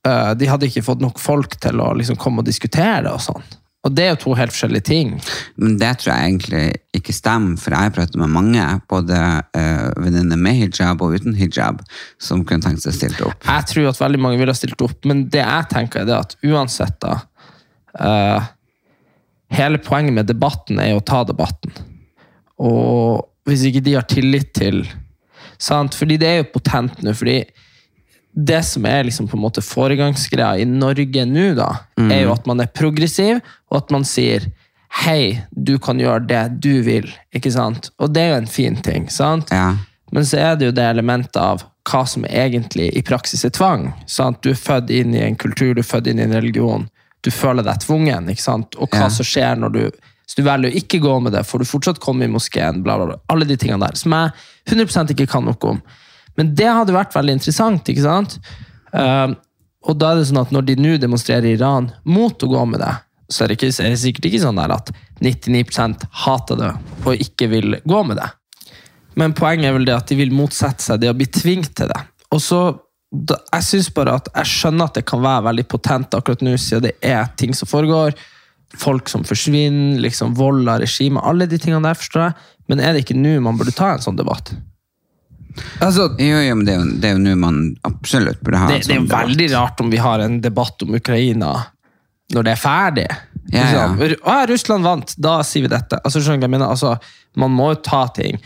Eh, 0.07 0.33
de 0.39 0.49
hadde 0.49 0.71
ikke 0.71 0.85
fått 0.87 1.03
nok 1.05 1.21
folk 1.21 1.59
til 1.61 1.83
å 1.83 1.93
liksom 1.99 2.17
komme 2.21 2.41
og 2.41 2.49
diskutere 2.49 3.03
det 3.05 3.13
og 3.13 3.21
sånn. 3.21 3.45
Og 3.87 3.95
det 3.95 4.03
er 4.03 4.15
jo 4.15 4.19
to 4.25 4.35
helt 4.35 4.55
forskjellige 4.55 4.87
ting. 4.89 5.13
Men 5.63 5.77
det 5.79 5.93
tror 6.01 6.13
jeg 6.13 6.31
egentlig 6.33 6.65
ikke 6.97 7.15
stemmer, 7.15 7.55
for 7.61 7.75
jeg 7.75 7.87
har 7.87 7.95
pratet 7.95 8.19
med 8.19 8.33
mange, 8.35 8.65
både 8.91 9.21
uh, 9.55 9.87
venninner 10.03 10.41
med 10.41 10.59
hijab 10.59 11.05
og 11.05 11.15
uten 11.15 11.37
hijab, 11.39 11.85
som 12.19 12.43
kunne 12.47 12.65
tenkt 12.65 12.83
seg 12.83 12.97
stilt 12.97 13.23
opp. 13.23 13.47
Jeg 13.47 13.71
tror 13.71 13.91
at 13.93 14.03
veldig 14.03 14.23
mange 14.25 14.41
ville 14.41 14.55
ha 14.55 14.59
stilt 14.59 14.83
opp, 14.83 14.99
men 15.07 15.27
det 15.31 15.45
jeg 15.45 15.71
tenker 15.71 16.03
er 16.03 16.11
det 16.11 16.19
at 16.19 16.37
uansett 16.49 16.99
da, 17.05 17.21
uh, 18.01 18.51
hele 19.55 19.79
poenget 19.83 20.17
med 20.17 20.31
debatten 20.33 20.83
er 20.83 20.97
å 20.97 21.05
ta 21.07 21.23
debatten. 21.29 21.75
Og 22.59 23.23
hvis 23.47 23.69
ikke 23.69 23.85
de 23.87 23.95
har 23.95 24.09
tillit 24.11 24.51
til, 24.57 24.83
sant? 25.63 25.95
Fordi 25.95 26.19
det 26.19 26.33
er 26.33 26.41
jo 26.41 26.51
potent 26.57 27.05
nå, 27.07 27.15
fordi 27.15 27.39
det 28.37 28.61
som 28.69 28.85
er 28.85 29.07
liksom 29.09 29.29
på 29.31 29.37
en 29.39 29.43
måte 29.47 29.63
foregangsgreia 29.65 30.59
i 30.61 30.67
Norge 30.69 31.25
nå, 31.25 31.55
da, 31.57 31.71
er 31.97 32.27
jo 32.27 32.35
at 32.35 32.47
man 32.47 32.61
er 32.61 32.69
progressiv, 32.69 33.41
og 33.73 33.79
at 33.79 33.95
man 33.95 34.05
sier 34.05 34.45
hei, 35.03 35.43
du 35.51 35.79
kan 35.83 35.99
gjøre 36.01 36.27
det 36.29 36.43
du 36.65 36.83
vil, 36.85 37.09
ikke 37.35 37.53
sant? 37.53 37.91
Og 37.99 38.13
det 38.13 38.23
er 38.23 38.35
jo 38.35 38.43
en 38.43 38.51
fin 38.51 38.77
ting, 38.85 39.09
sant? 39.13 39.51
Ja. 39.53 39.75
Men 40.13 40.29
så 40.29 40.39
er 40.39 40.57
det 40.57 40.69
jo 40.69 40.77
det 40.77 40.85
elementet 40.85 41.37
av 41.41 41.65
hva 41.87 42.03
som 42.09 42.25
egentlig 42.29 42.91
i 42.99 43.03
praksis 43.07 43.45
er 43.47 43.53
tvang. 43.55 43.89
Sant? 44.11 44.43
Du 44.43 44.51
er 44.53 44.59
født 44.59 44.91
inn 44.95 45.15
i 45.15 45.23
en 45.25 45.37
kultur, 45.39 45.75
du 45.75 45.83
er 45.83 45.87
født 45.87 46.09
inn 46.11 46.21
i 46.21 46.27
en 46.27 46.35
religion. 46.37 46.87
Du 47.25 47.31
føler 47.35 47.65
deg 47.67 47.81
tvungen, 47.83 48.29
ikke 48.33 48.43
sant? 48.43 48.77
Og 48.79 48.91
hva 48.91 49.07
Ja. 49.07 49.09
som 49.09 49.25
skjer 49.25 49.57
når 49.59 49.73
du 49.73 49.91
Hvis 50.27 50.35
du 50.35 50.43
velger 50.43 50.73
å 50.73 50.75
ikke 50.75 50.99
gå 50.99 51.23
med 51.23 51.33
det, 51.33 51.45
får 51.47 51.59
du 51.61 51.65
fortsatt 51.65 52.01
komme 52.03 52.25
i 52.25 52.27
moskeen, 52.27 52.83
bla, 52.83 52.97
bla, 52.97 53.07
bla. 53.07 53.17
Alle 53.31 53.45
de 53.47 53.55
tingene 53.57 53.87
der, 53.87 53.95
som 53.95 54.11
jeg 54.11 54.33
100 54.67 55.13
ikke 55.15 55.29
kan 55.31 55.45
noe 55.45 55.55
om. 55.63 55.81
Men 56.37 56.55
det 56.57 56.69
hadde 56.69 56.95
vært 56.97 57.17
veldig 57.17 57.39
interessant, 57.39 57.89
ikke 57.89 58.05
sant? 58.05 58.39
Uh, 58.93 59.35
og 59.87 59.99
da 60.01 60.13
er 60.13 60.21
det 60.21 60.29
sånn 60.31 60.43
at 60.43 60.55
når 60.55 60.67
de 60.69 60.79
nå 60.83 60.97
demonstrerer 61.01 61.49
i 61.49 61.57
Iran 61.57 61.91
mot 62.09 62.43
å 62.43 62.51
gå 62.51 62.65
med 62.69 62.83
det, 62.83 62.95
så 63.33 63.45
er 63.45 63.51
det, 63.51 63.59
ikke, 63.59 63.71
er 63.83 63.93
det 63.93 64.01
sikkert 64.03 64.29
ikke 64.29 64.43
sånn 64.45 64.61
at 64.63 64.93
99% 65.25 66.07
hater 66.25 66.61
det 66.61 66.73
og 67.07 67.23
ikke 67.23 67.49
vil 67.51 67.79
gå 67.83 68.03
med 68.07 68.21
det. 68.21 68.29
Men 69.19 69.35
poenget 69.37 69.71
er 69.71 69.77
vel 69.79 69.87
det 69.89 69.97
at 69.97 70.11
de 70.11 70.19
vil 70.19 70.35
motsette 70.35 70.85
seg 70.85 71.01
det 71.03 71.11
å 71.11 71.17
bli 71.17 71.27
tvunget 71.33 71.73
til 71.79 71.91
det. 71.91 72.01
Og 72.35 72.43
så, 72.43 72.61
da, 73.11 73.39
Jeg 73.55 73.67
synes 73.71 73.91
bare 73.97 74.19
at 74.21 74.31
jeg 74.35 74.53
skjønner 74.53 74.91
at 74.91 74.99
det 74.99 75.07
kan 75.09 75.23
være 75.25 75.47
veldig 75.49 75.67
potent 75.73 76.15
akkurat 76.19 76.45
nå, 76.45 76.57
siden 76.61 76.89
det 76.89 76.97
er 77.01 77.31
ting 77.41 77.55
som 77.57 77.71
foregår. 77.71 78.15
Folk 78.77 79.09
som 79.09 79.25
forsvinner, 79.25 79.99
liksom 80.05 80.37
vold 80.37 80.69
av 80.69 80.83
regimet. 80.85 81.25
Alle 81.25 81.49
de 81.49 81.59
tingene 81.59 81.87
der, 81.87 81.99
forstår 81.99 82.27
jeg. 82.27 82.37
Men 82.69 82.83
er 82.83 82.93
det 82.93 83.07
ikke 83.07 83.19
nå 83.19 83.39
man 83.41 83.59
burde 83.59 83.75
ta 83.75 83.95
en 83.95 84.05
sånn 84.05 84.19
debatt? 84.19 84.53
Altså, 85.81 86.09
Jo, 86.21 86.41
jo, 86.43 86.55
men 86.59 86.67
det 86.67 87.09
er 87.11 87.15
jo, 87.17 87.23
nå 87.23 87.37
man 87.41 87.61
absolutt 87.89 88.41
burde 88.45 88.61
ha 88.61 88.69
det, 88.71 88.81
en 88.81 88.83
det 88.83 88.93
er 88.93 88.97
jo 88.97 89.01
sånn 89.01 89.09
debatt. 89.09 89.27
veldig 89.29 89.49
rart 89.55 89.81
om 89.85 89.91
vi 89.93 90.01
har 90.03 90.25
en 90.25 90.41
debatt 90.45 90.83
om 90.87 90.95
Ukraina 90.99 91.53
når 92.35 92.43
det 92.43 92.53
er 92.57 92.59
ferdig. 92.61 93.07
Ja, 93.55 93.63
ja. 93.71 93.83
Liksom, 93.95 94.19
«Å, 94.27 94.37
Russland 94.51 94.85
vant, 94.85 95.13
da 95.23 95.37
sier 95.47 95.63
vi 95.63 95.71
dette. 95.71 96.01
Altså, 96.03 96.19
skjønner 96.21 96.49
jeg 96.49 96.51
mener? 96.57 96.73
Altså, 96.75 96.97
man 97.39 97.53
må 97.55 97.69
jo 97.71 97.79
ta 97.87 98.01
ting. 98.17 98.41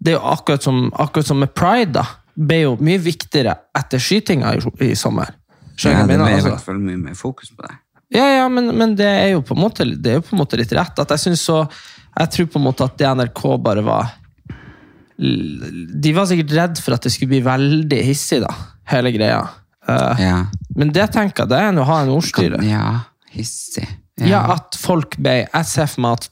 Det 0.00 0.14
er 0.14 0.16
jo 0.16 0.22
akkurat 0.32 0.64
som, 0.64 0.86
akkurat 0.96 1.28
som 1.28 1.38
med 1.42 1.52
pride, 1.54 1.92
da. 1.98 2.06
Ble 2.32 2.62
jo 2.62 2.70
mye 2.80 2.96
viktigere 3.04 3.52
etter 3.76 4.00
skytinga 4.00 4.54
i, 4.56 4.62
i 4.88 4.94
sommer. 4.96 5.28
Ja, 5.34 5.74
Skjønner 5.76 6.08
du 6.08 6.08
det 6.08 6.16
jeg 6.16 6.22
ble 6.22 6.32
i 6.32 6.40
hvert 6.46 6.54
Altså, 6.54 6.64
fall 6.70 6.80
mye 6.80 7.00
mer 7.02 7.14
fokus 7.18 7.52
på 7.52 7.66
det. 7.66 7.76
ja, 8.16 8.24
ja, 8.38 8.48
men, 8.48 8.72
men 8.76 8.96
det 8.96 9.06
er 9.08 9.36
måte, 9.56 9.84
det 9.84 10.10
er 10.10 10.18
jo 10.20 10.24
på 10.24 10.32
en 10.36 10.40
måte 10.40 10.56
litt 10.60 10.72
rett. 10.72 10.98
At 11.04 11.12
jeg 11.12 11.18
synes 11.28 11.44
så 11.44 11.66
Jeg 12.18 12.28
tror 12.32 12.46
på 12.52 12.58
en 12.60 12.64
måte 12.64 12.84
at 12.84 12.96
det 13.00 13.08
NRK 13.08 13.42
bare 13.60 13.84
var 13.84 14.10
De 15.22 16.12
var 16.16 16.26
sikkert 16.30 16.54
redd 16.56 16.80
for 16.82 16.96
at 16.96 17.06
det 17.06 17.12
skulle 17.14 17.30
bli 17.36 17.42
veldig 17.46 17.98
hissig, 18.08 18.40
da. 18.42 18.50
Hele 18.90 19.12
greia. 19.14 19.42
Uh, 19.88 20.14
Ja. 20.20 20.36
men 20.78 20.92
det 20.94 21.08
tenker 21.14 21.42
jeg, 21.42 21.50
det 21.50 21.58
er 21.58 21.78
å 21.78 21.86
ha 21.86 22.02
en 22.04 22.12
ordstyre. 22.14 22.60
Ja, 22.66 23.00
hissig. 23.34 23.88
Ja, 24.22 24.44
at 24.52 24.76
folk 24.78 25.16
ble 25.18 25.48
Jeg 25.48 25.66
ser 25.66 25.88
for 25.90 26.04
meg 26.04 26.20
at 26.20 26.28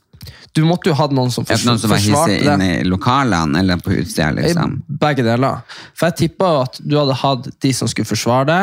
du 0.55 0.61
måtte 0.69 0.91
jo 0.91 0.95
hatt 0.99 1.15
noen 1.17 1.31
som 1.33 1.47
forsvarte 1.47 1.65
det 1.65 1.71
noen 1.71 1.81
som 1.81 1.91
var 1.91 1.99
forsvarte 2.03 2.31
hissig 2.35 2.45
det. 2.45 2.55
inne 2.55 2.69
i 2.83 2.87
lokalene 2.87 3.59
eller 3.63 3.81
på 3.83 3.95
utsida, 3.97 4.31
liksom? 4.37 4.77
Begge 5.01 5.25
deler. 5.25 5.63
For 5.97 6.11
jeg 6.11 6.19
tippa 6.21 6.51
at 6.67 6.79
du 6.83 6.97
hadde 6.99 7.17
hatt 7.23 7.49
de 7.65 7.73
som 7.75 7.89
skulle 7.91 8.11
forsvare 8.11 8.47
det, 8.51 8.63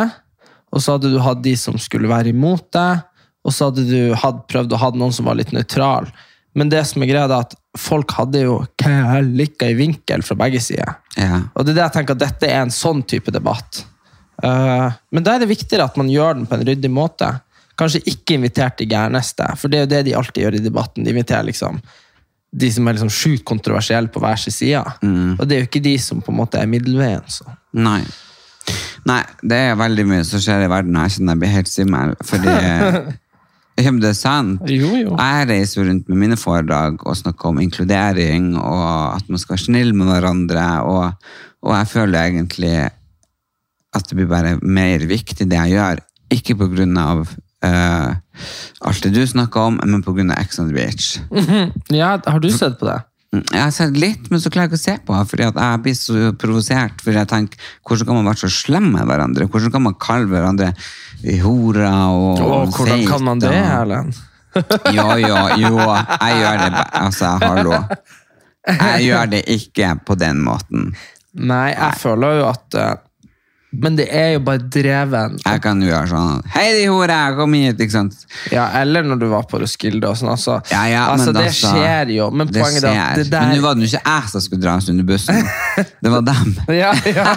og 0.71 0.83
så 0.83 0.97
hadde 0.97 1.11
du 1.13 1.19
hatt 1.23 1.41
de 1.43 1.55
som 1.57 1.77
skulle 1.81 2.11
være 2.11 2.31
imot 2.35 2.67
det, 2.75 2.89
og 3.47 3.55
så 3.55 3.69
hadde 3.69 3.87
du 3.87 4.13
hatt, 4.19 4.43
prøvd 4.51 4.75
å 4.75 4.81
ha 4.83 4.91
noen 4.99 5.15
som 5.15 5.25
var 5.27 5.39
litt 5.39 5.53
nøytral. 5.55 6.09
Men 6.57 6.71
det 6.73 6.81
som 6.89 7.03
er 7.03 7.11
greia, 7.11 7.27
er 7.27 7.45
at 7.45 7.53
folk 7.77 8.15
hadde 8.17 8.41
jo 8.41 8.57
likka 9.27 9.69
i 9.69 9.77
vinkel 9.77 10.23
fra 10.25 10.37
begge 10.39 10.61
sider. 10.63 10.95
Ja. 11.17 11.43
Og 11.53 11.65
det 11.65 11.75
er 11.75 11.77
det 11.77 11.85
jeg 11.85 11.95
tenker 11.99 12.17
at 12.17 12.23
dette 12.23 12.49
er 12.49 12.63
en 12.63 12.73
sånn 12.73 13.03
type 13.05 13.33
debatt. 13.33 13.83
Uh, 14.41 14.89
men 15.13 15.25
da 15.25 15.35
er 15.35 15.43
det 15.43 15.51
viktigere 15.51 15.85
at 15.85 15.97
man 15.97 16.09
gjør 16.09 16.39
den 16.39 16.49
på 16.49 16.57
en 16.57 16.65
ryddig 16.65 16.91
måte. 16.93 17.29
Kanskje 17.77 18.01
ikke 18.09 18.39
invitert 18.39 18.81
de 18.81 18.89
gærneste, 18.89 19.45
for 19.61 19.69
det 19.69 19.79
er 19.79 19.85
jo 19.85 19.91
det 19.93 20.03
de 20.07 20.17
alltid 20.17 20.43
gjør 20.43 20.57
i 20.57 20.65
debatten. 20.65 21.05
De 21.05 21.13
inviterer 21.13 21.45
liksom 21.45 21.77
de 22.57 22.69
som 22.73 22.87
er 22.87 22.95
liksom 22.95 23.11
sjukt 23.11 23.45
kontroversielle 23.45 24.09
på 24.09 24.21
hver 24.23 24.39
sin 24.39 24.55
side. 24.55 24.81
Og 25.37 25.43
det 25.45 25.55
er 25.55 25.61
jo 25.61 25.67
ikke 25.67 25.83
de 25.83 25.97
som 26.01 26.23
på 26.23 26.31
en 26.33 26.39
måte 26.39 26.57
er 26.57 26.69
middelveien. 26.69 27.25
Så. 27.29 27.45
Nei. 27.77 28.01
Nei, 29.07 29.21
det 29.45 29.59
er 29.69 29.79
veldig 29.79 30.05
mye 30.07 30.23
som 30.27 30.41
skjer 30.43 30.65
i 30.65 30.71
verden, 30.71 30.95
og 30.95 31.05
jeg 31.05 31.17
kjenner 31.17 31.35
jeg 31.35 31.43
blir 31.43 31.53
helt 31.53 31.71
svimmel. 31.71 32.15
Fordi 32.27 32.55
men 33.85 33.99
det 34.01 34.13
sant. 34.17 34.63
Jo, 34.69 34.89
jo. 34.97 35.15
Jeg 35.15 35.49
reiser 35.51 35.85
rundt 35.85 36.07
med 36.09 36.21
mine 36.23 36.37
foredrag 36.39 37.03
og 37.05 37.17
snakker 37.19 37.51
om 37.51 37.59
inkludering, 37.61 38.55
og 38.57 39.17
at 39.17 39.27
man 39.29 39.41
skal 39.41 39.53
være 39.53 39.65
snill 39.67 39.93
med 39.97 40.09
hverandre, 40.09 40.67
og, 40.81 41.33
og 41.61 41.75
jeg 41.75 41.91
føler 41.93 42.31
egentlig 42.31 42.77
at 43.97 44.09
det 44.09 44.17
blir 44.17 44.29
bare 44.29 44.55
mer 44.61 45.05
viktig 45.09 45.47
det 45.49 45.59
jeg 45.59 45.77
gjør. 45.77 46.01
Ikke 46.33 46.57
på 46.59 46.69
grunn 46.73 46.97
av 46.99 47.23
uh, 47.65 48.09
alt 48.81 49.05
det 49.05 49.13
du 49.15 49.21
snakker 49.29 49.69
om, 49.71 49.79
men 49.83 50.03
på 50.05 50.15
grunn 50.17 50.33
av 50.33 50.41
Ex 50.41 50.59
on 50.61 50.71
the 50.71 50.75
Beach. 50.75 51.17
Ja, 52.01 52.17
har 52.17 52.41
du 52.43 52.49
sett 52.51 52.79
på 52.81 52.89
det? 52.89 52.99
Jeg 53.35 53.59
har 53.59 53.73
sett 53.75 53.97
litt, 53.99 54.29
men 54.31 54.39
så 54.39 54.49
klarer 54.49 54.69
jeg 54.69 54.71
ikke 54.71 54.79
å 54.79 54.85
se 54.85 54.93
på, 55.07 55.15
fordi 55.31 55.45
jeg 55.47 55.81
blir 55.83 55.95
så 55.99 56.29
provosert. 56.39 57.01
For 57.03 57.17
jeg 57.17 57.27
tenker, 57.27 57.65
hvordan 57.83 58.07
kan 58.07 58.19
man 58.21 58.29
være 58.29 58.41
så 58.45 58.51
slem 58.55 58.87
med 58.93 59.09
hverandre? 59.09 59.49
Hvordan 59.51 59.73
kan 59.73 59.83
man 59.83 59.97
kalle 59.99 60.29
hverandre 60.31 60.69
horer 61.43 61.89
og 61.91 62.39
Og 62.45 62.71
hvordan 62.77 63.03
kan 63.09 63.25
man 63.27 63.43
det, 63.43 63.53
Erlend? 63.53 64.15
Jo, 64.95 65.09
jo, 65.21 65.35
jo. 65.61 65.73
Jeg 65.83 66.37
gjør 66.39 66.61
det 66.63 66.85
Altså, 66.97 67.33
hallo. 67.43 67.75
Jeg 68.67 69.03
gjør 69.05 69.29
det 69.35 69.43
ikke 69.53 69.91
på 70.07 70.15
den 70.17 70.39
måten. 70.47 70.87
Nei, 71.37 71.75
jeg 71.75 71.99
føler 72.01 72.39
jo 72.39 72.47
at 72.49 72.77
eh, 72.79 72.95
Men 73.77 73.97
det 73.97 74.07
er 74.09 74.31
jo 74.33 74.39
bare 74.47 74.63
dreven. 74.73 75.35
Jeg 75.43 75.61
kan 75.61 75.81
jo 75.83 75.89
gjøre 75.91 76.07
sånn 76.09 76.39
Hei, 76.55 76.65
de 76.79 76.85
hore, 76.89 77.17
kom 77.37 77.53
hit! 77.53 77.77
Ikke 77.83 77.93
sant? 77.93 78.15
Ja, 78.53 78.65
Eller 78.79 79.05
når 79.05 79.19
du 79.21 79.25
var 79.29 79.45
på 79.49 79.59
Roskilde 79.61 80.09
og 80.09 80.17
sånn. 80.17 80.31
Altså, 80.33 80.57
Ja, 80.71 80.81
ja, 80.89 81.03
altså 81.11 81.29
men 81.29 81.37
det 81.37 81.43
altså, 81.51 81.73
skjer 81.75 82.13
jo. 82.15 82.29
Men 82.33 82.49
det 82.49 82.63
poenget 82.63 82.87
er 82.89 83.01
at 83.03 83.21
det 83.21 83.27
der 83.31 83.45
Men 83.45 83.59
nå 83.59 83.65
var 83.67 83.77
det 83.77 83.85
jo 83.85 83.91
ikke 83.91 84.01
jeg 84.15 84.31
som 84.33 84.45
skulle 84.47 84.63
dras 84.65 84.89
under 84.93 85.07
bussen. 85.11 85.51
Det 86.01 86.13
var 86.15 86.25
dem. 86.31 86.55
ja, 86.81 86.93
ja. 87.13 87.35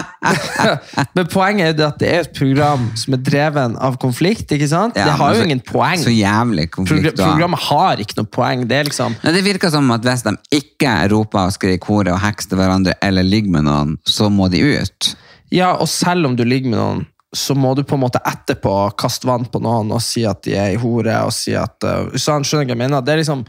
Men 1.16 1.30
poenget 1.32 1.70
er 1.70 1.84
jo 1.84 1.88
at 1.88 1.98
det 2.02 2.10
er 2.10 2.26
et 2.26 2.34
program 2.36 2.86
som 3.00 3.16
er 3.16 3.24
dreven 3.30 3.78
av 3.80 3.96
konflikt. 4.02 4.52
ikke 4.56 4.68
sant? 4.70 4.98
Ja, 4.98 5.08
det 5.08 5.16
har 5.22 5.34
jo 5.34 5.40
så- 5.40 5.48
ingen 5.48 5.64
poeng. 5.64 6.04
Så 6.04 6.12
jævlig 6.14 6.68
konflikt. 6.70 7.16
Progr 7.16 7.32
programmet 7.32 7.64
har 7.70 8.04
ikke 8.04 8.20
noe 8.20 8.28
poeng. 8.28 8.66
Det 8.68 8.76
er 8.76 8.84
liksom 8.90 9.16
Nei, 9.24 9.32
det 9.32 9.44
virker 9.44 9.72
som 9.72 9.90
at 9.96 10.04
hvis 10.04 10.22
de 10.26 10.36
ikke 10.60 10.92
roper 11.14 11.46
og 11.48 11.52
skriker 11.56 11.86
hore 11.90 12.12
og 12.12 12.20
hekser 12.20 12.56
hverandre 12.60 12.94
eller 13.02 13.22
ligger 13.26 13.50
med 13.56 13.64
noen, 13.68 13.96
så 14.04 14.28
må 14.32 14.50
de 14.52 14.60
ut. 14.60 15.14
Ja, 15.50 15.72
og 15.76 15.88
selv 15.90 16.28
om 16.28 16.36
du 16.38 16.44
ligger 16.46 16.70
med 16.70 16.78
noen, 16.78 17.06
så 17.36 17.54
må 17.54 17.74
du 17.78 17.84
på 17.86 17.94
en 17.94 18.02
måte 18.02 18.22
etterpå 18.26 18.72
kaste 18.98 19.28
vann 19.28 19.46
på 19.46 19.60
noen 19.62 19.92
og 19.94 20.02
si 20.02 20.24
at 20.26 20.42
de 20.46 20.56
er 20.56 20.72
ei 20.72 20.78
hore, 20.82 21.14
og 21.26 21.34
si 21.34 21.54
at 21.54 21.86
uh, 21.86 22.10
sånn, 22.18 22.46
Skjønner 22.46 22.66
du 22.66 22.72
hva 22.72 22.74
jeg 22.74 22.82
mener? 22.82 23.04
Det 23.06 23.14
er 23.14 23.22
liksom 23.22 23.44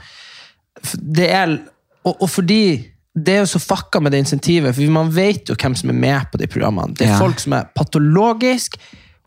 det 0.97 1.27
er, 1.33 1.55
og, 2.05 2.13
og 2.15 2.29
fordi 2.31 2.63
det 3.11 3.33
er 3.33 3.41
jo 3.41 3.49
så 3.53 3.59
fucka 3.59 3.99
med 3.99 4.13
det 4.13 4.21
insentivet, 4.23 4.75
for 4.75 4.93
man 4.93 5.09
vet 5.13 5.49
jo 5.51 5.57
hvem 5.59 5.75
som 5.75 5.91
er 5.91 5.97
med 5.99 6.29
på 6.31 6.39
de 6.39 6.47
programmene. 6.47 6.95
Det 6.95 7.07
er 7.09 7.11
Ja. 7.15 7.19
folk 7.19 7.41
som 7.43 7.57
er 7.57 7.67
patologisk 7.75 8.77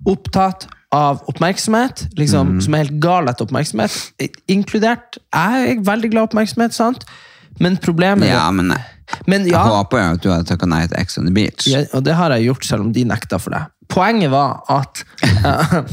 opptatt 0.08 0.66
av 0.94 1.20
oppmerksomhet, 1.28 2.06
liksom, 2.16 2.60
som 2.62 2.74
er 2.74 2.84
helt 2.84 2.98
gal 3.02 3.28
etter 3.28 3.44
oppmerksomhet, 3.48 3.94
inkludert 4.48 5.18
Jeg 5.34 5.70
er 5.74 5.84
veldig 5.84 6.10
glad 6.10 6.22
i 6.22 6.28
oppmerksomhet, 6.30 6.74
sant? 6.74 7.04
Men 7.60 7.76
problemet 7.76 8.28
Ja, 8.28 8.50
men 8.50 8.70
jeg 8.70 8.93
men 9.26 9.46
ja, 9.48 9.62
håper 9.68 10.00
jo 10.00 10.16
at 10.16 10.24
du 10.24 10.30
hadde 10.32 10.48
takket 10.48 10.70
nei 10.70 10.82
til 10.88 10.98
Ex 11.00 11.18
on 11.20 11.28
the 11.28 11.34
Beach. 11.34 11.66
ja, 11.68 11.84
og 11.92 12.04
det 12.06 12.16
har 12.18 12.34
jeg 12.34 12.48
gjort, 12.48 12.68
selv 12.68 12.86
om 12.86 12.92
de 12.94 13.04
nekta 13.08 13.40
for 13.42 13.56
det. 13.56 13.62
Poenget 13.92 14.32
var 14.32 14.62
at. 14.72 15.04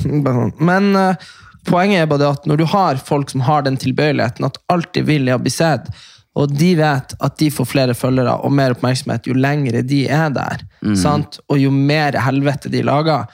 Men 0.69 0.95
uh, 0.95 1.27
poenget 1.67 2.03
er 2.03 2.07
bare 2.09 2.23
det 2.23 2.29
at 2.29 2.47
når 2.49 2.61
du 2.61 2.65
har 2.71 3.01
folk 3.03 3.33
som 3.33 3.43
har 3.45 3.67
den 3.67 3.77
tilbøyeligheten 3.81 4.47
at 4.47 4.57
alt 4.71 4.93
de 4.95 5.03
vil 5.07 5.27
er 5.27 5.37
å 5.37 5.43
bli 5.43 5.53
sett, 5.53 5.91
og 6.39 6.53
de 6.55 6.71
vet 6.79 7.13
at 7.19 7.37
de 7.41 7.49
får 7.51 7.67
flere 7.67 7.95
følgere 7.97 8.37
og 8.45 8.53
mer 8.55 8.71
oppmerksomhet 8.71 9.27
jo 9.27 9.35
lengre 9.35 9.83
de 9.83 10.05
er 10.07 10.29
der, 10.31 10.63
sant? 10.95 11.41
og 11.51 11.59
jo 11.59 11.73
mer 11.75 12.15
helvete 12.23 12.71
de 12.71 12.85
lager, 12.87 13.27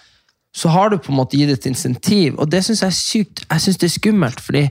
så 0.58 0.72
har 0.74 0.90
du 0.90 0.98
på 0.98 1.14
en 1.14 1.20
måte 1.20 1.38
gitt 1.38 1.54
et 1.54 1.68
insentiv, 1.70 2.34
og 2.42 2.50
det 2.50 2.64
syns 2.66 2.82
jeg 2.82 2.90
er 2.90 2.98
sykt. 2.98 3.44
Jeg 3.46 3.62
synes 3.62 3.78
det 3.78 3.88
er 3.92 3.94
skummelt, 3.94 4.42
fordi 4.42 4.64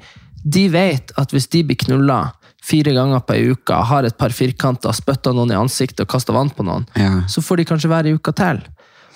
de 0.43 0.65
vet 0.73 1.13
at 1.19 1.31
hvis 1.31 1.47
de 1.53 1.63
blir 1.69 1.79
knulla 1.85 2.19
fire 2.67 2.93
ganger 2.97 3.21
på 3.27 3.37
ei 3.37 3.45
uke, 3.55 3.77
har 3.91 4.07
et 4.09 4.17
par 4.19 4.35
firkanter, 4.35 4.95
spytter 4.97 5.35
noen 5.37 5.53
i 5.55 5.59
ansiktet 5.59 6.03
og 6.07 6.11
kaster 6.17 6.35
vann 6.35 6.51
på 6.51 6.65
noen, 6.67 6.87
Ja. 6.99 7.23
så 7.31 7.43
får 7.45 7.61
de 7.63 7.65
kanskje 7.69 7.93
være 7.93 8.11
i 8.11 8.17
uka 8.19 8.33
til. 8.35 8.59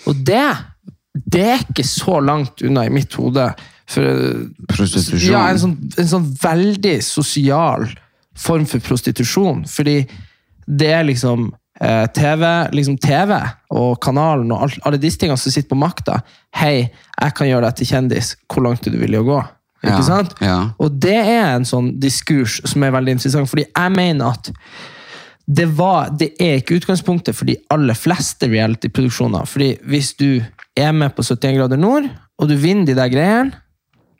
Og 0.06 0.20
det, 0.24 0.44
det 1.26 1.42
er 1.56 1.64
ikke 1.66 1.84
så 1.84 2.20
langt 2.22 2.62
unna 2.62 2.86
i 2.86 2.92
mitt 2.94 3.12
hode. 3.18 3.48
For, 3.90 4.06
Prostitusjon. 4.70 5.32
Ja, 5.32 5.48
en 5.50 5.58
sånn, 5.58 5.72
en 5.98 6.06
sånn 6.12 6.28
veldig 6.38 7.00
sosial 7.02 7.88
form 8.38 8.68
for 8.70 8.78
prostitusjon. 8.86 9.64
Fordi 9.66 9.96
det 10.70 10.92
er 10.94 11.02
liksom 11.08 11.48
eh, 11.82 12.06
TV, 12.14 12.44
liksom 12.70 13.00
TV 13.02 13.34
og 13.74 13.96
kanalen 14.04 14.52
og 14.54 14.76
alle 14.86 15.00
disse 15.02 15.18
tingene 15.18 15.40
som 15.42 15.50
sitter 15.50 15.72
på 15.74 15.80
makta. 15.82 16.20
Hei, 16.54 16.86
jeg 16.86 17.34
kan 17.34 17.50
gjøre 17.50 17.66
deg 17.66 17.80
til 17.80 17.90
kjendis. 17.90 18.36
Hvor 18.46 18.62
langt 18.68 18.86
er 18.86 18.94
du 18.94 19.00
villig 19.02 19.18
å 19.24 19.26
gå? 19.26 19.40
Ikke 19.80 19.96
Ja, 19.96 20.02
sant? 20.04 20.34
ja. 20.44 20.58
Og 20.78 20.96
det 21.00 21.16
er 21.16 21.54
en 21.54 21.64
sånn 21.64 21.94
diskurs 22.00 22.60
som 22.68 22.82
er 22.84 22.92
veldig 22.92 23.16
interessant, 23.16 23.48
fordi 23.48 23.64
jeg 23.64 23.92
mener 23.96 24.34
at 24.34 24.50
det, 25.50 25.66
var, 25.74 26.10
det 26.14 26.34
er 26.38 26.60
ikke 26.60 26.76
utgangspunktet 26.78 27.34
for 27.34 27.48
de 27.48 27.56
aller 27.72 27.96
fleste 27.98 28.46
reality-produksjoner. 28.46 29.48
Fordi 29.50 29.72
hvis 29.88 30.12
du 30.20 30.44
er 30.78 30.92
med 30.92 31.16
på 31.16 31.24
71 31.26 31.56
grader 31.56 31.80
nord, 31.80 32.06
og 32.38 32.48
du 32.48 32.54
vinner 32.60 32.86
de 32.86 32.94
der 32.94 33.10
greiene, 33.10 33.56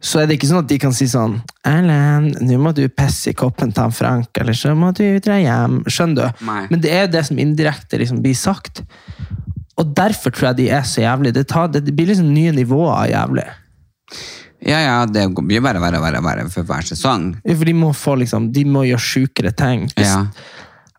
så 0.01 0.23
er 0.23 0.29
det 0.29 0.39
ikke 0.39 0.49
sånn 0.49 0.63
at 0.63 0.71
de 0.71 0.79
kan 0.81 0.95
si 0.97 1.05
sånn 1.13 1.35
Erlend, 1.69 2.39
nå 2.41 2.57
må 2.63 2.73
du 2.73 2.87
pisse 2.89 3.35
i 3.35 3.37
koppen 3.37 3.73
til 3.77 3.93
Frank, 3.93 4.33
eller 4.41 4.57
så 4.57 4.73
må 4.73 4.95
du 4.97 5.05
dra 5.21 5.37
hjem. 5.37 5.83
Skjønner 5.93 6.31
du? 6.31 6.45
Nei. 6.49 6.63
Men 6.73 6.81
det 6.81 6.95
er 6.97 7.11
det 7.13 7.27
som 7.29 7.41
indirekte 7.43 8.01
liksom 8.01 8.23
blir 8.25 8.39
sagt. 8.39 8.81
Og 9.77 9.93
derfor 9.97 10.33
tror 10.33 10.51
jeg 10.51 10.61
de 10.63 10.69
er 10.73 10.87
så 10.89 11.05
jævlig. 11.05 11.35
Det, 11.37 11.47
tar, 11.53 11.69
det, 11.73 11.85
blir 11.93 12.09
liksom 12.09 12.33
nye 12.33 12.55
nivåer 12.57 12.95
av 12.95 13.11
jævlig. 13.13 13.47
Ja, 14.67 14.79
ja, 14.85 14.97
det 15.07 15.27
blir 15.35 15.63
verre 15.65 15.81
og 15.81 16.03
verre, 16.05 16.21
verre 16.25 16.49
for 16.53 16.63
hver 16.69 16.83
sesong. 16.85 17.31
Ja, 17.45 17.55
For 17.57 17.65
de 17.65 17.73
må, 17.75 17.93
få, 17.97 18.17
liksom, 18.21 18.51
de 18.53 18.65
må 18.69 18.83
gjøre 18.89 19.01
sjukere 19.01 19.53
ting. 19.57 19.87
Det, 19.97 20.05
Ja. 20.07 20.27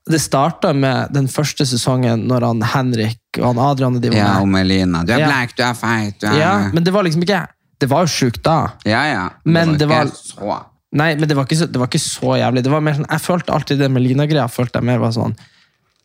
det 0.10 0.20
starta 0.22 0.74
med 0.74 1.14
den 1.14 1.28
første 1.28 1.66
sesongen 1.70 2.26
når 2.28 2.42
han 2.48 2.62
Henrik 2.62 3.20
og 3.40 3.52
han 3.54 3.60
Adrian 3.60 4.00
de 4.02 4.10
var 4.10 4.18
Ja, 4.18 4.40
og 4.42 4.48
Melina. 4.50 5.04
Du 5.06 5.14
er 5.14 5.20
Ja. 5.20 5.28
black, 5.28 5.56
du 5.56 5.64
er 5.64 5.74
feit, 5.74 6.20
du 6.20 6.28
er 6.28 6.40
Ja, 6.40 6.70
men 6.74 6.84
det 6.84 6.92
var 6.94 7.04
liksom 7.04 7.22
ikke 7.24 7.48
Det 7.80 7.90
var 7.90 8.02
jo 8.06 8.12
sjukt 8.14 8.44
da. 8.44 8.74
Ja, 8.86 9.04
ja. 9.12 9.30
Men 9.44 9.78
det 9.78 9.88
var- 9.90 10.06
ikke 10.06 10.36
så 10.38 10.66
Nei, 10.94 11.16
men 11.16 11.28
det 11.28 11.36
var 11.38 11.46
så, 11.46 11.66
det 11.72 11.80
var 11.80 11.88
ikke 11.88 12.00
så 12.04 12.36
jævlig. 12.38 12.64
Det 12.64 12.70
var 12.72 12.82
mer 12.82 12.94
sånn, 12.94 13.08
jeg 13.10 13.22
følte 13.22 13.54
alltid 13.54 13.78
det 13.80 13.90
med 13.90 14.04
Lina-greia 14.04 14.48
følte 14.52 14.74
jeg 14.74 14.84
mer 14.84 15.00
var 15.00 15.12
sånn 15.12 15.36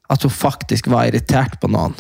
at 0.09 0.23
hun 0.23 0.31
faktisk 0.31 0.87
var 0.87 1.07
irritert 1.07 1.61
på 1.61 1.69
noen. 1.69 1.93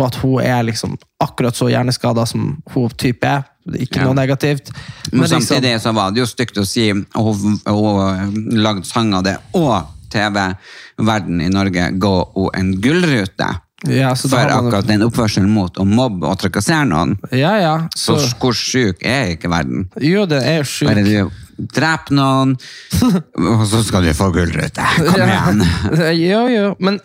Og 0.00 0.06
at 0.08 0.16
hun 0.22 0.40
er 0.40 0.62
liksom 0.64 0.96
akkurat 1.20 1.56
så 1.56 1.68
hjerneskada 1.68 2.24
som 2.28 2.54
hun 2.72 2.90
type 2.96 3.26
er. 3.28 3.44
Ikke 3.76 4.00
Ja. 4.00 4.06
noe 4.08 4.16
negativt. 4.16 4.70
Men 5.12 5.20
men 5.20 5.28
samtidig 5.28 5.74
så 5.82 5.92
var 5.94 6.10
det 6.10 6.22
jo 6.22 6.26
stygt 6.26 6.56
å 6.58 6.64
si, 6.66 6.88
og 6.90 7.34
hun, 7.36 7.58
hun 7.68 8.56
lagde 8.64 8.86
sang 8.88 9.12
av 9.14 9.22
det, 9.26 9.36
og 9.54 9.84
TV-verden 10.10 11.42
i 11.44 11.50
Norge 11.52 11.90
ga 12.00 12.14
henne 12.24 12.50
en 12.58 12.72
gullrute 12.82 13.50
Ja, 13.88 14.10
så 14.14 14.28
for 14.28 14.50
akkurat 14.52 14.88
den 14.88 15.04
oppførselen 15.06 15.48
mot 15.54 15.78
å 15.80 15.86
mobbe 15.88 16.28
og 16.28 16.36
trakassere 16.42 16.84
noen. 16.88 17.14
Ja, 17.32 17.54
ja. 17.60 17.76
Så 17.96 18.18
Så, 18.18 18.34
hvor 18.40 18.52
syk 18.56 19.00
er 19.06 19.36
ikke 19.36 19.48
verden? 19.48 19.86
jo, 20.00 20.26
det 20.26 20.42
er 20.44 20.64
jo 20.64 20.88
Bare 20.88 21.04
du 21.04 21.30
dreper 21.72 22.14
noen, 22.16 22.56
og 23.52 23.66
så 23.68 23.82
skal 23.84 24.04
du 24.04 24.12
få 24.16 24.30
gullrute. 24.32 24.84
Kom 24.96 25.20
igjen. 25.28 25.64
jo, 26.30 26.42
jo, 26.48 26.74
men 26.80 27.00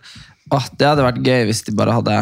åh, 0.54 0.68
det 0.78 0.88
hadde 0.88 1.06
vært 1.06 1.24
gøy 1.26 1.46
hvis 1.50 1.64
de 1.66 1.74
bare 1.78 1.96
hadde 1.96 2.18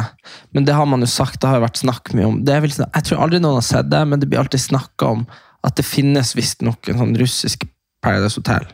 Men 0.55 0.67
det 0.67 0.75
har 0.77 0.85
man 0.89 1.03
jo 1.03 1.09
sagt, 1.09 1.41
det 1.41 1.49
har 1.49 1.59
jo 1.59 1.65
vært 1.65 1.81
snakk 1.81 2.13
mye 2.13 2.29
om. 2.29 2.39
Sånn- 2.45 2.93
jeg 2.93 3.03
tror 3.09 3.23
aldri 3.25 3.41
noen 3.43 3.59
har 3.59 3.67
sett 3.67 3.89
det, 3.89 4.05
men 4.07 4.19
det 4.19 4.29
blir 4.29 4.39
alltid 4.39 4.63
snakka 4.63 5.11
om 5.17 5.27
at 5.63 5.75
det 5.75 5.85
finnes 5.87 6.33
visstnok 6.35 6.89
en 6.89 6.99
sånn 6.99 7.17
russisk 7.19 7.67
Paradise 8.03 8.35
Hotel. 8.39 8.65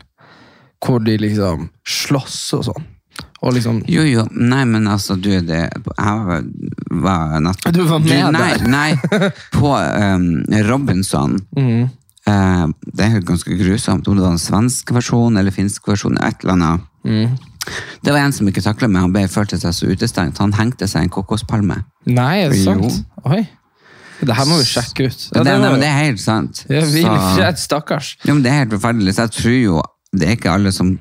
Hvor 0.84 1.04
de 1.04 1.18
liksom 1.18 1.70
slåss 1.86 2.54
og 2.58 2.66
sånn. 2.70 2.88
Og 3.44 3.54
liksom 3.56 3.84
Jo, 3.88 4.04
jo, 4.04 4.26
nei, 4.32 4.64
men 4.68 4.88
altså, 4.88 5.16
du, 5.16 5.30
det 5.44 5.62
Jeg 5.70 5.84
var, 5.96 6.44
var. 6.92 7.40
Du 7.72 7.84
var 7.88 8.00
med 8.00 8.34
nei, 8.36 8.50
der. 8.58 8.68
Nei, 8.68 9.30
på 9.56 9.72
um, 9.76 10.44
Robinson. 10.68 11.38
Mm. 11.56 11.90
Uh, 12.30 12.68
det 12.94 13.06
er 13.06 13.24
ganske 13.26 13.56
grusomt, 13.60 14.08
om 14.08 14.18
det 14.18 14.26
var 14.26 14.36
en 14.36 14.42
svensk 14.42 14.92
versjon 14.96 15.40
eller 15.40 15.56
finsk 15.56 15.88
versjon, 15.90 16.20
et 16.22 16.44
eller 16.44 16.58
annet. 16.58 16.90
Mhm. 17.08 17.38
Det 18.04 18.12
var 18.14 18.20
en 18.24 18.34
som 18.34 18.48
ikke 18.48 18.64
taklet 18.64 18.90
meg, 18.92 19.02
han 19.04 19.14
ble, 19.14 19.26
følte 19.32 19.60
seg 19.60 19.74
så 19.76 19.90
utestengt. 19.92 20.40
Han 20.40 20.54
hengte 20.56 20.88
seg 20.88 21.04
en 21.06 21.10
kokospalme. 21.14 21.82
Nei, 22.08 22.34
er 22.46 22.54
det 22.56 22.64
sant? 22.64 23.02
Oi. 23.28 23.44
Det 24.20 24.36
her 24.36 24.48
må 24.50 24.58
vi 24.60 24.66
sjekke 24.68 25.06
ut. 25.08 25.22
Ja, 25.36 25.44
det, 25.44 25.52
det 25.54 25.60
var- 25.64 25.80
det 25.80 25.88
er 25.92 26.00
helt 26.06 26.20
sant. 26.24 26.66
Ja, 26.72 26.82
fred, 27.36 27.60
stakkars. 27.60 28.18
Ja, 28.26 28.34
men 28.34 28.44
det 28.44 28.52
er 28.52 28.62
helt 28.66 28.74
forferdelig, 28.76 29.14
så 29.16 29.28
jeg 29.28 29.36
tror 29.38 29.58
jo 29.60 29.82
det 30.12 30.26
er 30.26 30.32
ikke 30.40 30.50
alle 30.50 30.72
som 30.74 30.96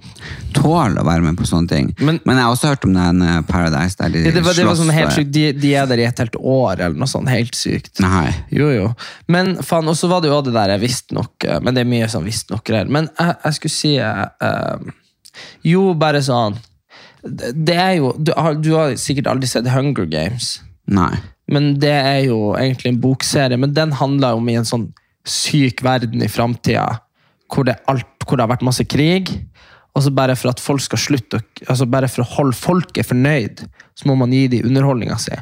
tåler 0.52 0.98
å 1.00 1.04
være 1.06 1.22
med 1.24 1.38
på 1.38 1.46
sånne 1.48 1.68
ting. 1.70 1.86
Men- 2.04 2.20
Men, 2.26 2.36
jeg 2.36 2.44
har 2.44 2.52
også 2.52 2.68
hørt 2.68 2.84
om 2.84 2.92
den 2.92 3.22
eh, 3.24 3.40
Paradise 3.48 3.96
der 3.96 4.10
de 4.12 4.18
Ja, 4.26 4.30
det 4.36 4.42
var, 4.44 4.52
det 4.54 4.66
var 4.68 4.74
sånn 4.76 4.92
helt 4.92 5.12
sykt. 5.16 5.32
De, 5.32 5.52
de 5.52 5.70
er 5.80 5.86
der 5.88 6.02
i 6.02 6.04
et 6.04 6.18
helt 6.20 6.36
år, 6.36 6.74
eller 6.78 6.94
noe 7.00 7.08
sånt. 7.08 7.28
Helt 7.32 7.54
sykt. 7.56 7.98
Nei. 8.04 8.34
Jo, 8.52 8.68
jo. 8.74 8.90
Men 9.32 9.54
faen, 9.64 9.88
og 9.88 9.96
så 9.96 10.10
var 10.12 10.20
det 10.20 10.28
jo 10.28 10.42
det 10.42 10.52
der 10.52 10.74
jeg 10.76 10.80
visste 10.84 11.14
nok, 11.16 11.32
eh, 11.48 11.58
men 11.64 11.74
det 11.74 11.86
er 11.86 11.88
mye 11.88 12.08
sånn 12.12 12.26
visste 12.28 12.52
nok 12.52 12.64
greier. 12.68 12.86
Men 12.90 13.08
jeg, 13.18 13.34
jeg 13.46 13.54
skulle 13.54 13.76
si 13.78 13.94
eh, 13.96 14.24
eh, 14.44 14.92
Jo, 15.66 15.92
bare 15.98 16.22
sånn 16.24 16.56
Det 17.26 17.74
er 17.74 17.96
jo 17.98 18.12
du 18.14 18.32
har, 18.36 18.54
du 18.54 18.70
har 18.76 18.94
sikkert 19.00 19.30
aldri 19.32 19.50
sett 19.50 19.68
Hunger 19.72 20.06
Games, 20.10 20.60
Nei. 20.86 21.12
men 21.50 21.74
det 21.82 21.92
er 21.92 22.20
jo 22.28 22.54
egentlig 22.56 22.92
en 22.92 23.00
bokserie. 23.02 23.58
Men 23.58 23.74
den 23.74 23.92
handler 23.98 24.38
om 24.38 24.48
i 24.48 24.56
en 24.56 24.68
sånn 24.68 24.88
syk 25.28 25.82
verden 25.84 26.22
i 26.24 26.30
framtida, 26.30 26.86
hvor, 27.52 27.68
hvor 27.68 28.38
det 28.38 28.44
har 28.44 28.52
vært 28.54 28.66
masse 28.66 28.86
krig. 28.88 29.32
Og 29.96 30.04
så 30.04 30.12
bare 30.14 30.36
for 30.38 30.52
at 30.52 30.60
folk 30.62 30.82
skal 30.84 31.00
slutte 31.00 31.40
altså 31.66 31.88
Bare 31.90 32.10
for 32.12 32.22
å 32.22 32.32
holde 32.36 32.54
folket 32.54 33.08
fornøyd, 33.08 33.64
så 33.98 34.06
må 34.06 34.14
man 34.20 34.32
gi 34.32 34.44
dem 34.52 34.68
underholdninga 34.68 35.16
si. 35.18 35.34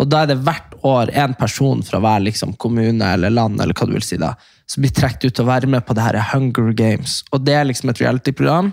Og 0.00 0.08
da 0.10 0.24
er 0.24 0.32
det 0.32 0.40
hvert 0.42 0.72
år 0.88 1.12
en 1.22 1.34
person 1.38 1.82
fra 1.86 2.00
hver 2.02 2.24
liksom, 2.24 2.56
kommune 2.60 3.12
eller 3.14 3.30
land 3.30 3.60
eller 3.62 3.76
hva 3.76 3.86
du 3.86 3.94
vil 3.94 4.04
si 4.04 4.18
da, 4.18 4.32
som 4.66 4.82
blir 4.82 4.94
trukket 4.96 5.28
ut 5.28 5.36
til 5.36 5.44
å 5.44 5.50
være 5.50 5.70
med 5.70 5.84
på 5.86 5.94
det 5.94 6.06
her 6.06 6.18
Hunger 6.32 6.72
Games. 6.74 7.20
Og 7.30 7.44
det 7.46 7.54
er 7.58 7.68
liksom 7.68 7.92
et 7.92 8.00
reality-program 8.02 8.72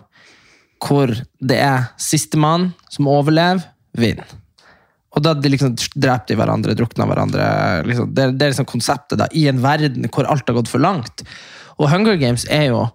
hvor 0.84 1.11
det 1.39 1.57
er 1.59 1.89
sistemann 2.01 2.71
som 2.91 3.09
overlever, 3.11 3.65
vinner. 3.97 4.27
Og 5.17 5.23
da 5.25 5.34
de 5.34 5.49
liksom 5.49 5.73
dreper 5.95 6.32
de 6.32 6.38
hverandre, 6.38 6.75
drukner 6.77 7.09
hverandre. 7.09 7.47
Liksom. 7.88 8.13
Det, 8.13 8.27
det 8.38 8.45
er 8.45 8.53
liksom 8.53 8.69
konseptet 8.69 9.19
da, 9.19 9.27
i 9.34 9.47
en 9.49 9.61
verden 9.63 10.05
hvor 10.13 10.30
alt 10.30 10.47
har 10.47 10.59
gått 10.59 10.71
for 10.71 10.84
langt. 10.84 11.25
Og 11.80 11.89
Hunger 11.89 12.19
Games 12.21 12.45
er 12.53 12.69
jo 12.69 12.88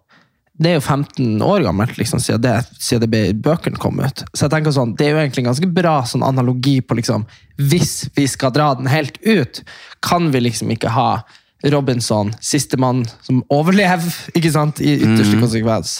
det 0.55 0.70
er 0.70 0.76
jo 0.76 0.85
15 0.85 1.43
år 1.43 1.64
gammelt 1.66 1.97
liksom, 1.99 2.20
siden, 2.22 2.43
det, 2.45 2.53
siden 2.78 3.11
det 3.11 3.22
bøkene 3.43 3.80
kom 3.82 3.99
ut. 3.99 4.22
Så 4.30 4.45
jeg 4.45 4.53
tenker 4.53 4.74
sånn, 4.74 4.93
det 4.95 5.09
er 5.09 5.16
jo 5.16 5.22
egentlig 5.24 5.43
en 5.43 5.49
ganske 5.49 5.70
bra 5.74 5.97
sånn 6.07 6.22
analogi 6.22 6.76
på 6.78 6.95
liksom, 6.95 7.24
hvis 7.59 8.05
vi 8.14 8.28
skal 8.30 8.53
dra 8.55 8.68
den 8.78 8.87
helt 8.87 9.18
ut, 9.26 9.64
kan 10.07 10.30
vi 10.30 10.45
liksom 10.45 10.70
ikke 10.70 10.93
ha 10.95 11.09
Robinson, 11.73 12.33
sistemann 12.45 13.05
som 13.25 13.41
overlever, 13.53 14.12
ikke 14.37 14.51
sant, 14.53 14.81
i 14.85 14.99
ytterste 15.01 15.39
konsekvens. 15.41 15.95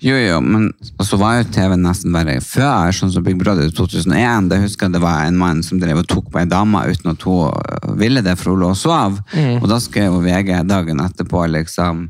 Jo, 0.00 0.14
jo, 0.20 0.38
men 0.44 0.70
så 1.04 1.16
var 1.20 1.38
jo 1.38 1.46
TV 1.52 1.74
nesten 1.80 2.12
bare 2.14 2.38
før, 2.44 2.92
sånn 2.96 3.12
som 3.12 3.24
Big 3.24 3.36
Brother 3.40 3.68
i 3.68 3.74
2001. 3.74 4.48
Det 4.52 4.58
husker 4.62 4.86
jeg 4.88 4.96
det 4.96 5.02
var 5.04 5.24
en 5.26 5.38
mann 5.40 5.62
som 5.64 5.80
drev 5.80 6.02
og 6.02 6.08
tok 6.10 6.30
på 6.32 6.40
ei 6.42 6.48
dame 6.48 6.82
uten 6.88 7.12
at 7.14 7.24
hun 7.26 7.48
øh, 7.48 7.94
ville 8.00 8.22
det, 8.24 8.36
for 8.40 8.52
hun 8.52 8.60
lå 8.64 8.72
og 8.74 8.80
sov. 8.80 9.20
Og 9.60 9.68
da 9.72 9.78
skrev 9.82 10.12
jo 10.16 10.24
VG 10.24 10.52
dagen 10.68 11.00
etterpå 11.04 11.46
liksom 11.54 12.06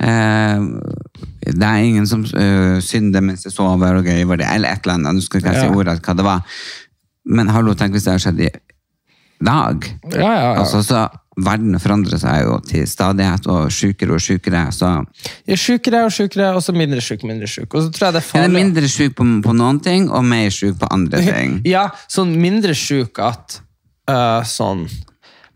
eh, 0.00 0.64
Det 1.46 1.68
er 1.68 1.84
ingen 1.84 2.08
som 2.08 2.24
uh, 2.24 2.80
synder 2.84 3.22
mens 3.24 3.44
jeg 3.46 3.54
sover, 3.54 4.00
og 4.00 4.08
gøy 4.08 4.24
var 4.28 4.40
det, 4.40 4.48
eller 4.52 4.72
et 4.72 4.84
eller 4.84 4.98
annet. 4.98 5.16
Nå 5.20 5.24
skal 5.24 5.44
ikke 5.44 5.54
Ja. 5.56 5.66
si 5.68 5.76
ordet 5.76 6.00
hva 6.02 6.16
det 6.16 6.26
var. 6.26 6.58
Men 7.26 7.48
hallo, 7.50 7.74
tenk 7.74 7.92
hvis 7.96 8.04
det 8.06 8.16
har 8.16 8.22
skjedd 8.22 8.40
i 8.44 8.50
dag. 9.40 9.86
Ja, 10.12 10.20
ja, 10.20 10.34
ja. 10.40 10.52
Altså, 10.60 10.82
så 10.86 11.06
Verden 11.36 11.76
forandrer 11.76 12.16
seg 12.16 12.46
jo 12.46 12.54
til 12.64 12.86
stadighet, 12.88 13.44
og 13.52 13.68
sjukere 13.74 14.14
og 14.16 14.22
sjukere. 14.24 14.62
Så 14.72 14.88
er 15.44 15.58
sjukere 15.60 16.06
og 16.06 16.14
sjukere, 16.14 16.46
og 16.56 16.62
så 16.64 16.72
mindre 16.72 17.02
sjuk, 17.04 17.26
mindre 17.28 17.48
sjuk. 17.50 17.74
Og 17.76 17.84
så 17.84 17.90
tror 17.92 18.06
jeg 18.06 18.16
det 18.16 18.22
er 18.22 18.28
farlig. 18.30 18.54
mindre 18.56 18.88
sjuk 18.88 19.18
på, 19.18 19.26
på 19.44 19.56
noen 19.58 19.80
ting, 19.84 20.08
og 20.08 20.24
mer 20.24 20.48
sjuk 20.54 20.78
på 20.80 20.88
andre 20.96 21.20
ting. 21.26 21.58
Ja, 21.68 21.90
sånn 22.08 22.32
mindre 22.40 22.72
sjuk 22.72 23.20
at 23.20 23.58
øh, 24.08 24.40
sånn 24.48 24.86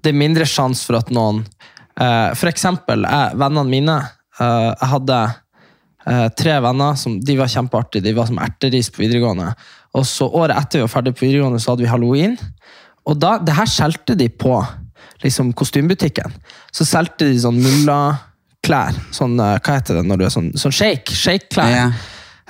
Det 0.01 0.13
er 0.13 0.21
mindre 0.21 0.45
sjanse 0.49 0.85
for 0.85 1.01
at 1.01 1.11
noen 1.13 1.43
øh, 1.45 2.31
For 2.37 2.49
eksempel, 2.53 3.05
jeg, 3.09 3.41
vennene 3.41 3.69
mine 3.69 3.97
øh, 4.01 4.71
Jeg 4.75 4.93
hadde 4.97 5.23
tre 6.37 6.55
venner 6.65 6.97
som 6.97 7.19
de 7.23 7.35
var 7.37 7.51
kjempeartige. 7.53 8.03
De 8.03 8.15
var 8.17 8.27
som 8.27 8.39
erteris 8.41 8.89
på 8.91 9.03
videregående. 9.03 9.51
Og 9.95 10.07
så 10.09 10.27
Året 10.27 10.57
etter 10.57 10.81
vi 10.81 10.87
var 10.87 10.93
ferdig 10.95 11.13
på 11.15 11.27
videregående, 11.27 11.61
så 11.61 11.75
hadde 11.75 11.85
vi 11.85 11.91
halloween. 11.93 12.39
Og 13.09 13.19
da, 13.21 13.37
det 13.43 13.57
her 13.57 13.69
skjelte 13.71 14.17
de 14.19 14.29
på 14.29 14.59
liksom 15.25 15.53
kostymbutikken. 15.57 16.33
Så 16.73 16.87
solgte 16.89 17.29
de 17.29 17.41
sånn 17.41 17.61
mullaklær. 17.61 18.97
Sånn, 19.15 19.37
øh, 19.41 19.59
hva 19.59 19.77
heter 19.77 20.01
det 20.01 20.07
når 20.09 20.21
du 20.21 20.25
er 20.27 20.33
sånn, 20.35 20.51
sånn 20.61 20.75
shake? 20.75 21.17
Shake-klær. 21.17 21.75
Ja. 21.75 21.91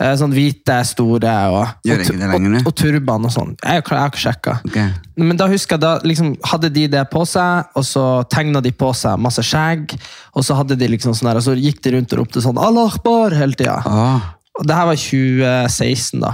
Eh, 0.00 0.14
Sånn 0.16 0.32
hvite, 0.32 0.78
store 0.88 1.32
og, 1.52 1.74
og, 1.84 2.12
og, 2.24 2.44
og 2.62 2.72
turban 2.78 3.26
og 3.28 3.32
sånn. 3.34 3.50
Jeg, 3.60 3.82
jeg 3.82 4.00
har 4.00 4.08
ikke 4.08 4.22
sjekka. 4.22 4.54
Okay. 4.70 4.86
Men 5.20 5.36
da 5.36 5.48
husker 5.50 5.76
jeg, 5.76 5.82
da 5.84 5.90
liksom, 6.08 6.30
hadde 6.52 6.70
de 6.72 6.86
det 6.94 7.02
på 7.12 7.24
seg, 7.28 7.68
og 7.76 7.84
så 7.84 8.04
tegna 8.32 8.62
de 8.64 8.72
på 8.72 8.94
seg 8.96 9.20
masse 9.20 9.44
skjegg. 9.44 9.92
Og 10.32 10.46
så 10.46 10.56
hadde 10.56 10.78
de 10.80 10.88
liksom 10.94 11.12
sånn 11.12 11.28
der, 11.28 11.42
og 11.42 11.44
så 11.44 11.56
gikk 11.58 11.82
de 11.84 11.98
rundt 11.98 12.14
og 12.16 12.22
ropte 12.22 12.44
sånn 12.44 12.60
Allah 12.60 12.94
akbar 12.94 13.36
hele 13.36 13.58
tida. 13.58 13.76
Ah. 13.84 14.30
Og 14.56 14.64
det 14.68 14.78
her 14.78 14.88
var 14.88 15.02
2016, 15.04 16.24
da. 16.24 16.32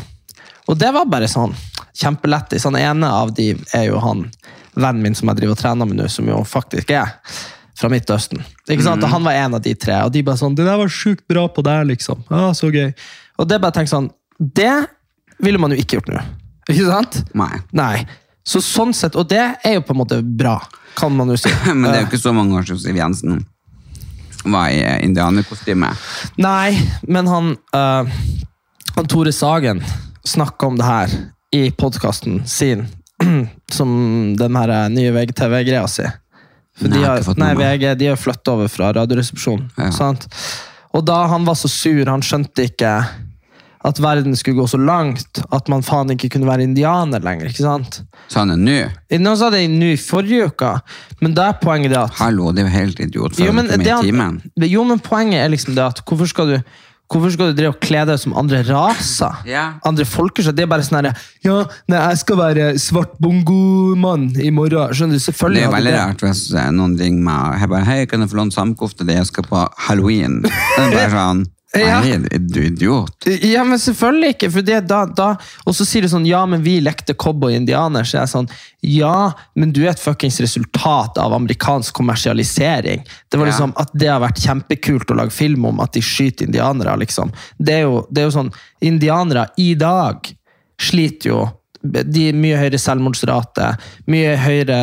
Og 0.71 0.79
det 0.79 0.93
var 0.95 1.11
bare 1.11 1.31
sånn 1.31 1.55
kjempelættis. 1.97 2.67
Han 2.69 2.79
ene 2.79 3.11
av 3.11 3.33
de 3.37 3.53
er 3.75 3.89
jo 3.89 4.01
han 4.03 4.27
vennen 4.77 5.03
min 5.03 5.17
som 5.17 5.31
jeg 5.31 5.41
driver 5.41 5.57
og 5.57 5.61
trener 5.61 5.89
med 5.89 6.01
nå, 6.01 6.09
som 6.13 6.29
jo 6.29 6.43
faktisk 6.47 6.93
er 6.95 7.15
fra 7.77 7.91
Midtøsten. 7.93 8.43
Ikke 8.69 8.85
sant? 8.85 9.05
Og 9.05 9.13
han 9.13 9.25
var 9.25 9.37
en 9.37 9.57
av 9.59 9.65
de 9.65 9.75
tre, 9.77 9.99
og 10.05 10.13
de 10.13 10.25
bare 10.25 10.41
sånn 10.41 10.55
'Det 10.57 10.65
der 10.65 10.79
var 10.81 10.89
sjukt 10.89 11.27
bra 11.29 11.49
på 11.49 11.63
deg', 11.63 11.87
liksom. 11.93 12.25
Ja, 12.31 12.53
så 12.53 12.73
gøy. 12.73 12.95
Og 13.39 13.49
det 13.49 13.61
bare 13.61 13.73
tenk 13.73 13.89
sånn 13.89 14.11
Det 14.41 14.87
ville 15.41 15.59
man 15.59 15.71
jo 15.71 15.77
ikke 15.77 15.97
gjort 15.97 16.09
nå. 16.09 16.23
Ikke 16.69 16.87
sant? 16.87 17.25
nei. 17.35 17.61
Nei. 17.73 18.07
Så 18.45 18.61
sånn 18.61 18.95
sett, 18.95 19.17
Og 19.17 19.29
det 19.29 19.57
er 19.65 19.75
jo 19.75 19.81
på 19.81 19.93
en 19.93 19.99
måte 19.99 20.23
bra, 20.23 20.61
kan 20.95 21.17
man 21.17 21.29
jo 21.29 21.37
si. 21.37 21.51
Men 21.67 21.83
det 21.83 21.95
er 21.95 22.01
jo 22.05 22.09
ikke 22.09 22.29
så 22.29 22.33
mange 22.33 22.55
år 22.55 22.63
siden 22.63 22.81
Siv 22.81 22.97
Jensen 22.97 23.47
var 24.47 24.69
i 24.69 24.83
eh, 24.83 25.05
indianerkostyme. 25.05 25.89
Nei, 26.37 26.79
men 27.03 27.27
han, 27.27 27.57
uh, 27.75 28.07
han 28.95 29.09
Tore 29.11 29.33
Sagen 29.33 29.83
snakka 30.23 30.67
om 30.67 30.77
det 30.79 30.87
her 30.87 31.11
i 31.57 31.71
podkasten 31.73 32.43
sin, 32.49 32.87
som 33.77 33.91
den 34.39 34.57
her 34.61 34.75
nye 34.93 35.13
VGTV-greia 35.17 35.87
si. 35.91 36.07
For 36.77 36.93
Nei, 36.93 36.99
de 37.01 37.07
har 37.09 37.39
nei. 37.41 37.53
VG 37.57 37.95
de 38.03 38.11
har 38.13 38.19
flyttet 38.21 38.51
over 38.53 38.69
fra 38.69 38.91
Radioresepsjonen. 38.93 39.71
Ja. 39.81 40.11
Og 40.97 41.05
da 41.09 41.23
han 41.33 41.47
var 41.49 41.57
så 41.57 41.71
sur, 41.73 42.03
han 42.09 42.25
skjønte 42.25 42.67
ikke 42.69 42.91
at 43.87 44.01
verden 44.03 44.35
skulle 44.37 44.59
gå 44.59 44.65
så 44.69 44.79
langt 44.83 45.39
at 45.55 45.69
man 45.71 45.85
faen 45.87 46.11
ikke 46.11 46.29
kunne 46.35 46.49
være 46.49 46.65
indianer 46.67 47.23
lenger. 47.23 47.47
ikke 47.53 47.63
sant? 47.63 48.01
Så 48.29 48.41
han 48.43 48.51
er 48.51 48.59
ny. 48.59 48.79
Nå 49.23 49.35
sa 49.39 49.49
det 49.55 49.63
nå 49.71 49.93
i 49.95 50.01
forrige 50.01 50.49
uke, 50.51 50.73
men 51.23 51.37
da 51.37 51.51
er 51.53 51.61
poenget 51.63 51.93
det 51.95 52.01
at 52.01 52.17
Hallo, 52.19 52.51
det 52.53 52.65
er 52.65 52.69
jo 52.69 52.75
helt 52.75 53.01
idiot. 53.05 53.39
jo 53.39 53.53
men, 53.55 53.71
det, 53.71 53.87
han- 53.87 54.43
jo, 54.67 54.85
men 54.89 54.99
poenget 55.05 55.45
er 55.45 55.53
liksom 55.55 55.77
det 55.79 55.85
at 55.87 56.03
hvorfor 56.05 56.27
skal 56.33 56.51
du 56.51 56.57
Hvorfor 57.07 57.31
skal 57.31 57.53
du 57.53 57.59
drive 57.61 57.71
og 57.71 57.81
kle 57.85 58.01
deg 58.09 58.19
som 58.19 58.35
andre 58.39 58.65
raser? 58.67 59.43
Ja. 59.47 59.65
Andre 59.87 60.07
folkeslag? 60.09 60.57
Det 60.59 60.65
er 60.65 60.71
bare 60.71 60.87
sånn 60.87 60.99
her 60.99 61.13
Ja, 61.45 61.61
nei, 61.87 62.01
jeg 62.01 62.21
skal 62.25 62.41
være 62.41 62.65
svart 62.83 63.15
bongomann 63.23 64.33
i 64.43 64.51
morgen. 64.51 64.91
Skjønner 64.97 65.21
du? 65.21 65.23
Selvfølgelig. 65.23 65.63
Det 65.63 65.69
er 65.69 65.77
veldig 65.77 65.97
rart 65.97 66.25
hvis 66.27 66.43
noen 66.75 66.97
ringer 66.99 67.23
meg 67.29 67.45
og 67.53 67.61
jeg 67.63 67.73
bare 67.77 67.87
Hei, 67.87 67.99
kan 68.11 68.25
jeg 68.25 68.33
få 68.33 68.41
låne 68.41 68.55
samekofte? 68.57 69.07
Det 69.07 69.21
jeg 69.21 69.31
skal 69.31 69.47
på 69.47 69.63
halloween. 69.87 70.41
Det 70.43 70.51
er 70.51 70.97
bare 70.97 71.13
sånn 71.19 71.45
Ja. 71.75 72.01
Nei, 72.01 72.39
du 72.39 72.61
idiot? 72.65 73.27
Ja, 73.43 73.65
men 73.65 73.79
selvfølgelig 73.79 74.37
ikke. 74.37 74.51
For 74.55 74.65
det, 74.65 74.79
da, 74.89 75.01
da, 75.07 75.33
og 75.67 75.75
så 75.77 75.85
sier 75.89 76.07
du 76.07 76.11
sånn 76.11 76.29
Ja, 76.29 76.45
men 76.47 76.63
vi 76.65 76.79
lekte 76.85 77.17
cowboy-indianer. 77.19 78.07
Så 78.07 78.17
jeg 78.19 78.23
er 78.23 78.31
sånn 78.33 78.49
Ja, 78.87 79.33
men 79.59 79.75
du 79.75 79.83
er 79.85 79.93
et 79.93 80.03
fuckings 80.03 80.39
resultat 80.45 81.19
av 81.21 81.35
amerikansk 81.37 81.97
kommersialisering. 81.99 83.05
Det 83.29 83.41
var 83.41 83.51
liksom 83.51 83.75
At 83.83 83.93
det 83.99 84.13
har 84.13 84.23
vært 84.23 84.41
kjempekult 84.47 85.11
å 85.11 85.19
lage 85.19 85.35
film 85.35 85.67
om 85.69 85.83
at 85.85 85.97
de 85.97 86.05
skyter 86.05 86.47
indianere, 86.47 86.97
liksom. 87.03 87.35
Det 87.59 87.81
er 87.81 87.87
jo, 87.89 88.01
det 88.11 88.23
er 88.23 88.31
jo 88.31 88.39
sånn 88.39 88.55
Indianere 88.87 89.49
i 89.59 89.73
dag 89.79 90.29
sliter 90.81 91.33
jo 91.33 91.45
de 91.87 92.31
Mye 92.35 92.59
høyere 92.59 92.79
selvmordsrate, 92.83 93.69
mye 94.11 94.33
høyere 94.43 94.79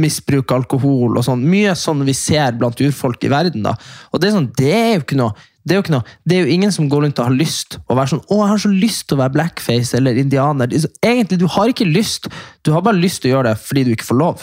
misbruk 0.00 0.52
av 0.52 0.62
alkohol 0.62 1.18
og 1.18 1.26
sånn. 1.26 1.42
Mye 1.44 1.74
sånn 1.76 2.04
vi 2.08 2.14
ser 2.16 2.56
blant 2.56 2.80
urfolk 2.80 3.26
i 3.26 3.32
verden. 3.32 3.66
da. 3.66 3.74
Og 4.12 4.22
det 4.22 4.30
er 4.30 4.36
sånn, 4.38 4.52
det 4.56 4.72
er 4.72 4.94
jo 4.94 5.02
ikke 5.04 5.18
noe 5.20 5.34
det 5.62 5.74
er, 5.74 5.78
jo 5.78 5.82
ikke 5.84 5.94
noe, 5.94 6.14
det 6.26 6.36
er 6.36 6.46
jo 6.46 6.54
ingen 6.56 6.72
som 6.74 6.88
går 6.90 7.04
rundt 7.04 7.20
og 7.22 7.28
har 7.28 7.36
lyst 7.36 7.78
å 7.86 7.94
være 7.94 8.10
sånn 8.12 8.24
'Å, 8.26 8.38
jeg 8.40 8.50
har 8.50 8.62
så 8.64 8.70
lyst 8.72 9.06
til 9.06 9.16
å 9.16 9.22
være 9.22 9.34
blackface 9.36 9.96
eller 9.96 10.18
indianer'. 10.18 10.74
Er 10.74 11.12
Egentlig, 11.12 11.38
du 11.38 11.46
har 11.46 11.70
ikke 11.70 11.86
lyst. 11.86 12.26
Du 12.64 12.72
har 12.72 12.82
bare 12.82 12.98
lyst 12.98 13.22
til 13.22 13.30
å 13.30 13.34
gjøre 13.36 13.52
det 13.52 13.58
fordi 13.62 13.84
du 13.84 13.92
ikke 13.94 14.10
får 14.10 14.18
lov. 14.18 14.42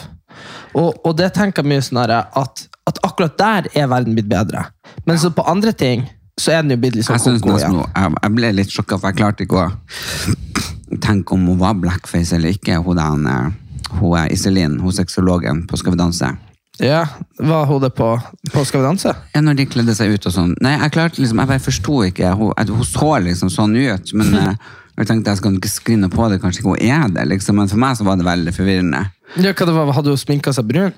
Og, 0.74 1.06
og 1.06 1.16
det 1.18 1.32
tenker 1.34 1.62
jeg 1.62 1.68
mye 1.68 1.84
sånn 1.84 2.00
at, 2.00 2.64
at 2.86 2.98
akkurat 3.04 3.36
der 3.38 3.68
er 3.74 3.90
verden 3.90 4.16
blitt 4.16 4.30
bedre. 4.30 4.70
Men 5.04 5.18
så 5.18 5.30
på 5.30 5.44
andre 5.44 5.72
ting 5.72 6.08
så 6.40 6.54
er 6.54 6.62
den 6.62 6.70
jo 6.70 6.80
blitt 6.80 6.96
litt 6.96 7.04
sånn 7.04 7.18
Jeg, 7.20 7.68
jeg, 7.68 8.12
jeg 8.22 8.34
ble 8.36 8.52
litt 8.56 8.72
sjokka, 8.72 8.98
for 8.98 9.10
jeg 9.10 9.20
klarte 9.20 9.44
ikke 9.44 9.66
å 9.66 11.00
tenke 11.04 11.36
om 11.36 11.48
hun 11.50 11.60
var 11.60 11.76
blackface 11.78 12.36
eller 12.38 12.56
ikke. 12.56 12.80
Hun, 12.80 12.96
den, 12.96 13.26
eh, 13.26 13.98
hun 13.98 14.16
er 14.16 14.32
Iselin, 14.32 14.78
hun 14.80 14.94
sexologen 14.94 15.66
på 15.68 15.80
Skal 15.80 15.96
vi 15.96 16.00
danse. 16.00 16.32
Ja, 16.80 17.04
Var 17.38 17.66
hun 17.68 17.82
det 17.82 17.90
på, 17.96 18.08
på 18.52 18.64
Skal 18.64 18.80
vi 18.80 18.86
danse? 18.86 19.12
Ja, 19.34 19.40
når 19.44 19.58
de 19.58 19.66
kledde 19.68 19.94
seg 19.96 20.14
ut 20.14 20.26
og 20.26 20.32
sånn. 20.32 20.54
Nei, 20.64 20.78
jeg 20.78 20.94
klarte 20.94 21.20
liksom, 21.20 21.42
jeg 21.42 21.50
bare 21.50 21.64
forsto 21.64 21.96
ikke. 22.08 22.30
Hun, 22.38 22.54
at 22.56 22.72
hun 22.72 22.86
så 22.88 23.10
liksom 23.20 23.52
sånn 23.52 23.76
ut, 23.76 24.12
men 24.16 24.34
eh, 24.40 24.70
jeg 25.00 25.08
tenkte 25.08 25.32
jeg 25.32 25.40
skal 25.40 25.56
ikke 25.56 25.72
skrine 25.72 26.10
på 26.12 26.28
det, 26.32 26.40
kanskje 26.42 26.62
ikke 26.62 26.74
hun 26.74 26.84
er 26.84 27.12
det, 27.14 27.26
liksom. 27.34 27.60
Men 27.60 27.68
for 27.70 27.80
meg 27.80 27.98
så 28.00 28.06
var 28.08 28.20
det 28.20 28.28
veldig 28.28 28.56
forvirrende. 28.56 29.04
Ja, 29.36 29.52
hva 29.52 29.68
det 29.68 29.76
var, 29.76 29.92
Hadde 29.96 30.12
hun 30.12 30.20
sminka 30.20 30.52
seg 30.56 30.68
brun? 30.68 30.96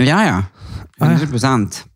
Ja, 0.00 0.22
ja. 0.24 0.42
100 1.02 1.88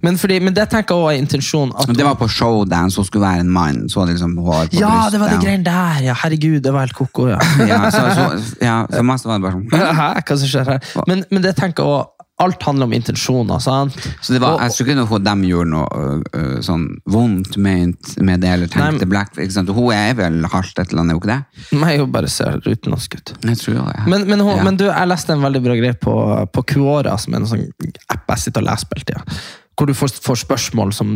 Men, 0.00 0.18
fordi, 0.18 0.38
men 0.40 0.54
det 0.54 0.66
tenker 0.70 0.94
jeg 0.94 1.02
også 1.02 1.12
er 1.12 1.20
intensjonen. 1.20 1.72
At 1.78 1.90
Det 1.96 2.04
var 2.04 2.14
på 2.20 2.28
showdance, 2.28 2.96
hun 3.00 3.06
skulle 3.08 3.24
være 3.24 3.40
en 3.44 3.50
mann. 3.50 3.88
Så 3.88 4.04
liksom 4.08 4.36
hår 4.38 4.68
på 4.70 4.80
ja, 4.80 5.08
det 5.12 5.20
var 5.20 5.32
de 5.32 5.38
greiene 5.42 5.64
der! 5.64 6.02
Ja, 6.08 6.16
herregud, 6.22 6.60
det 6.64 6.72
var 6.72 6.86
helt 6.86 6.96
koko. 6.96 7.28
ja. 7.32 7.38
Ja, 7.66 7.80
så, 7.90 8.02
så, 8.14 8.56
ja, 8.62 8.76
så 8.92 9.28
var 9.28 9.40
det 9.40 9.46
bare 9.46 9.56
sånn 9.56 9.96
Hæ, 10.00 10.08
hva 10.20 10.38
som 10.38 10.52
skjer 10.52 10.72
her? 10.74 10.90
Men, 11.08 11.24
men 11.32 11.44
det 11.44 11.54
tenker 11.58 11.82
jeg 11.82 11.96
også, 11.96 12.11
alt 12.40 12.62
handler 12.62 12.88
om 12.88 12.92
intensjoner. 12.96 13.58
sant? 13.60 13.94
Så 14.20 14.32
det 14.32 14.40
var, 14.40 14.54
Og- 14.54 14.60
jeg 14.60 14.70
tror 14.70 14.86
ikke 14.88 14.96
noe 14.96 15.18
de 15.18 15.48
gjorde 15.48 15.70
noe 15.70 16.22
øh, 16.34 16.60
sånn 16.64 16.86
vondt 17.06 17.56
ment 17.56 18.16
med 18.20 18.40
det, 18.40 18.48
eller 18.48 18.66
tenkte 18.66 19.04
nei, 19.04 19.10
black, 19.12 19.36
ikke 19.36 19.52
sant? 19.52 19.68
Hun 19.68 19.92
er 19.92 20.14
vel 20.14 20.42
halvt 20.44 20.78
et 20.78 20.90
eller 20.92 21.02
annet, 21.02 21.10
er 21.10 21.14
hun 21.14 21.22
ikke 21.22 21.32
det? 21.34 21.78
Nei, 21.78 21.96
hun 21.98 22.12
bare 22.12 22.28
ser 22.28 22.58
utenlandsk 22.64 23.14
ut. 23.14 23.34
Jeg 23.44 23.56
tror 23.58 23.74
jo, 23.76 23.84
ja. 23.94 24.04
Men, 24.06 24.26
men, 24.26 24.40
hun, 24.40 24.56
Ja. 24.56 24.62
men 24.64 24.76
du, 24.76 24.84
jeg 24.88 25.08
leste 25.08 25.30
en 25.30 25.42
veldig 25.42 25.62
bra 25.62 25.76
greie 25.76 25.94
på, 25.94 26.14
på 26.52 26.64
Quora, 26.72 27.18
som 27.18 27.34
er 27.34 27.42
en 27.42 27.46
sånn 27.46 27.68
app 28.08 28.26
jeg 28.28 28.38
sitter 28.38 28.62
og 28.64 28.70
leser 28.72 28.86
på 28.90 28.98
hele 28.98 29.10
tida. 29.12 29.40
Hvor 29.76 29.86
du 29.86 29.94
får, 29.94 30.08
får 30.22 30.36
spørsmål 30.46 30.92
som 30.92 31.12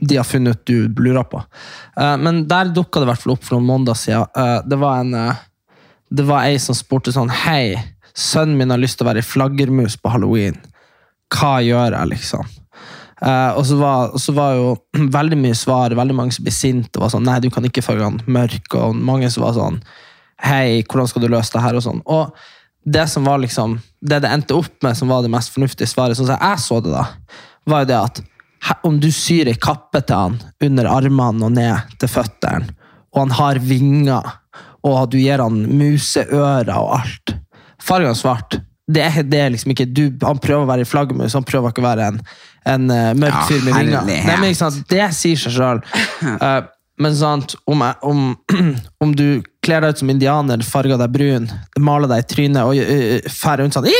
de 0.00 0.16
har 0.16 0.24
funnet 0.24 0.56
ut 0.56 0.64
du 0.66 0.88
lurer 1.02 1.24
på. 1.24 1.38
Uh, 1.98 2.16
men 2.20 2.46
der 2.48 2.72
dukka 2.74 3.00
det 3.00 3.06
i 3.06 3.10
hvert 3.12 3.22
fall 3.22 3.32
opp 3.36 3.44
for 3.44 3.56
noen 3.56 3.66
måneder 3.70 3.94
siden. 3.96 4.26
Uh, 4.36 4.60
det 4.68 4.78
var 4.78 5.00
en 5.04 5.14
eh, 5.14 5.34
Det 6.10 6.24
var 6.24 6.44
ei 6.48 6.56
som 6.58 6.74
spurte 6.74 7.12
sånn 7.12 7.28
Hei, 7.28 7.76
sønnen 8.18 8.58
min 8.58 8.74
har 8.74 8.80
lyst 8.80 8.98
til 8.98 9.06
å 9.06 9.12
være 9.12 9.26
flaggermus 9.26 9.96
på 10.00 10.10
halloween. 10.12 10.58
Hva 11.34 11.58
gjør 11.62 11.94
jeg, 11.94 12.10
liksom? 12.14 12.46
Eh, 13.18 13.50
og, 13.58 13.64
så 13.66 13.76
var, 13.80 14.12
og 14.14 14.22
så 14.22 14.34
var 14.36 14.54
jo 14.54 14.68
veldig 15.18 15.38
mye 15.40 15.56
svar, 15.58 15.96
veldig 15.98 16.16
mange 16.18 16.36
som 16.36 16.46
ble 16.46 16.54
sinte 16.54 16.98
og 16.98 17.06
var 17.06 17.14
sånn 17.16 17.26
Nei, 17.26 17.40
du 17.42 17.50
kan 17.54 17.66
ikke 17.66 17.84
farge 17.84 18.06
han 18.06 18.20
mørk. 18.30 18.70
Og 18.78 18.96
mange 18.96 19.30
som 19.32 19.46
var 19.46 19.56
sånn 19.58 19.82
Hei, 20.38 20.84
hvordan 20.86 21.10
skal 21.10 21.24
du 21.24 21.32
løse 21.32 21.50
det 21.54 21.64
her? 21.64 21.78
Og 21.78 21.82
sånn. 21.82 22.02
Og 22.06 22.34
det 22.86 23.08
som 23.10 23.26
var 23.26 23.40
liksom 23.42 23.80
Det 23.98 24.20
det 24.22 24.30
endte 24.30 24.54
opp 24.54 24.84
med, 24.86 24.94
som 24.96 25.10
var 25.10 25.24
det 25.24 25.32
mest 25.34 25.50
fornuftige 25.54 25.90
svaret, 25.90 26.18
sånn 26.18 26.30
som 26.30 26.38
jeg 26.38 26.62
så 26.62 26.78
det, 26.84 26.94
da, 26.94 27.06
var 27.68 27.82
jo 27.82 27.90
det 27.90 28.02
at 28.02 28.20
om 28.86 28.96
du 28.98 29.06
syr 29.14 29.50
ei 29.50 29.58
kappe 29.58 30.00
til 30.02 30.18
han 30.18 30.36
under 30.66 30.88
armene 30.90 31.46
og 31.46 31.52
ned 31.54 31.92
til 32.02 32.10
føttene, 32.10 32.72
og 33.14 33.20
han 33.20 33.34
har 33.38 33.60
vinger, 33.62 34.32
og 34.86 34.96
du 35.12 35.18
gir 35.20 35.42
han 35.42 35.60
museører 35.78 36.72
og 36.74 36.96
alt 36.96 37.34
Farg 37.88 38.08
han 38.08 38.18
svart. 38.18 38.58
Det 38.88 39.02
er, 39.04 39.20
det 39.28 39.40
er 39.42 39.52
liksom 39.52 39.74
ikke 39.74 39.84
du, 39.84 40.06
Han 40.24 40.40
prøver 40.40 40.64
å 40.64 40.68
være 40.70 40.86
i 40.86 40.88
flaggermus, 40.88 41.34
han 41.36 41.44
prøver 41.44 41.74
ikke 41.74 41.82
å 41.82 41.88
være 41.90 42.06
en, 42.08 42.22
en 42.72 42.88
uh, 42.88 43.12
mørk 43.20 43.42
fyr 43.50 43.60
med 43.66 43.76
vinger. 43.76 44.08
Nei, 44.08 44.36
men 44.40 44.48
ikke 44.48 44.62
sant? 44.62 44.80
Det 44.88 45.10
sier 45.16 45.40
seg 45.42 45.56
sjøl. 45.58 45.82
men 46.98 47.14
sant, 47.14 47.54
om, 47.68 47.84
jeg, 47.84 47.98
om, 48.08 48.22
om 49.04 49.12
du 49.16 49.42
kler 49.64 49.84
deg 49.84 49.92
ut 49.92 50.00
som 50.00 50.12
indianer, 50.14 50.64
farger 50.64 51.00
deg 51.00 51.12
brun, 51.14 51.50
maler 51.84 52.10
deg 52.14 52.24
i 52.24 52.28
trynet 52.32 52.64
og 52.64 52.80
uh, 52.80 53.28
fer 53.32 53.60
rundt 53.60 53.76
sånn 53.76 53.90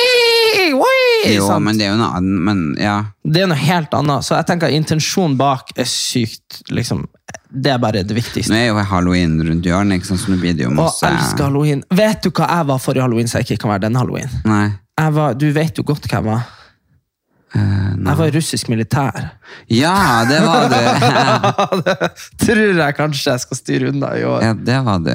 Jo, 1.26 1.46
sant? 1.48 1.64
men 1.66 1.78
det 1.78 1.86
er 1.86 1.94
jo 1.94 2.00
noe 2.00 2.10
annet, 2.18 2.42
men 2.48 2.64
ja. 2.80 2.96
Det 3.24 3.44
er 3.44 3.50
noe 3.50 3.58
helt 3.60 3.94
annet. 3.96 4.26
Så 4.26 4.36
jeg 4.36 4.48
tenker 4.50 4.74
intensjonen 4.74 5.38
bak 5.40 5.72
er 5.76 5.88
sykt 5.88 6.60
liksom, 6.74 7.06
Det 7.48 7.72
er 7.72 7.80
bare 7.82 8.02
det 8.02 8.12
Nå 8.12 8.18
viktigste. 8.20 8.54
er 8.54 8.68
jo 8.70 8.84
halloween 8.90 9.38
rundt 9.44 9.66
hjørnet, 9.66 10.00
ikke 10.00 10.10
sant, 10.12 10.22
så 10.24 10.34
nå 10.34 10.38
blir 10.42 10.54
det 10.56 10.66
jo 10.66 10.74
masse 10.74 11.06
Å, 11.06 11.10
elsker 11.14 11.48
halloween. 11.48 11.82
Vet 11.90 12.22
du 12.26 12.30
hva 12.30 12.50
jeg 12.52 12.68
var 12.70 12.84
forrige 12.84 13.06
halloween, 13.06 13.30
så 13.30 13.40
jeg 13.40 13.48
ikke 13.48 13.64
kan 13.64 13.74
være 13.74 13.86
denne 13.88 14.02
halloween? 14.02 14.38
Nei, 14.48 14.68
var, 15.16 15.34
du 15.38 15.48
vet 15.56 15.80
jo 15.80 15.86
godt 15.88 16.08
hva 16.10 16.20
jeg 16.20 16.28
var. 16.28 16.46
Uh, 17.56 17.96
no. 17.96 18.10
Jeg 18.10 18.18
var 18.18 18.34
russisk 18.36 18.68
militær. 18.68 19.28
Ja, 19.72 20.24
det 20.28 20.42
var 20.44 20.68
det. 20.68 20.82
det 21.88 21.96
tror 22.44 22.82
jeg 22.82 22.96
kanskje 22.98 23.32
jeg 23.32 23.44
skal 23.46 23.60
styre 23.62 23.92
unna 23.94 24.12
i 24.18 24.24
år. 24.28 24.44
Ja, 24.44 24.52
det 24.52 24.80
var 24.84 25.00
du. 25.00 25.14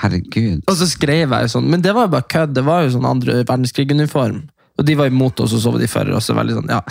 Herregud. 0.00 0.62
Og 0.70 0.78
så 0.80 0.88
skrev 0.88 1.28
jeg 1.28 1.48
jo 1.48 1.52
sånn, 1.58 1.68
men 1.72 1.84
det 1.84 1.92
var 1.96 2.08
jo 2.08 2.14
bare 2.16 2.28
kødd. 2.32 2.56
Det 2.56 2.64
var 2.64 2.86
jo 2.86 2.94
sånn 2.96 3.08
andre 3.08 3.42
verdenskrig-uniform. 3.42 4.46
Og 4.76 4.84
de 4.84 4.94
var 4.98 5.08
imot 5.08 5.40
oss, 5.40 5.54
og 5.56 5.60
så 5.62 5.72
var 5.72 5.80
de 5.80 5.88
for 5.88 6.10
oss. 6.18 6.28
Veldig 6.36 6.56
sånn, 6.58 6.68
ja. 6.74 6.82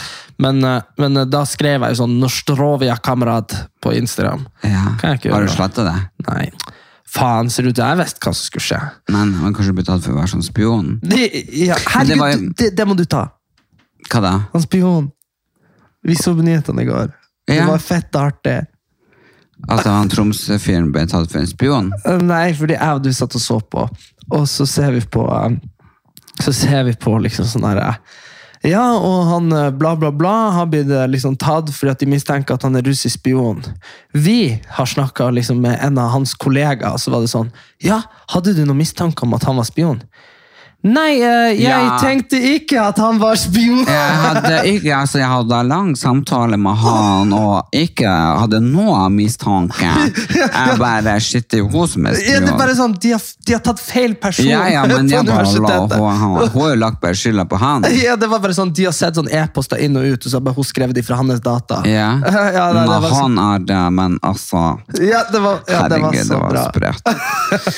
men, 0.42 0.64
eh, 0.66 0.82
men 1.02 1.18
eh, 1.22 1.28
da 1.30 1.44
skrev 1.46 1.84
jeg 1.86 1.94
jo 1.94 2.00
sånn 2.02 2.16
'Nostrovia 2.22 2.96
kamerad' 2.98 3.54
på 3.82 3.94
Instagram. 3.94 4.48
Ja. 4.64 4.96
Kan 5.00 5.14
jeg 5.14 5.20
ikke 5.20 5.34
Har 5.36 5.46
du 5.46 5.48
det? 5.48 5.56
sletta 5.56 5.86
det? 5.86 5.98
Nei. 6.28 6.50
Faen, 7.16 7.50
ser 7.50 7.68
ut 7.70 7.76
til 7.78 7.86
jeg 7.86 7.98
visste 8.02 8.20
hva 8.20 8.34
som 8.34 8.46
skulle 8.50 8.66
skje. 8.66 8.80
Men 9.14 9.34
han 9.40 9.54
kanskje 9.54 9.76
blitt 9.78 9.88
tatt 9.88 10.04
for 10.04 10.16
å 10.16 10.20
være 10.20 10.34
sånn 10.34 10.44
spion? 10.44 11.00
De, 11.04 11.30
ja, 11.54 11.76
det 11.78 12.18
herregud, 12.18 12.56
det, 12.58 12.72
jo- 12.72 12.76
det, 12.76 12.88
må 12.90 12.96
du 12.98 13.06
ta. 13.06 13.28
Hva 14.10 14.22
da? 14.22 14.34
Han 14.54 14.66
spion. 14.66 15.12
Vi 16.04 16.16
så 16.18 16.34
nyhetene 16.34 16.82
i 16.82 16.90
går. 16.90 17.14
Det 17.48 17.62
var 17.66 17.78
fett 17.80 18.16
artig. 18.18 18.66
At 19.72 19.86
han 19.88 20.10
Tromsø-fyren 20.12 20.92
ble 20.92 21.06
tatt 21.08 21.32
for 21.32 21.40
en 21.40 21.48
spion? 21.48 21.94
Eh, 22.04 22.18
Nei, 22.22 22.50
fordi 22.58 22.76
jeg 22.76 22.98
og 22.98 23.06
du 23.06 23.14
satt 23.16 23.38
og 23.38 23.42
så 23.42 23.60
på, 23.62 23.86
og 24.36 24.44
så 24.50 24.66
ser 24.68 24.92
vi 24.98 25.02
på 25.02 25.24
eh, 25.32 25.56
Så 26.44 26.54
ser 26.54 26.84
vi 26.84 26.96
på 27.00 27.18
liksom 27.24 27.48
sånn 27.48 27.68
her 27.68 27.82
eh, 27.84 28.00
Ja, 28.66 28.84
og 28.98 29.28
han 29.30 29.52
eh, 29.54 29.70
bla, 29.72 29.94
bla, 30.00 30.12
bla 30.12 30.34
har 30.56 30.70
blitt 30.72 30.92
eh, 30.92 31.08
liksom 31.12 31.38
tatt 31.42 31.72
fordi 31.76 31.94
at 31.94 32.04
de 32.04 32.10
mistenker 32.12 32.58
at 32.58 32.66
han 32.66 32.76
er 32.76 32.86
russisk 32.88 33.20
spion. 33.20 33.62
Vi 34.12 34.58
har 34.78 34.90
snakka 34.90 35.30
liksom 35.36 35.62
med 35.64 35.80
en 35.86 36.02
av 36.02 36.12
hans 36.16 36.34
kollegaer, 36.34 36.98
så 36.98 37.14
var 37.14 37.24
det 37.24 37.32
sånn 37.34 37.54
Ja, 37.84 38.02
hadde 38.34 38.56
du 38.58 38.66
noen 38.66 38.82
mistanke 38.82 39.28
om 39.28 39.38
at 39.38 39.48
han 39.48 39.60
var 39.62 39.70
spion? 39.70 40.02
Nei, 40.86 41.16
eh, 41.18 41.56
jeg 41.58 41.64
Ja. 41.66 41.98
tenkte 41.98 42.38
ikke 42.38 42.78
at 42.92 43.00
han 43.02 43.18
var 43.18 43.34
spion! 43.42 43.80
Jeg 43.90 44.18
hadde, 44.22 44.60
ikke, 44.70 44.92
altså, 44.94 45.18
jeg 45.18 45.28
hadde 45.32 45.62
lang 45.66 45.96
samtale 45.98 46.60
med 46.62 46.78
han, 46.78 47.34
og 47.34 47.74
ikke 47.74 48.06
hadde 48.06 48.60
noe 48.62 49.08
mistanke. 49.10 49.90
Jeg 50.36 50.78
bare 50.78 51.16
Shit, 51.26 51.52
hun 51.72 51.88
som 51.90 52.06
er 52.06 52.20
Ja, 52.22 52.40
det 52.44 52.52
er 52.54 52.58
bare 52.60 52.76
sånn, 52.78 52.94
De 53.02 53.12
har, 53.16 53.22
de 53.48 53.54
har 53.56 53.62
tatt 53.66 53.80
feil 53.82 54.14
person 54.22 54.46
Ja, 54.46 54.62
ja, 54.70 54.84
men 54.86 55.08
jeg 55.14 55.26
bare 55.26 55.48
la 55.64 55.80
hun, 55.90 56.50
har 56.54 56.70
jo 56.70 56.76
lagt 56.80 57.00
bare 57.02 57.18
skylda 57.18 57.46
på 57.50 57.58
han. 57.62 57.86
Ja, 58.06 58.16
det 58.16 58.30
var 58.30 58.40
bare 58.44 58.54
sånn, 58.58 58.74
De 58.76 58.86
har 58.86 58.94
sett 58.96 59.18
sånn 59.18 59.30
e-poster 59.32 59.82
inn 59.82 59.98
og 59.98 60.06
ut, 60.06 60.26
og 60.26 60.32
så 60.32 60.42
har 60.44 60.54
hun 60.60 60.68
skrevet 60.68 60.96
de 60.96 61.02
fra 61.06 61.18
hans 61.20 61.42
data. 61.42 61.82
Ja. 61.90 62.12
Ja, 62.22 62.68
det, 62.74 62.86
det 62.86 63.00
var 63.02 63.10
sånn. 63.10 63.38
han 63.40 63.56
er 63.56 63.66
det, 63.72 63.82
men 63.98 64.20
altså 64.22 64.66
Ja, 65.02 65.24
det 65.32 65.42
var, 65.42 65.64
ja, 65.68 65.88
det 65.90 66.02
var 66.02 66.12
Herregud, 66.12 66.28
så 66.28 66.36
det 66.36 66.42
var 66.44 66.52
bra. 66.54 66.68
sprøtt. 66.70 67.76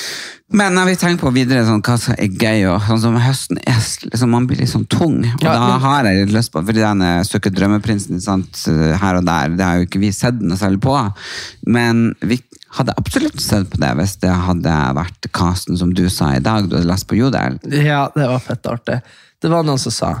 Men 0.48 0.72
når 0.72 0.86
vi 0.88 0.96
tenker 0.96 1.26
på 1.26 1.32
videre 1.34 1.64
sånn, 1.66 1.82
hva 1.84 1.94
som 2.00 2.14
er 2.16 2.28
gøy. 2.32 2.62
Og, 2.70 2.84
sånn 2.88 3.02
som 3.02 3.16
høsten 3.20 3.58
er, 3.68 3.80
liksom, 4.08 4.30
Man 4.32 4.46
blir 4.48 4.62
litt 4.62 4.72
sånn 4.72 4.86
tung. 4.88 5.18
Og 5.20 5.44
Ja, 5.44 5.56
da 5.60 5.74
har 5.82 6.08
jeg 6.08 6.22
litt 6.22 6.32
lyst 6.38 6.54
på 6.54 6.62
Fordi 6.64 6.80
den 6.80 7.04
eh, 7.04 7.20
Søker 7.28 7.52
drømmeprinsen 7.52 8.22
sant, 8.24 8.62
her 8.68 9.18
og 9.20 9.26
der, 9.28 9.52
det 9.58 9.66
har 9.66 9.80
jo 9.80 9.88
ikke 9.88 10.00
vi 10.00 10.12
sett 10.16 10.40
noe 10.40 10.56
særlig 10.60 10.80
på. 10.84 10.94
Men 11.68 12.14
vi 12.24 12.40
hadde 12.78 12.96
absolutt 13.00 13.40
sett 13.40 13.68
på 13.72 13.80
det 13.80 13.92
hvis 14.00 14.16
det 14.24 14.32
hadde 14.32 14.76
vært 14.96 15.28
casten 15.36 15.76
som 15.80 15.92
du 15.96 16.06
sa 16.12 16.32
i 16.36 16.44
dag. 16.44 16.68
Du 16.68 16.78
hadde 16.78 16.88
lest 16.88 17.08
på 17.10 17.18
Jodel. 17.18 17.60
Ja, 17.68 18.06
det 18.14 18.28
var 18.32 18.40
fett 18.44 18.72
artig. 18.72 19.00
Det 19.38 19.52
var 19.52 19.68
noen 19.68 19.80
som 19.80 19.94
sa 19.94 20.14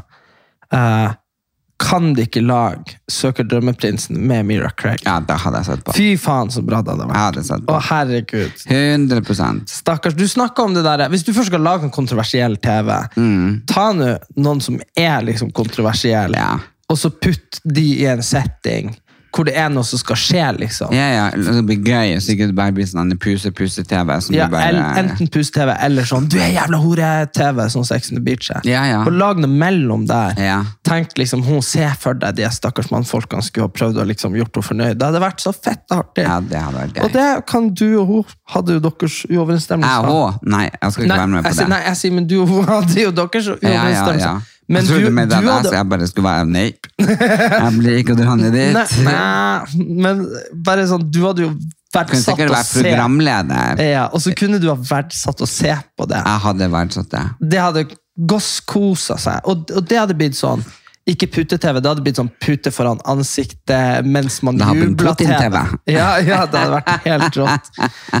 eh, 0.72 1.08
Kan 1.78 2.12
de 2.16 2.24
ikke 2.26 2.40
lage 2.42 2.96
Søker 3.08 3.46
drømmeprinsen 3.46 4.16
med 4.26 4.46
Mira 4.48 4.70
Craig? 4.74 4.98
Ja, 5.06 5.20
det 5.22 5.36
hadde 5.44 5.60
jeg 5.62 5.68
sett 5.68 5.84
på. 5.86 5.92
Fy 5.94 6.08
faen, 6.18 6.50
så 6.50 6.62
bra 6.66 6.80
det 6.82 6.90
hadde 6.96 7.06
vært. 7.06 7.16
hadde 7.22 7.44
sett 7.46 7.66
på. 7.68 7.76
Å, 7.76 7.82
herregud. 7.88 8.64
100% 8.66 9.70
Stakkars, 9.70 10.16
du 10.18 10.24
snakka 10.28 10.62
om 10.66 10.74
det 10.74 10.82
der 10.86 11.06
Hvis 11.12 11.22
du 11.24 11.32
først 11.36 11.52
skal 11.52 11.62
lage 11.64 11.86
en 11.86 11.94
kontroversiell 11.94 12.56
TV, 12.62 12.90
ta 13.70 13.86
nå 13.94 14.10
noen 14.36 14.60
som 14.64 14.80
er 14.98 15.22
liksom 15.28 15.52
kontroversielle, 15.54 16.36
Ja. 16.36 16.58
og 16.90 16.96
så 16.98 17.10
putt 17.10 17.60
de 17.64 17.86
i 18.02 18.06
en 18.10 18.22
setting 18.22 18.96
hvor 19.34 19.44
det 19.48 19.54
er 19.60 19.68
noe 19.72 19.84
som 19.84 20.00
skal 20.00 20.16
skje, 20.18 20.44
liksom. 20.58 20.92
Ja, 20.96 21.06
ja, 21.12 21.24
det 21.36 21.62
blir 21.68 21.80
gøy, 21.84 22.14
så 22.22 22.32
ikke 22.34 22.48
bare 22.56 22.72
blir 22.76 22.86
sånn 22.88 23.12
puse-puse-TV. 23.20 24.14
Ja, 24.34 24.46
bare... 24.52 24.82
enten 25.00 25.28
puse-TV 25.32 25.74
eller 25.84 26.08
sånn 26.08 26.28
'du 26.28 26.38
er 26.40 26.54
jævla 26.56 26.80
hore-TV', 26.82 27.68
sånn 27.74 27.86
Sex 27.88 28.10
on 28.12 28.18
the 28.18 28.24
Beach. 28.24 28.50
Ja, 28.64 28.84
ja. 28.88 29.02
Og 29.04 29.12
lag 29.12 29.38
noe 29.40 29.50
mellom 29.50 30.06
der. 30.08 30.34
Ja. 30.40 30.58
Tenk 30.86 31.16
liksom, 31.20 31.42
hun 31.46 31.62
ser 31.62 31.94
for 32.00 32.14
deg 32.18 32.36
de 32.38 32.48
stakkars 32.50 32.90
mannfolkene 32.94 33.44
skulle 33.44 33.68
ha 33.68 33.72
prøvd 33.74 34.00
å 34.02 34.06
liksom 34.08 34.36
gjort 34.38 34.54
henne 34.56 34.68
fornøyd. 34.70 34.98
Det 34.98 35.06
hadde 35.10 35.22
vært 35.22 35.44
så 35.44 35.52
fett 35.52 35.84
artig. 35.94 36.24
Ja, 36.24 36.40
det 36.40 36.58
hadde 36.64 36.78
vært 36.82 36.96
gøy. 36.96 37.04
Og 37.04 37.12
det 37.16 37.28
kan 37.48 37.70
du 37.74 37.88
og 38.00 38.06
hun 38.12 38.36
hadde 38.54 38.78
jo 38.78 38.84
deres 38.88 39.24
Jeg 39.28 39.38
uoverensstemmelser. 39.38 40.12
òg? 40.12 40.38
Nei, 40.42 40.68
jeg 40.70 40.92
skal 40.92 41.04
ikke 41.04 41.12
Nei, 41.14 41.18
være 41.18 41.32
med 41.34 41.42
på 41.42 41.48
jeg 41.48 41.58
det. 41.58 41.68
nei, 41.68 41.82
jeg 41.88 41.96
sier, 42.02 42.12
men 42.12 42.26
du 42.28 42.36
og 42.42 42.48
hun 42.48 42.64
hadde 42.72 43.02
jo 43.02 43.10
deres 43.12 43.50
Ja, 43.62 43.88
ja, 43.88 44.14
ja. 44.18 44.38
Men 44.68 44.82
jeg 44.84 44.90
trodde 44.90 45.08
du, 45.08 45.14
med 45.16 45.30
du 45.30 45.34
at 45.38 45.46
hadde 45.48 45.72
jeg 45.78 45.88
bare 45.88 46.06
skulle 46.10 46.28
være 46.28 46.48
nei. 46.52 46.66
Jeg 47.00 47.72
blir 47.78 47.98
ikke 48.02 48.12
å 48.12 48.18
dra 48.18 48.34
ned 48.36 48.52
dit. 48.52 48.74
Nei, 48.76 48.86
nei, 49.08 49.92
men 50.04 50.24
bare 50.68 50.84
sånn, 50.90 51.06
du 51.08 51.22
hadde 51.24 51.46
jo 51.46 51.52
Kunne 51.54 52.04
verdsatt 52.04 52.24
sikkert 52.26 52.50
å 52.50 52.52
vært 52.52 52.68
se. 52.68 52.82
programleder. 52.84 53.80
Ja, 53.88 54.02
og 54.12 54.20
så 54.20 54.34
kunne 54.36 54.60
du 54.60 54.68
ha 54.68 54.76
verdsatt 54.76 55.40
å 55.40 55.48
se 55.48 55.72
på 55.96 56.06
det. 56.10 56.20
Jeg 56.20 56.42
hadde 56.44 56.68
verdsatt 56.74 57.08
det. 57.14 57.22
Det 57.54 57.62
hadde 57.64 57.86
gosskosa 58.28 59.16
seg. 59.22 59.40
Og, 59.48 59.64
og 59.72 59.88
det 59.88 59.98
hadde 60.02 60.16
blitt 60.18 60.36
sånn 60.36 60.60
ikke 61.08 61.30
pute-TV, 61.32 61.78
det 61.80 61.88
hadde 61.88 62.04
blitt 62.04 62.18
sånn 62.20 62.28
pute 62.44 62.68
foran 62.74 62.98
ansiktet 63.08 64.04
mens 64.04 64.42
man 64.44 64.58
Det 64.60 64.66
hadde 64.68 64.82
blitt 64.82 64.98
jubla 64.98 65.14
til 65.16 65.30
Putin-TV. 65.32 65.62
Ja, 65.94 66.10
ja, 66.20 66.42
det 66.44 66.60
hadde 66.60 66.74
vært 66.76 67.06
helt 67.08 67.40
rått. 67.40 67.70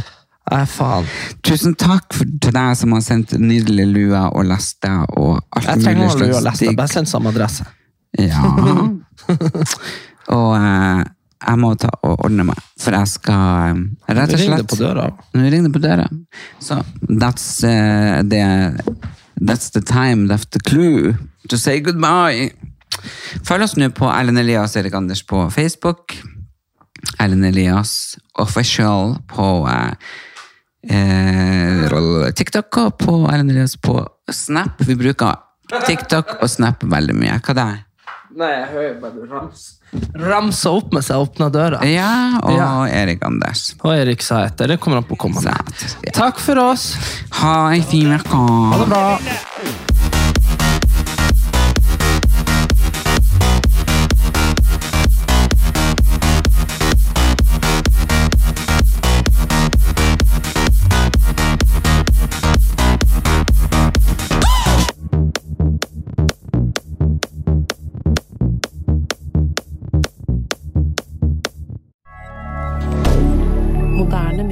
Nei, 0.48 0.64
faen. 0.70 1.08
Tusen 1.44 1.74
takk 1.78 2.14
for, 2.16 2.28
til 2.42 2.54
deg 2.56 2.78
som 2.80 2.94
har 2.96 3.04
sendt 3.04 3.34
nydelige 3.40 3.88
luer 3.90 4.30
og 4.32 4.46
lester 4.48 5.04
og 5.18 5.42
alt 5.56 5.68
Jeg 5.68 5.84
trenger 5.84 6.08
mulig 6.08 6.28
lue 6.28 6.38
og 6.38 6.46
leste 6.46 6.74
Bare 6.78 6.92
send 6.92 7.10
samme 7.10 7.32
adresse. 7.34 7.66
Ja. 8.18 8.42
og 10.38 10.52
eh, 10.56 11.02
jeg 11.38 11.60
må 11.62 11.72
ta 11.78 11.90
og 12.02 12.24
ordne 12.26 12.46
meg, 12.48 12.62
for 12.80 12.96
jeg 12.96 13.10
skal 13.12 13.74
eh, 13.74 14.14
rett 14.16 14.32
og 14.34 14.40
slett 14.40 14.64
det 14.64 14.70
på 14.72 14.80
døra. 14.80 15.10
Nå 15.36 15.44
ringer 15.44 15.68
det 15.68 15.74
på 15.76 15.84
døra. 15.84 16.08
Så 16.64 16.80
that's, 17.08 17.50
eh, 17.68 18.22
the, 18.24 18.42
that's 19.36 19.70
the 19.74 19.84
time, 19.84 20.26
that's 20.32 20.48
the 20.50 20.62
clue 20.64 21.14
to 21.48 21.60
say 21.60 21.80
goodbye. 21.84 22.50
Følg 23.46 23.68
oss 23.68 23.76
nå 23.78 23.90
på 23.94 24.08
Erlend 24.10 24.40
Elias 24.40 24.76
Erik 24.80 24.96
Anders 24.96 25.22
på 25.22 25.44
Facebook. 25.54 26.16
Erlend 27.20 27.46
Elias 27.46 28.18
Official 28.38 29.18
på 29.30 29.68
eh, 29.70 29.92
eh, 30.86 32.30
TikTok 32.38 32.78
og 32.84 32.96
på 33.00 33.18
Erlend 33.30 33.50
Elias 33.50 33.76
på 33.80 33.98
Snap. 34.30 34.80
Vi 34.86 34.94
bruker 34.98 35.34
TikTok 35.86 36.36
og 36.42 36.48
Snap 36.50 36.84
veldig 36.84 37.16
mye. 37.18 37.40
Hva 37.42 37.54
det 37.56 37.64
er? 37.66 37.84
Nei, 38.38 38.48
jeg 38.52 38.66
hører 38.70 38.96
bare 39.02 39.26
rams. 39.32 39.62
ramsa 40.20 40.70
opp 40.76 40.92
med 40.94 41.02
seg 41.02 41.16
åpna 41.24 41.48
døra. 41.50 41.80
Ja, 41.88 42.38
og 42.42 42.52
Ja. 42.54 42.68
Erik 42.86 43.24
Anders. 43.24 43.74
Og 43.82 43.94
Erik 43.96 44.22
sa 44.22 44.44
etter. 44.44 44.68
Det 44.68 44.78
kommer 44.80 45.00
han 45.00 45.08
på 45.08 45.16
å 45.16 45.22
komme 45.24 45.42
med. 45.42 46.12
Takk 46.14 46.38
for 46.38 46.60
oss. 46.60 46.92
Ha 47.40 47.72
ei 47.72 47.80
fin 47.82 48.12
uke. 48.12 48.28
Ha 48.36 48.78
det 48.84 48.88
bra. 48.92 49.86